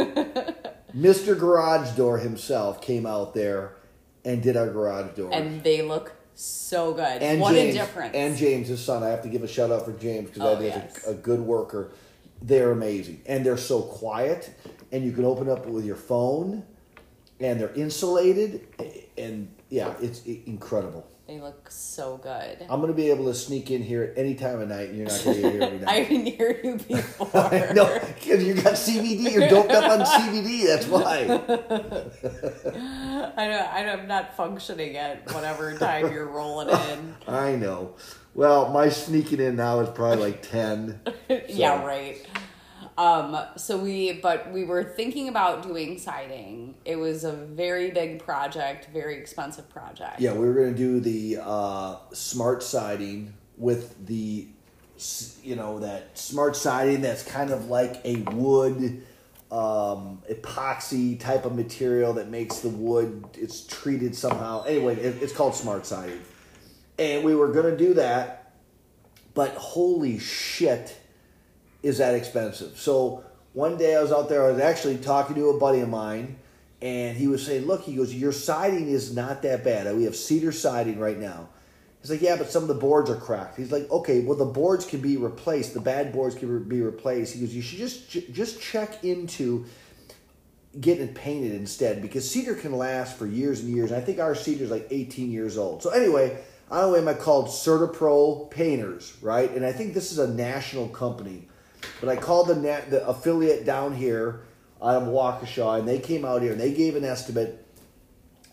Mr. 0.97 1.39
Garage 1.39 1.97
Door 1.97 2.19
himself, 2.19 2.81
came 2.81 3.07
out 3.07 3.33
there 3.35 3.77
and 4.25 4.43
did 4.43 4.57
our 4.57 4.69
garage 4.71 5.17
door. 5.17 5.31
And 5.33 5.63
they 5.63 5.83
look 5.83 6.13
so 6.35 6.93
good. 6.95 7.23
and 7.23 7.41
what 7.41 7.55
James, 7.55 7.75
a 7.75 7.79
difference. 7.79 8.15
And 8.15 8.37
James, 8.37 8.69
his 8.69 8.83
son. 8.85 9.03
I 9.03 9.09
have 9.09 9.23
to 9.23 9.29
give 9.29 9.43
a 9.43 9.49
shout 9.49 9.71
out 9.71 9.85
for 9.85 9.93
James 9.93 10.29
because 10.31 10.43
Oh, 10.43 10.55
that 10.57 10.63
is 10.65 10.75
yes. 10.75 11.07
a, 11.07 11.11
a 11.11 11.15
good 11.15 11.41
worker. 11.41 11.93
They're 12.41 12.73
amazing, 12.73 13.23
and 13.27 13.47
they're 13.47 13.57
so 13.57 13.83
quiet, 13.83 14.51
and 14.91 15.05
you 15.05 15.13
can 15.13 15.25
open 15.25 15.49
up 15.49 15.67
with 15.67 15.85
your 15.85 15.95
phone, 15.97 16.65
and 17.39 17.61
they're 17.61 17.73
insulated, 17.75 18.67
and 19.17 19.49
yeah, 19.69 19.95
it's 20.01 20.25
incredible. 20.25 21.07
They 21.27 21.39
look 21.41 21.71
so 21.71 22.17
good. 22.17 22.67
I'm 22.69 22.81
gonna 22.81 22.93
be 22.93 23.11
able 23.11 23.27
to 23.27 23.35
sneak 23.35 23.71
in 23.71 23.83
here 23.83 24.03
at 24.03 24.19
any 24.19 24.35
time 24.35 24.61
of 24.61 24.69
night, 24.69 24.89
and 24.89 24.99
you're 24.99 25.07
not 25.07 25.25
gonna 25.25 25.37
here 25.37 25.63
every 25.63 25.87
I 25.87 26.05
can 26.05 26.27
hear 26.27 26.61
you 26.63 26.75
before. 26.89 27.71
no, 27.75 28.01
because 28.15 28.45
you 28.45 28.55
got 28.55 28.75
CBD. 28.75 29.33
You're 29.33 29.49
doped 29.49 29.71
up 29.71 29.85
on 29.91 30.05
CBD. 30.05 30.67
That's 30.67 30.87
why. 30.89 31.23
I 33.37 33.47
don't, 33.47 34.01
I'm 34.01 34.09
not 34.09 34.37
functioning 34.37 34.97
at 34.97 35.33
whatever 35.33 35.77
time 35.79 36.13
you're 36.13 36.27
rolling 36.27 36.69
in. 36.71 37.15
I 37.29 37.55
know. 37.55 37.95
Well, 38.35 38.71
my 38.73 38.89
sneaking 38.89 39.41
in 39.41 39.57
now 39.57 39.81
is 39.81 39.91
probably 39.91 40.17
like 40.25 40.43
ten. 40.43 41.01
yeah, 41.49 41.85
right. 41.85 42.27
Um, 42.99 43.39
so 43.57 43.79
we, 43.79 44.13
but 44.13 44.53
we 44.53 44.65
were 44.65 44.85
thinking 44.85 45.29
about 45.29 45.63
doing 45.63 45.99
siding. 45.99 46.75
It 46.85 46.97
was 46.97 47.25
a 47.25 47.33
very 47.33 47.91
big 47.91 48.23
project, 48.23 48.89
very 48.93 49.17
expensive 49.17 49.69
project. 49.69 50.21
Yeah, 50.21 50.35
we 50.35 50.47
were 50.47 50.55
going 50.55 50.75
to 50.75 50.79
do 50.79 51.01
the 51.01 51.43
uh, 51.43 51.97
smart 52.13 52.63
siding 52.63 53.33
with 53.57 54.07
the, 54.07 54.47
you 55.43 55.57
know, 55.57 55.79
that 55.79 56.19
smart 56.19 56.55
siding 56.57 57.01
that's 57.01 57.23
kind 57.23 57.51
of 57.51 57.67
like 57.69 58.01
a 58.05 58.17
wood 58.17 59.03
um, 59.51 60.23
epoxy 60.31 61.21
type 61.21 61.45
of 61.45 61.55
material 61.55 62.15
that 62.15 62.29
makes 62.31 62.61
the 62.61 62.71
wood, 62.71 63.25
it's 63.35 63.67
treated 63.67 64.17
somehow. 64.17 64.63
Anyway, 64.65 64.97
it, 64.97 65.23
it's 65.23 65.33
called 65.33 65.55
smart 65.55 65.85
siding. 65.85 66.21
and 66.99 67.23
we 67.23 67.35
were 67.35 67.49
gonna 67.49 67.77
do 67.77 67.95
that, 67.95 68.55
but 69.35 69.51
holy 69.53 70.19
shit, 70.19 70.97
is 71.83 71.99
that 71.99 72.15
expensive? 72.15 72.79
So 72.79 73.25
one 73.53 73.77
day 73.77 73.97
I 73.97 74.03
was 74.03 74.13
out 74.13 74.29
there. 74.29 74.47
I 74.47 74.53
was 74.53 74.61
actually 74.61 74.99
talking 74.99 75.37
to 75.37 75.51
a 75.51 75.59
buddy 75.59 75.81
of 75.81 75.89
mine, 75.89 76.37
and 76.81 77.17
he 77.17 77.29
was 77.29 77.45
saying, 77.45 77.67
"Look, 77.67 77.83
he 77.83 77.97
goes, 77.97 78.15
your 78.15 78.33
siding 78.33 78.89
is 78.89 79.15
not 79.15 79.43
that 79.43 79.65
bad. 79.65 79.95
We 79.97 80.05
have 80.05 80.17
cedar 80.17 80.53
siding 80.53 80.99
right 80.99 81.19
now." 81.19 81.49
He's 82.01 82.11
like, 82.11 82.23
"Yeah, 82.23 82.37
but 82.37 82.51
some 82.51 82.63
of 82.63 82.69
the 82.69 82.75
boards 82.75 83.11
are 83.11 83.17
cracked." 83.17 83.57
He's 83.57 83.73
like, 83.73 83.91
"Okay, 83.91 84.21
well 84.21 84.37
the 84.37 84.45
boards 84.45 84.85
can 84.85 85.01
be 85.01 85.17
replaced. 85.17 85.75
The 85.75 85.81
bad 85.81 86.13
boards 86.13 86.35
can 86.35 86.65
be 86.65 86.81
replaced." 86.81 87.35
He 87.35 87.41
goes, 87.41 87.55
"You 87.55 87.63
should 87.63 87.79
just 87.79 88.11
just 88.33 88.61
check 88.61 89.05
into." 89.05 89.67
getting 90.81 91.09
it 91.09 91.15
painted 91.15 91.53
instead 91.53 92.01
because 92.01 92.29
cedar 92.31 92.55
can 92.55 92.73
last 92.73 93.19
for 93.19 93.27
years 93.27 93.61
and 93.61 93.69
years. 93.69 93.93
I 93.93 94.01
think 94.01 94.19
our 94.19 94.35
cedar 94.35 94.65
is 94.65 94.71
like 94.71 94.87
18 94.91 95.31
years 95.31 95.59
old. 95.59 95.83
So 95.83 95.91
anyway, 95.91 96.39
I 96.71 96.81
don't 96.81 96.93
know 96.93 96.99
am 96.99 97.09
I 97.09 97.15
called 97.15 97.49
CertaPro 97.49 98.51
Painters, 98.51 99.15
right? 99.21 99.51
And 99.51 99.67
I 99.67 99.73
think 99.73 99.93
this 99.93 100.13
is 100.13 100.19
a 100.19 100.27
national 100.27 100.89
company. 100.89 101.49
But 102.03 102.09
I 102.09 102.17
called 102.17 102.49
the, 102.49 102.55
the 102.91 103.07
affiliate 103.07 103.65
down 103.65 103.95
here 103.95 104.41
out 104.83 105.03
of 105.03 105.09
Waukesha, 105.09 105.79
and 105.79 105.89
they 105.89 106.01
came 106.01 106.25
out 106.25 106.43
here 106.43 106.51
and 106.51 106.61
they 106.61 106.73
gave 106.73 106.97
an 106.97 107.05
estimate, 107.05 107.65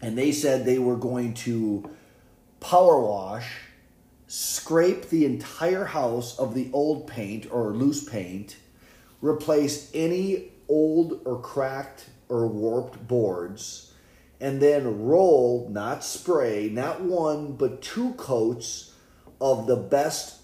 and 0.04 0.16
they 0.16 0.32
said 0.32 0.66
they 0.66 0.78
were 0.78 0.96
going 0.96 1.34
to 1.34 1.90
power 2.60 3.02
wash, 3.02 3.50
scrape 4.28 5.10
the 5.10 5.26
entire 5.26 5.86
house 5.86 6.38
of 6.38 6.54
the 6.54 6.70
old 6.74 7.08
paint 7.08 7.52
or 7.52 7.72
loose 7.72 8.08
paint, 8.08 8.58
replace 9.20 9.90
any 9.96 10.52
old 10.68 11.20
or 11.26 11.42
cracked 11.42 12.06
or 12.30 12.46
warped 12.46 13.08
boards, 13.08 13.94
and 14.40 14.62
then 14.62 15.06
roll, 15.06 15.68
not 15.72 16.04
spray, 16.04 16.70
not 16.70 17.02
one, 17.02 17.54
but 17.54 17.82
two 17.82 18.14
coats 18.14 18.94
of 19.42 19.66
the 19.66 19.76
best 19.76 20.40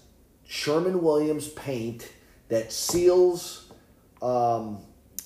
Sherwin-Williams 0.48 1.46
paint 1.50 2.10
that 2.48 2.72
seals. 2.72 3.72
Um, 4.22 4.78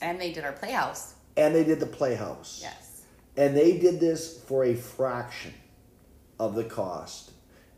and 0.03 0.21
they 0.21 0.33
did 0.33 0.45
our 0.45 0.53
playhouse. 0.53 1.14
And 1.37 1.55
they 1.55 1.64
did 1.64 1.81
the 1.81 1.87
playhouse. 1.87 2.61
Yes. 2.62 3.03
And 3.37 3.57
they 3.57 3.79
did 3.79 4.01
this 4.01 4.41
for 4.43 4.64
a 4.64 4.75
fraction 4.75 5.55
of 6.39 6.55
the 6.55 6.64
cost 6.64 7.33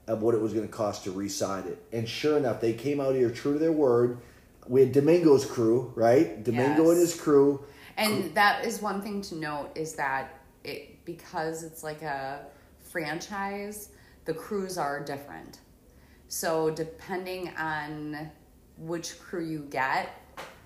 of 0.07 0.23
what 0.23 0.35
it 0.35 0.41
was 0.41 0.53
going 0.53 0.67
to 0.67 0.73
cost 0.73 1.05
to 1.05 1.13
reside 1.13 1.67
it. 1.67 1.83
And 1.93 2.09
sure 2.09 2.37
enough, 2.37 2.61
they 2.61 2.73
came 2.73 3.01
out 3.01 3.15
here 3.15 3.31
true 3.31 3.55
to 3.55 3.59
their 3.59 3.73
word. 3.73 4.19
We 4.67 4.81
had 4.81 4.93
Domingo's 4.93 5.45
crew, 5.45 5.93
right? 5.95 6.43
Domingo 6.43 6.83
Yes. 6.83 6.91
and 6.91 7.01
his 7.01 7.21
crew. 7.21 7.65
And 7.97 8.35
that 8.35 8.65
is 8.65 8.81
one 8.81 9.03
thing 9.03 9.21
to 9.23 9.35
note 9.37 9.71
is 9.75 9.95
that 9.95 10.41
it 10.65 11.05
because 11.05 11.63
it's 11.63 11.83
like 11.83 12.03
a 12.03 12.47
franchise, 12.81 13.89
the 14.25 14.35
crews 14.35 14.79
are 14.79 15.03
different. 15.03 15.59
So 16.29 16.71
depending 16.71 17.53
on 17.59 18.31
which 18.87 19.19
crew 19.21 19.45
you 19.45 19.61
get 19.71 20.09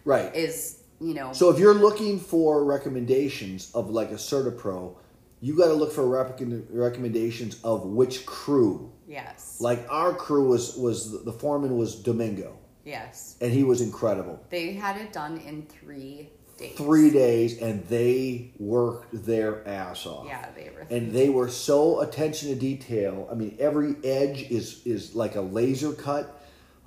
Right. 0.04 0.34
is, 0.34 0.78
you 1.00 1.14
know, 1.14 1.32
So 1.32 1.50
if 1.50 1.58
you're 1.58 1.74
looking 1.74 2.18
for 2.18 2.64
recommendations 2.64 3.70
of 3.74 3.90
like 3.90 4.10
a 4.10 4.14
CertaPro, 4.14 4.94
you 5.40 5.56
got 5.56 5.66
to 5.66 5.74
look 5.74 5.92
for 5.92 6.02
recom- 6.04 6.64
recommendations 6.70 7.58
of 7.62 7.84
which 7.84 8.24
crew. 8.26 8.90
yes. 9.06 9.56
Like 9.60 9.86
our 9.90 10.12
crew 10.14 10.48
was 10.48 10.76
was 10.76 11.22
the 11.24 11.32
foreman 11.32 11.76
was 11.76 11.94
Domingo, 11.96 12.56
yes. 12.84 13.36
and 13.40 13.52
he 13.52 13.62
was 13.62 13.80
incredible. 13.80 14.40
They 14.50 14.72
had 14.72 14.96
it 14.96 15.12
done 15.12 15.38
in 15.38 15.66
3 15.66 16.30
days. 16.58 16.76
Three 16.76 17.10
days, 17.10 17.60
and 17.60 17.84
they 17.88 18.52
worked 18.58 19.08
their 19.26 19.66
ass 19.68 20.06
off. 20.06 20.24
Yeah, 20.26 20.48
they 20.56 20.70
were 20.74 20.86
and 20.90 21.12
they 21.12 21.28
were 21.28 21.48
so 21.50 22.00
attention 22.00 22.48
to 22.48 22.54
detail. 22.54 23.28
I 23.30 23.34
mean, 23.34 23.56
every 23.60 23.94
edge 24.02 24.50
is 24.50 24.80
is 24.86 25.14
like 25.14 25.36
a 25.36 25.42
laser 25.42 25.92
cut. 25.92 26.35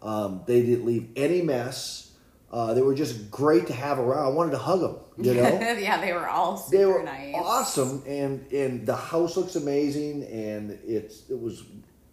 Um, 0.02 0.44
they 0.46 0.62
didn't 0.62 0.86
leave 0.86 1.10
any 1.16 1.42
mess. 1.42 2.12
Uh, 2.52 2.74
they 2.74 2.82
were 2.82 2.96
just 2.96 3.30
great 3.30 3.68
to 3.68 3.74
have 3.74 4.00
around. 4.00 4.26
I 4.26 4.30
wanted 4.30 4.52
to 4.52 4.58
hug 4.58 4.80
them. 4.80 4.96
You 5.18 5.34
know. 5.36 5.60
yeah, 5.60 6.00
they 6.02 6.14
were 6.14 6.28
all 6.28 6.56
super 6.58 6.78
they 6.78 6.86
were 6.86 7.04
nice. 7.04 7.36
awesome 7.38 8.04
and 8.08 8.50
and 8.54 8.86
the 8.88 8.96
house 8.96 9.36
looks 9.36 9.56
amazing 9.58 10.24
and 10.24 10.72
it's 10.86 11.30
it 11.30 11.40
was 11.40 11.64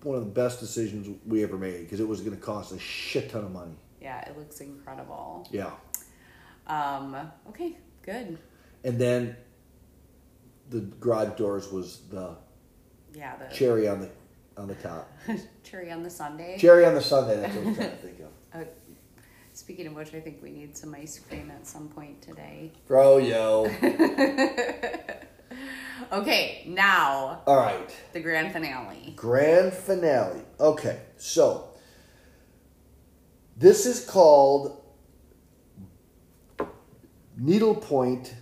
one 0.03 0.17
of 0.17 0.25
the 0.25 0.31
best 0.31 0.59
decisions 0.61 1.09
we 1.25 1.43
ever 1.45 1.57
made 1.57 1.83
because 1.85 2.01
it 2.01 2.09
was 2.09 2.21
going 2.21 2.35
to 2.37 2.43
cost 2.43 2.73
a 2.73 2.79
shit 2.81 3.31
ton 3.31 3.45
of 3.45 3.53
money 3.53 3.77
Yeah, 4.03 4.21
it 4.29 4.37
looks 4.37 4.61
incredible. 4.61 5.49
yeah 5.53 5.71
Um, 6.67 7.17
okay, 7.51 7.77
good. 8.03 8.39
and 8.85 8.99
then 8.99 9.37
the 10.71 10.81
garage 10.81 11.39
doors 11.39 11.71
was 11.71 12.01
the 12.11 12.37
Yeah, 13.15 13.37
the 13.37 13.55
cherry 13.55 13.87
on 13.89 14.01
the 14.01 14.11
on 14.57 14.67
the 14.69 14.75
top 14.77 15.11
cherry 15.65 15.91
on 15.93 16.03
the 16.03 16.11
Sunday. 16.11 16.57
cherry 16.59 16.85
on 16.85 16.95
the 16.95 17.01
Sunday. 17.01 17.37
that's 17.41 17.55
what 17.55 17.65
i 17.65 17.69
was 17.69 17.77
trying 17.77 17.91
to 17.91 17.97
think 17.97 18.21
of 18.21 18.61
Uh, 18.61 18.65
speaking 19.53 19.87
of 19.87 19.95
which, 19.95 20.13
I 20.15 20.21
think 20.21 20.43
we 20.43 20.51
need 20.51 20.77
some 20.77 20.95
ice 20.95 21.19
cream 21.19 21.51
at 21.51 21.67
some 21.67 21.89
point 21.89 22.23
today. 22.23 22.73
bro 22.87 23.19
yo 23.19 23.67
Okay, 26.13 26.63
now 26.69 27.41
all 27.47 27.57
right 27.57 27.91
the 28.13 28.21
grand 28.21 28.53
finale. 28.53 29.13
grand 29.17 29.73
finale 29.73 30.43
okay 30.61 31.01
so 31.17 31.71
this 33.57 33.87
is 33.87 34.05
called 34.05 34.83
needlepoint 37.39 38.35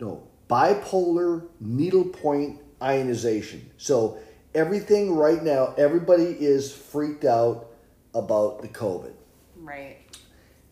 no 0.00 0.22
bipolar 0.48 1.46
needlepoint 1.60 2.60
ionization 2.82 3.70
so 3.76 4.18
everything 4.54 5.14
right 5.14 5.42
now 5.42 5.74
everybody 5.78 6.24
is 6.24 6.72
freaked 6.72 7.24
out 7.24 7.66
about 8.14 8.60
the 8.62 8.68
covid 8.68 9.12
Right. 9.56 9.98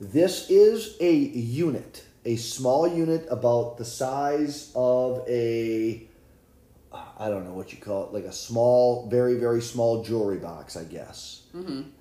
this 0.00 0.50
is 0.50 0.96
a 1.00 1.12
unit 1.12 2.04
a 2.24 2.36
small 2.36 2.86
unit 2.86 3.26
about 3.30 3.78
the 3.78 3.84
size 3.84 4.70
of 4.74 5.24
a 5.28 6.06
i 6.92 7.28
don't 7.28 7.44
know 7.44 7.52
what 7.54 7.72
you 7.72 7.78
call 7.78 8.06
it 8.06 8.12
like 8.12 8.24
a 8.24 8.32
small 8.32 9.08
very 9.08 9.36
very 9.38 9.62
small 9.62 10.02
jewelry 10.02 10.38
box 10.38 10.76
i 10.76 10.84
guess 10.84 11.42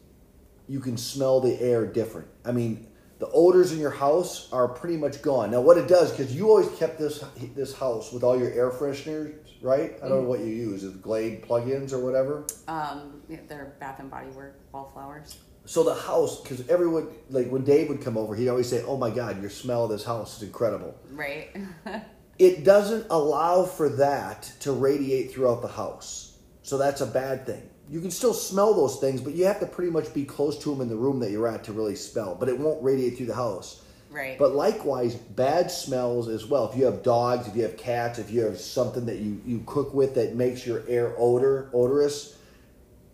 you 0.68 0.80
can 0.80 0.98
smell 0.98 1.40
the 1.40 1.60
air 1.62 1.86
different. 1.86 2.28
I 2.44 2.52
mean 2.52 2.88
the 3.20 3.30
odors 3.34 3.74
in 3.74 3.80
your 3.80 3.92
house 3.92 4.52
are 4.52 4.68
pretty 4.68 4.96
much 4.96 5.22
gone. 5.22 5.52
Now, 5.52 5.60
what 5.60 5.78
it 5.78 5.88
does, 5.88 6.12
because 6.12 6.34
you 6.34 6.50
always 6.50 6.70
kept 6.80 6.98
this 6.98 7.24
this 7.54 7.76
house 7.76 8.12
with 8.12 8.24
all 8.24 8.40
your 8.40 8.52
air 8.52 8.72
fresheners, 8.72 9.36
right? 9.62 9.96
I 10.04 10.08
don't 10.08 10.24
know 10.24 10.30
what 10.30 10.40
you 10.40 10.48
use, 10.48 10.84
is 10.84 10.96
Glade 10.96 11.44
plugins 11.44 11.92
or 11.92 12.00
whatever. 12.00 12.48
Um, 12.68 13.22
yeah, 13.28 13.40
they're 13.48 13.76
Bath 13.80 14.00
and 14.00 14.10
Body 14.10 14.30
Work 14.30 14.60
wallflowers. 14.72 15.38
So 15.66 15.84
the 15.84 15.94
house, 15.94 16.42
because 16.42 16.68
everyone, 16.70 17.10
like 17.30 17.50
when 17.50 17.64
Dave 17.64 17.90
would 17.90 18.02
come 18.02 18.18
over, 18.18 18.36
he'd 18.36 18.48
always 18.48 18.70
say, 18.70 18.84
"Oh 18.84 18.98
my 18.98 19.10
God, 19.10 19.42
your 19.42 19.50
smell 19.52 19.84
of 19.84 19.92
this 19.92 20.06
house 20.06 20.38
is 20.38 20.44
incredible." 20.44 20.96
Right. 21.12 21.56
It 22.40 22.64
doesn't 22.64 23.08
allow 23.10 23.66
for 23.66 23.90
that 23.98 24.50
to 24.62 24.72
radiate 24.72 25.34
throughout 25.34 25.62
the 25.62 25.68
house, 25.68 26.38
so 26.64 26.78
that's 26.78 27.02
a 27.02 27.06
bad 27.06 27.46
thing. 27.46 27.70
You 27.90 28.02
can 28.02 28.12
still 28.12 28.34
smell 28.34 28.74
those 28.74 29.00
things, 29.00 29.20
but 29.20 29.34
you 29.34 29.46
have 29.46 29.60
to 29.62 29.66
pretty 29.66 29.92
much 29.92 30.14
be 30.14 30.24
close 30.24 30.58
to 30.60 30.70
them 30.70 30.82
in 30.82 30.90
the 30.90 30.96
room 30.96 31.20
that 31.20 31.32
you're 31.32 31.48
at 31.48 31.64
to 31.66 31.74
really 31.74 31.96
smell. 31.96 32.36
But 32.40 32.48
it 32.48 32.60
won't 32.60 32.84
radiate 32.84 33.18
through 33.18 33.26
the 33.28 33.36
house. 33.36 33.82
right. 34.12 34.38
But 34.38 34.54
likewise, 34.54 35.16
bad 35.16 35.72
smells 35.72 36.28
as 36.28 36.46
well. 36.46 36.70
If 36.70 36.78
you 36.78 36.86
have 36.86 37.02
dogs, 37.02 37.48
if 37.48 37.56
you 37.56 37.64
have 37.64 37.78
cats, 37.78 38.20
if 38.20 38.30
you 38.30 38.42
have 38.42 38.60
something 38.60 39.06
that 39.08 39.18
you, 39.18 39.42
you 39.44 39.64
cook 39.66 39.94
with 39.94 40.16
that 40.16 40.36
makes 40.36 40.68
your 40.68 40.84
air 40.88 41.16
odor 41.18 41.70
odorous, 41.74 42.36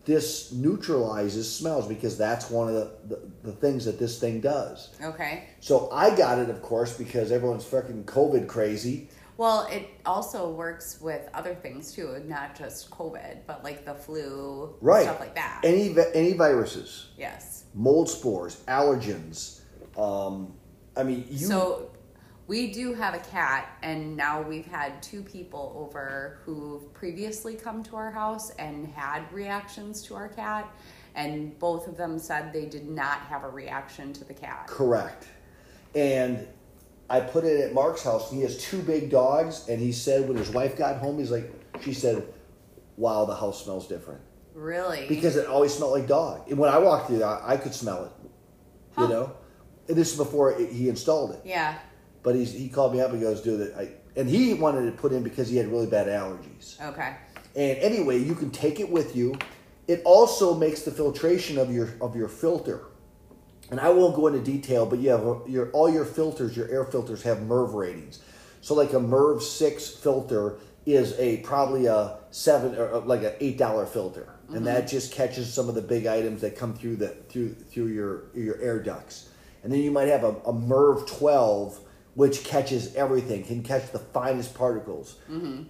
this 0.03 0.51
neutralizes 0.51 1.53
smells 1.53 1.87
because 1.87 2.17
that's 2.17 2.49
one 2.51 2.67
of 2.67 2.75
the, 2.75 2.91
the, 3.07 3.21
the 3.43 3.51
things 3.53 3.85
that 3.85 3.97
this 3.97 4.19
thing 4.19 4.39
does. 4.39 4.89
okay. 5.01 5.45
So 5.61 5.89
I 5.91 6.15
got 6.15 6.37
it, 6.37 6.49
of 6.49 6.61
course, 6.61 6.95
because 6.95 7.31
everyone's 7.31 7.65
fucking 7.65 8.03
COVID 8.03 8.47
crazy. 8.47 9.09
Well, 9.37 9.67
it 9.69 9.89
also 10.05 10.49
works 10.49 10.99
with 11.01 11.29
other 11.33 11.53
things 11.55 11.91
too, 11.91 12.21
not 12.25 12.57
just 12.57 12.89
COVID, 12.89 13.39
but 13.45 13.63
like 13.63 13.85
the 13.85 13.93
flu, 13.93 14.75
Right. 14.81 15.03
stuff 15.03 15.19
like 15.19 15.35
that. 15.35 15.61
Any 15.63 15.95
any 16.13 16.33
viruses, 16.33 17.09
yes. 17.17 17.65
mold 17.73 18.09
spores, 18.09 18.63
allergens. 18.67 19.61
Um, 19.97 20.53
I 20.95 21.03
mean, 21.03 21.25
you. 21.29 21.47
So 21.47 21.91
we 22.47 22.71
do 22.71 22.93
have 22.93 23.13
a 23.13 23.19
cat, 23.19 23.67
and 23.81 24.15
now 24.15 24.41
we've 24.41 24.65
had 24.67 25.01
two 25.03 25.21
people 25.21 25.73
over 25.75 26.39
who've 26.45 26.93
previously 26.93 27.55
come 27.55 27.83
to 27.83 27.95
our 27.95 28.11
house 28.11 28.51
and 28.51 28.87
had 28.87 29.31
reactions 29.33 30.01
to 30.03 30.15
our 30.15 30.29
cat, 30.29 30.71
and 31.15 31.57
both 31.59 31.87
of 31.87 31.97
them 31.97 32.19
said 32.19 32.53
they 32.53 32.65
did 32.65 32.87
not 32.87 33.19
have 33.21 33.43
a 33.43 33.49
reaction 33.49 34.13
to 34.13 34.23
the 34.23 34.33
cat. 34.33 34.67
Correct. 34.67 35.25
And 35.93 36.47
I 37.09 37.19
put 37.19 37.43
it 37.43 37.59
at 37.61 37.73
Mark's 37.73 38.03
house. 38.03 38.31
He 38.31 38.41
has 38.41 38.57
two 38.57 38.81
big 38.81 39.09
dogs, 39.11 39.67
and 39.69 39.79
he 39.79 39.91
said 39.91 40.27
when 40.27 40.37
his 40.37 40.49
wife 40.49 40.75
got 40.77 40.97
home, 40.97 41.19
he's 41.19 41.31
like, 41.31 41.51
she 41.81 41.93
said, 41.93 42.27
"Wow, 42.97 43.25
the 43.25 43.35
house 43.35 43.63
smells 43.63 43.87
different 43.87 44.21
Really? 44.53 45.05
because 45.07 45.35
it 45.35 45.45
always 45.47 45.73
smelled 45.73 45.91
like 45.93 46.07
dog." 46.07 46.49
And 46.49 46.57
when 46.57 46.69
I 46.71 46.79
walked 46.79 47.07
through, 47.07 47.23
I, 47.23 47.53
I 47.53 47.57
could 47.57 47.73
smell 47.73 48.05
it. 48.05 48.11
Huh. 48.95 49.03
You 49.03 49.07
know, 49.09 49.31
and 49.87 49.95
this 49.97 50.11
is 50.13 50.17
before 50.17 50.53
it, 50.53 50.71
he 50.71 50.89
installed 50.89 51.31
it. 51.31 51.41
yeah. 51.45 51.77
But 52.23 52.33
he's, 52.33 52.51
he 52.53 52.69
called 52.69 52.93
me 52.93 53.01
up 53.01 53.11
and 53.11 53.21
goes, 53.21 53.41
"Dude, 53.41 53.71
I," 53.77 53.89
and 54.15 54.27
he 54.27 54.55
wanted 54.55 54.85
to 54.87 54.91
put 54.93 55.11
in 55.11 55.21
because 55.21 55.47
he 55.47 55.57
had 55.57 55.67
really 55.67 55.85
bad 55.87 56.07
allergies. 56.07 56.81
Okay. 56.81 57.15
And 57.55 57.77
anyway, 57.77 58.17
you 58.17 58.33
can 58.33 58.49
take 58.49 58.79
it 58.79 58.89
with 58.89 59.15
you. 59.15 59.35
It 59.87 60.01
also 60.05 60.55
makes 60.55 60.81
the 60.81 60.89
filtration 60.91 61.59
of 61.59 61.71
your 61.71 61.89
of 62.01 62.15
your 62.15 62.27
filter. 62.27 62.85
And 63.71 63.79
I 63.79 63.89
won't 63.89 64.15
go 64.15 64.27
into 64.27 64.39
detail, 64.41 64.85
but 64.85 64.99
you 64.99 65.09
have 65.09 65.41
your 65.47 65.71
all 65.71 65.89
your 65.89 66.05
filters, 66.05 66.55
your 66.55 66.69
air 66.69 66.85
filters 66.85 67.23
have 67.23 67.39
MERV 67.39 67.73
ratings. 67.73 68.19
So 68.61 68.73
like 68.75 68.93
a 68.93 68.99
MERV 68.99 69.41
six 69.41 69.89
filter 69.89 70.57
is 70.85 71.17
a 71.19 71.37
probably 71.37 71.87
a 71.87 72.17
seven 72.31 72.75
or 72.75 72.93
uh, 72.93 72.99
like 73.01 73.23
an 73.23 73.33
eight 73.39 73.57
dollar 73.57 73.85
filter, 73.85 74.29
and 74.49 74.65
that 74.67 74.87
just 74.87 75.11
catches 75.11 75.51
some 75.51 75.67
of 75.67 75.75
the 75.75 75.81
big 75.81 76.05
items 76.05 76.41
that 76.41 76.55
come 76.55 76.73
through 76.75 76.97
the 76.97 77.09
through 77.29 77.53
through 77.55 77.87
your 77.87 78.25
your 78.35 78.59
air 78.61 78.79
ducts. 78.81 79.29
And 79.63 79.73
then 79.73 79.79
you 79.79 79.89
might 79.89 80.09
have 80.09 80.23
a, 80.23 80.29
a 80.45 80.53
MERV 80.53 81.07
twelve, 81.07 81.79
which 82.13 82.43
catches 82.43 82.93
everything, 82.95 83.43
can 83.43 83.63
catch 83.63 83.91
the 83.91 83.97
finest 83.99 84.53
particles. 84.53 85.15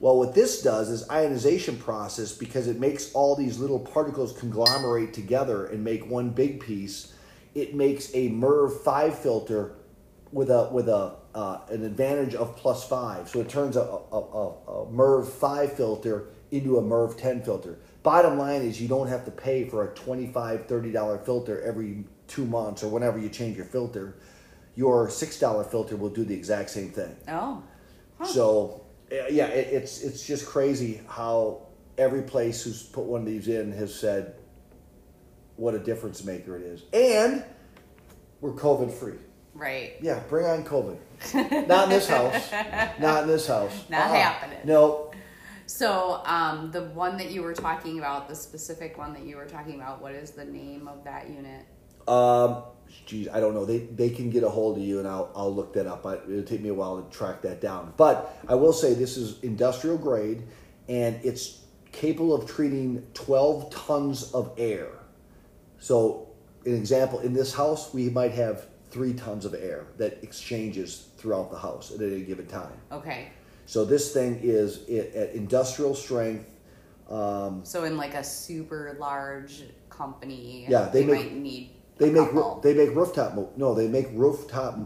Well, 0.02 0.18
what 0.18 0.36
this 0.36 0.62
does 0.62 0.90
is 0.90 1.10
ionization 1.10 1.78
process 1.78 2.34
because 2.34 2.68
it 2.68 2.78
makes 2.78 3.14
all 3.14 3.38
these 3.38 3.58
little 3.58 3.80
particles 3.80 4.38
conglomerate 4.38 5.14
together 5.14 5.66
and 5.68 5.82
make 5.82 6.10
one 6.10 6.32
big 6.32 6.60
piece. 6.60 7.14
It 7.56 7.74
makes 7.74 8.14
a 8.14 8.30
MERV 8.30 8.82
five 8.82 9.18
filter 9.18 9.76
with 10.32 10.50
a 10.50 10.70
with 10.72 10.90
a 10.90 11.16
uh, 11.34 11.60
an 11.70 11.84
advantage 11.84 12.36
of 12.36 12.56
plus 12.56 12.88
five. 12.88 13.28
So 13.30 13.40
it 13.40 13.50
turns 13.50 13.76
a, 13.76 13.82
a, 13.82 14.18
a, 14.18 14.50
a 14.50 14.92
MERV 14.92 15.28
five 15.28 15.74
filter 15.74 16.28
into 16.52 16.78
a 16.78 16.82
MERV 16.82 17.18
ten 17.18 17.42
filter. 17.42 17.80
Bottom 18.04 18.38
line 18.38 18.62
is 18.62 18.80
you 18.82 18.88
don't 18.88 19.08
have 19.08 19.26
to 19.26 19.32
pay 19.32 19.68
for 19.68 19.84
a 19.84 19.96
$25, 19.96 20.68
30 20.68 20.92
dollar 20.92 21.18
filter 21.18 21.62
every 21.64 22.04
two 22.28 22.46
months 22.46 22.84
or 22.84 22.90
whenever 22.90 23.18
you 23.18 23.30
change 23.30 23.58
your 23.58 23.66
filter. 23.66 24.18
Your 24.76 25.10
six 25.10 25.40
dollar 25.40 25.64
filter 25.64 25.96
will 25.96 26.10
do 26.10 26.24
the 26.24 26.36
exact 26.36 26.70
same 26.70 26.90
thing. 26.90 27.16
Oh. 27.28 27.64
So 28.24 28.86
uh, 29.12 29.28
yeah, 29.30 29.48
it, 29.48 29.74
it's 29.74 30.02
it's 30.02 30.26
just 30.26 30.46
crazy 30.46 31.02
how 31.08 31.68
every 31.98 32.24
place 32.24 32.64
who's 32.64 32.84
put 32.84 33.06
one 33.06 33.22
of 33.22 33.28
these 33.28 33.48
in 33.48 33.72
has 33.72 33.94
said 33.94 34.36
what 35.58 35.74
a 35.76 35.80
difference 35.80 36.24
maker 36.24 36.56
it 36.58 36.64
is, 36.64 36.84
and 36.94 37.44
we're 38.42 38.54
COVID 38.54 38.92
free. 38.92 39.18
Right. 39.54 39.94
Yeah, 40.02 40.20
bring 40.28 40.46
on 40.46 40.64
COVID. 40.66 40.98
Not 41.68 41.86
in 41.86 41.90
this 41.90 42.08
house. 42.10 42.52
Not 43.00 43.24
in 43.24 43.30
this 43.30 43.48
house. 43.48 43.72
Not 43.90 44.10
Uh-uh. 44.12 44.14
happening. 44.16 44.60
No. 44.66 45.12
So, 45.66 46.22
um, 46.26 46.72
the 46.72 46.84
one 46.90 47.18
that 47.18 47.32
you 47.32 47.42
were 47.42 47.54
talking 47.54 47.98
about, 47.98 48.28
the 48.28 48.36
specific 48.36 48.98
one 48.98 49.14
that 49.14 49.24
you 49.24 49.38
were 49.38 49.46
talking 49.48 49.76
about, 49.76 50.02
what 50.02 50.12
is 50.14 50.32
the 50.32 50.46
name 50.46 50.88
of 50.88 51.04
that 51.06 51.30
unit? 51.30 51.66
Um, 52.08 52.64
geez, 53.08 53.28
I 53.30 53.40
don't 53.40 53.54
know. 53.56 53.66
They 53.66 53.80
they 53.80 54.10
can 54.10 54.30
get 54.30 54.44
a 54.44 54.50
hold 54.50 54.78
of 54.78 54.84
you, 54.84 55.00
and 55.00 55.08
I'll 55.08 55.32
I'll 55.36 55.54
look 55.54 55.74
that 55.74 55.88
up. 55.88 56.06
I, 56.06 56.16
it'll 56.16 56.44
take 56.44 56.62
me 56.62 56.70
a 56.70 56.74
while 56.74 57.02
to 57.02 57.10
track 57.18 57.42
that 57.44 57.62
down. 57.62 57.94
But 57.98 58.38
I 58.48 58.56
will 58.56 58.74
say 58.74 58.94
this 58.94 59.18
is 59.18 59.40
industrial 59.42 59.98
grade, 59.98 60.44
and 60.88 61.20
it's 61.24 61.62
capable 61.92 62.36
of 62.36 62.46
treating 62.46 63.02
12 63.14 63.74
tons 63.74 64.32
of 64.34 64.52
air. 64.58 64.90
So, 65.90 66.30
an 66.66 66.74
example 66.74 67.20
in 67.20 67.32
this 67.32 67.54
house, 67.54 67.94
we 67.94 68.10
might 68.10 68.32
have 68.32 68.66
three 68.90 69.14
tons 69.14 69.46
of 69.46 69.54
air 69.54 69.86
that 70.00 70.18
exchanges 70.24 71.10
throughout 71.18 71.52
the 71.52 71.60
house 71.60 71.92
at 71.94 72.02
any 72.02 72.22
given 72.22 72.48
time. 72.48 72.74
Okay. 72.92 73.28
So 73.68 73.86
this 73.86 74.12
thing 74.12 74.40
is 74.42 74.80
at 74.90 75.36
industrial 75.36 75.94
strength. 75.94 76.50
Um, 77.08 77.62
So, 77.64 77.84
in 77.84 77.98
like 77.98 78.16
a 78.16 78.24
super 78.24 78.98
large 79.00 79.66
company, 79.92 80.66
Yeah, 80.68 80.90
they 80.92 81.06
make- 81.06 81.16
might 81.26 81.36
need. 81.36 81.70
they 82.00 82.10
make 82.10 82.34
roo- 82.34 82.60
they 82.64 82.74
make 82.74 82.96
rooftop. 82.96 83.36
mo- 83.36 83.52
No, 83.56 83.76
they 83.76 83.88
make 83.88 84.08
rooftop. 84.16 84.80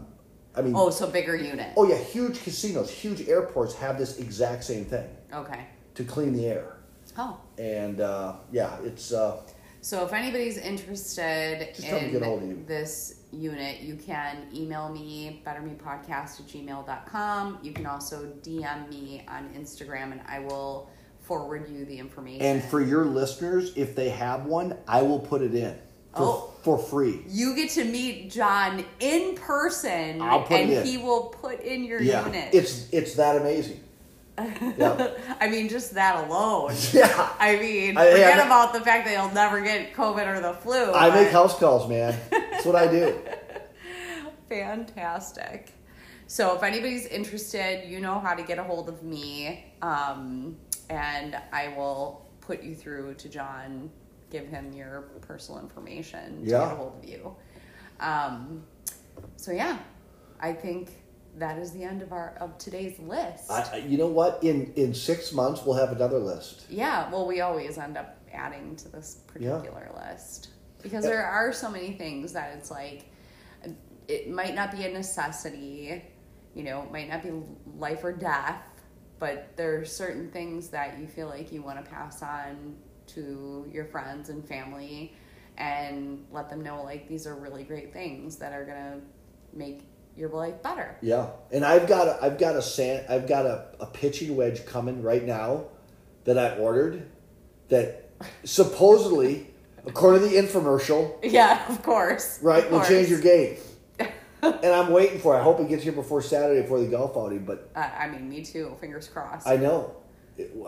I 0.54 0.60
mean, 0.60 0.74
Oh, 0.76 0.90
so 0.90 1.06
bigger 1.06 1.34
unit. 1.34 1.68
Oh 1.78 1.88
yeah, 1.88 1.96
huge 1.96 2.42
casinos, 2.42 2.90
huge 2.90 3.26
airports 3.26 3.72
have 3.76 3.96
this 3.96 4.18
exact 4.18 4.64
same 4.64 4.84
thing 4.84 5.08
Okay. 5.32 5.64
to 5.94 6.04
clean 6.04 6.34
the 6.34 6.44
air. 6.46 6.76
Oh. 7.16 7.38
And 7.56 8.02
uh, 8.02 8.34
yeah, 8.52 8.76
it's 8.84 9.14
uh, 9.14 9.38
So 9.82 10.04
if 10.04 10.12
anybody's 10.12 10.58
interested 10.58 11.68
Just 11.74 11.88
tell 11.88 12.00
me 12.00 12.06
to 12.06 12.12
get 12.12 12.22
ahold 12.22 12.42
of 12.42 12.50
in 12.50 12.66
this 12.66 13.20
unit, 13.32 13.80
you 13.80 13.94
can 13.96 14.46
email 14.54 14.88
me, 14.90 15.42
bettermepodcast 15.46 16.08
at 16.40 16.46
gmail.com. 16.46 17.58
You 17.62 17.72
can 17.72 17.86
also 17.86 18.26
DM 18.42 18.88
me 18.90 19.24
on 19.28 19.48
Instagram 19.50 20.12
and 20.12 20.20
I 20.28 20.40
will 20.40 20.90
forward 21.22 21.68
you 21.70 21.84
the 21.84 21.98
information. 21.98 22.42
and 22.44 22.62
for 22.64 22.80
your 22.80 23.04
listeners, 23.04 23.72
if 23.76 23.94
they 23.94 24.10
have 24.10 24.46
one, 24.46 24.76
I 24.88 25.02
will 25.02 25.20
put 25.20 25.42
it 25.42 25.54
in 25.54 25.74
for, 26.14 26.22
Oh. 26.22 26.50
for 26.62 26.76
free. 26.76 27.22
you 27.28 27.54
get 27.54 27.70
to 27.70 27.84
meet 27.84 28.30
John 28.30 28.84
in 28.98 29.36
person 29.36 30.20
and 30.20 30.70
in. 30.70 30.84
he 30.84 30.98
will 30.98 31.24
put 31.40 31.60
in 31.60 31.84
your 31.84 32.02
Yeah, 32.02 32.26
unit. 32.26 32.52
it's 32.52 32.88
it's 32.92 33.14
that 33.14 33.36
amazing. 33.36 33.80
Yeah, 34.76 35.10
I 35.40 35.48
mean, 35.48 35.68
just 35.68 35.94
that 35.94 36.26
alone. 36.26 36.74
yeah. 36.92 37.32
I 37.38 37.56
mean, 37.56 37.96
I- 37.96 38.10
forget 38.10 38.38
I- 38.40 38.46
about 38.46 38.72
the 38.72 38.80
fact 38.80 39.06
that 39.06 39.12
you'll 39.12 39.34
never 39.34 39.60
get 39.60 39.94
COVID 39.94 40.26
or 40.26 40.40
the 40.40 40.54
flu. 40.54 40.92
I 40.92 41.10
make 41.14 41.30
house 41.32 41.58
calls, 41.58 41.88
man. 41.88 42.18
That's 42.30 42.64
what 42.64 42.76
I 42.76 42.86
do. 42.86 43.18
Fantastic. 44.48 45.72
So 46.26 46.54
if 46.56 46.62
anybody's 46.62 47.06
interested, 47.06 47.88
you 47.88 48.00
know 48.00 48.18
how 48.20 48.34
to 48.34 48.42
get 48.42 48.58
a 48.58 48.62
hold 48.62 48.88
of 48.88 49.02
me, 49.02 49.72
um, 49.82 50.56
and 50.88 51.36
I 51.52 51.68
will 51.76 52.26
put 52.40 52.62
you 52.62 52.74
through 52.74 53.14
to 53.14 53.28
John. 53.28 53.90
Give 54.30 54.46
him 54.46 54.72
your 54.72 55.02
personal 55.22 55.60
information 55.60 56.44
to 56.44 56.50
Yeah. 56.50 56.58
get 56.66 56.72
a 56.72 56.76
hold 56.76 56.96
of 57.02 57.08
you. 57.08 57.34
Um, 57.98 58.64
so 59.36 59.50
yeah, 59.50 59.78
I 60.40 60.52
think 60.52 60.99
that 61.38 61.58
is 61.58 61.72
the 61.72 61.82
end 61.82 62.02
of 62.02 62.12
our 62.12 62.36
of 62.40 62.58
today's 62.58 62.98
list. 62.98 63.50
I, 63.50 63.84
you 63.86 63.98
know 63.98 64.06
what? 64.06 64.42
In 64.42 64.72
in 64.74 64.94
six 64.94 65.32
months, 65.32 65.62
we'll 65.64 65.76
have 65.76 65.92
another 65.92 66.18
list. 66.18 66.66
Yeah, 66.68 67.10
well, 67.10 67.26
we 67.26 67.40
always 67.40 67.78
end 67.78 67.96
up 67.96 68.16
adding 68.32 68.76
to 68.76 68.88
this 68.88 69.22
Yeah. 69.38 69.56
particular 69.56 69.90
list 69.96 70.48
because 70.82 71.04
Yeah. 71.04 71.10
there 71.10 71.24
are 71.24 71.52
so 71.52 71.70
many 71.70 71.92
things 71.92 72.32
that 72.32 72.56
it's 72.56 72.70
like 72.70 73.06
uh, 73.64 73.70
it 74.08 74.30
might 74.30 74.54
not 74.54 74.70
be 74.72 74.84
a 74.84 74.92
necessity, 74.92 76.02
you 76.54 76.62
know, 76.62 76.82
it 76.82 76.92
might 76.92 77.08
not 77.08 77.22
be 77.22 77.32
life 77.78 78.02
or 78.04 78.12
death, 78.12 78.62
but 79.18 79.56
there 79.56 79.78
are 79.78 79.84
certain 79.84 80.30
things 80.30 80.68
that 80.70 80.98
you 80.98 81.06
feel 81.06 81.28
like 81.28 81.52
you 81.52 81.62
want 81.62 81.84
to 81.84 81.90
pass 81.90 82.22
on 82.22 82.76
to 83.08 83.68
your 83.72 83.84
friends 83.84 84.28
and 84.28 84.46
family 84.46 85.14
and 85.58 86.24
let 86.32 86.48
them 86.48 86.62
know 86.62 86.82
like 86.82 87.08
these 87.08 87.26
are 87.26 87.34
really 87.34 87.64
great 87.64 87.92
things 87.92 88.36
that 88.36 88.52
are 88.52 88.64
going 88.64 88.76
to 88.76 89.00
make 89.52 89.82
your 90.16 90.28
life 90.30 90.62
better. 90.62 90.96
Yeah, 91.00 91.28
and 91.52 91.64
I've 91.64 91.86
got 91.86 92.08
a, 92.08 92.18
I've 92.24 92.38
got 92.38 92.56
a 92.56 92.62
sand, 92.62 93.06
I've 93.08 93.28
got 93.28 93.46
a, 93.46 93.66
a 93.80 93.86
pitching 93.86 94.36
wedge 94.36 94.64
coming 94.66 95.02
right 95.02 95.24
now 95.24 95.64
that 96.24 96.38
I 96.38 96.56
ordered 96.56 97.06
that 97.68 98.10
supposedly, 98.44 99.46
according 99.86 100.22
to 100.22 100.28
the 100.28 100.36
infomercial, 100.36 101.16
Yeah, 101.22 101.66
of 101.68 101.82
course. 101.82 102.38
right, 102.42 102.64
of 102.64 102.70
will 102.70 102.84
change 102.84 103.08
your 103.08 103.20
game. 103.20 103.56
and 104.42 104.66
I'm 104.66 104.90
waiting 104.90 105.18
for. 105.18 105.36
it. 105.36 105.40
I 105.40 105.42
hope 105.42 105.60
it 105.60 105.68
gets 105.68 105.82
here 105.82 105.92
before 105.92 106.22
Saturday 106.22 106.62
before 106.62 106.80
the 106.80 106.86
golf 106.88 107.16
outing. 107.16 107.44
But 107.44 107.70
Uh, 107.76 107.88
I 107.98 108.08
mean, 108.08 108.28
me 108.28 108.42
too. 108.44 108.76
Fingers 108.80 109.06
crossed. 109.08 109.46
I 109.46 109.56
know 109.56 109.96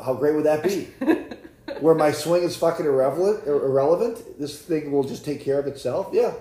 how 0.05 0.14
great 0.14 0.34
would 0.34 0.45
that 0.45 0.62
be? 0.62 0.88
Where 1.80 1.95
my 1.95 2.12
swing 2.12 2.43
is 2.43 2.57
fucking 2.57 2.84
irrelevant, 2.84 3.47
irrelevant, 3.47 4.38
this 4.38 4.61
thing 4.61 4.93
will 4.93 5.05
just 5.05 5.24
take 5.24 5.40
care 5.40 5.59
of 5.59 5.66
itself. 5.66 6.11
Yeah, 6.12 6.34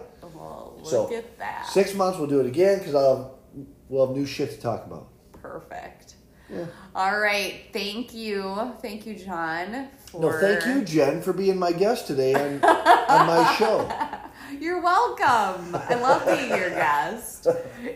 look 0.81 1.09
So, 1.09 1.15
at 1.15 1.37
that. 1.39 1.65
six 1.67 1.93
months 1.93 2.17
we'll 2.17 2.27
do 2.27 2.39
it 2.39 2.45
again 2.45 2.79
because 2.79 2.95
I'll 2.95 3.39
um, 3.55 3.67
we'll 3.89 4.07
have 4.07 4.15
new 4.15 4.25
shit 4.25 4.51
to 4.51 4.59
talk 4.59 4.85
about. 4.85 5.07
Perfect. 5.33 6.15
Yeah. 6.49 6.65
All 6.93 7.17
right. 7.19 7.61
Thank 7.71 8.13
you. 8.13 8.73
Thank 8.81 9.05
you, 9.05 9.15
John. 9.15 9.87
For... 10.11 10.19
No, 10.21 10.31
thank 10.39 10.65
you, 10.65 10.83
Jen, 10.83 11.21
for 11.21 11.31
being 11.33 11.57
my 11.57 11.71
guest 11.71 12.07
today 12.07 12.33
on, 12.33 12.55
on 12.63 13.27
my 13.27 13.55
show. 13.57 13.89
You're 14.59 14.81
welcome. 14.81 15.73
I 15.75 15.95
love 15.95 16.25
being 16.25 16.49
your 16.49 16.69
guest. 16.71 17.47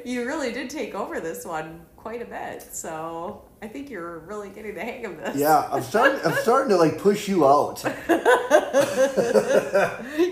You 0.06 0.26
really 0.26 0.54
did 0.54 0.70
take 0.70 0.96
over 0.96 1.20
this 1.20 1.46
one 1.46 1.82
quite 2.06 2.22
a 2.22 2.26
bit. 2.26 2.62
So 2.62 3.42
I 3.64 3.68
think 3.68 3.90
you're 3.90 4.20
really 4.20 4.50
getting 4.50 4.76
the 4.76 4.82
hang 4.82 5.08
of 5.08 5.18
this. 5.18 5.38
Yeah, 5.38 5.68
I'm 5.72 5.82
starting. 5.82 6.20
I'm 6.24 6.36
starting 6.36 6.70
to 6.70 6.78
like 6.78 7.00
push 7.00 7.28
you 7.28 7.48
out. 7.48 7.84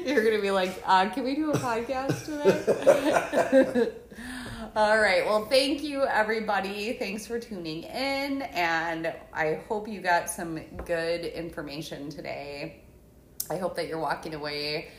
You're 0.05 0.23
gonna 0.23 0.39
be 0.39 0.51
like, 0.51 0.83
uh, 0.85 1.09
can 1.09 1.23
we 1.23 1.33
do 1.33 1.51
a 1.51 1.57
podcast 1.57 2.25
today? 2.25 3.91
All 4.75 4.99
right. 4.99 5.25
Well, 5.25 5.45
thank 5.45 5.81
you, 5.81 6.03
everybody. 6.03 6.93
Thanks 6.93 7.25
for 7.25 7.39
tuning 7.39 7.85
in, 7.85 8.43
and 8.43 9.11
I 9.33 9.63
hope 9.67 9.87
you 9.87 9.99
got 9.99 10.29
some 10.29 10.59
good 10.85 11.25
information 11.25 12.11
today. 12.11 12.83
I 13.49 13.57
hope 13.57 13.75
that 13.77 13.87
you're 13.87 13.97
walking 13.97 14.35
away 14.35 14.91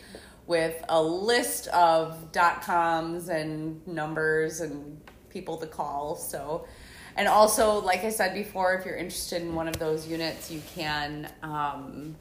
with 0.48 0.84
a 0.88 1.00
list 1.00 1.68
of 1.68 2.32
dot 2.32 2.62
coms 2.62 3.28
and 3.28 3.86
numbers 3.86 4.60
and 4.60 5.00
people 5.34 5.58
to 5.58 5.66
call. 5.66 6.16
So, 6.16 6.66
and 7.16 7.28
also, 7.28 7.80
like 7.80 8.04
I 8.04 8.10
said 8.10 8.32
before, 8.32 8.74
if 8.74 8.86
you're 8.86 8.96
interested 8.96 9.42
in 9.42 9.54
one 9.54 9.68
of 9.68 9.78
those 9.78 10.08
units, 10.08 10.50
you 10.50 10.62
can 10.74 11.30
um, 11.42 12.16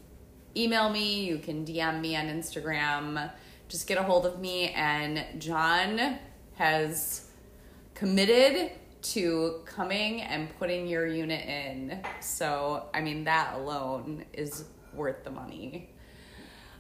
email 0.58 0.90
me, 0.90 1.24
you 1.24 1.38
can 1.38 1.66
DM 1.66 2.02
me 2.02 2.18
on 2.18 2.26
Instagram. 2.26 3.32
Just 3.70 3.88
get 3.88 3.98
a 3.98 4.04
hold 4.04 4.26
of 4.26 4.40
me. 4.40 4.70
And 4.72 5.24
John 5.40 6.20
has 6.56 7.30
committed 7.96 8.72
to 9.02 9.62
coming 9.66 10.22
and 10.22 10.50
putting 10.58 10.88
your 10.88 11.08
unit 11.08 11.46
in. 11.46 12.00
So, 12.20 12.88
I 12.94 13.02
mean, 13.02 13.24
that 13.24 13.56
alone 13.56 14.26
is 14.34 14.66
worth 14.94 15.24
the 15.24 15.32
money. 15.32 15.90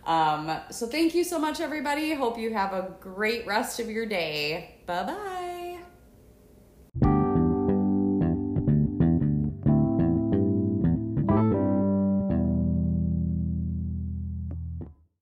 Um, 0.06 0.60
so, 0.70 0.86
thank 0.86 1.16
you 1.16 1.24
so 1.24 1.40
much, 1.40 1.62
everybody. 1.62 2.14
Hope 2.14 2.38
you 2.38 2.54
have 2.54 2.74
a 2.74 2.94
great 3.00 3.48
rest 3.48 3.80
of 3.80 3.90
your 3.90 4.06
day. 4.06 4.76
Bye 4.86 5.04
bye. 5.04 5.53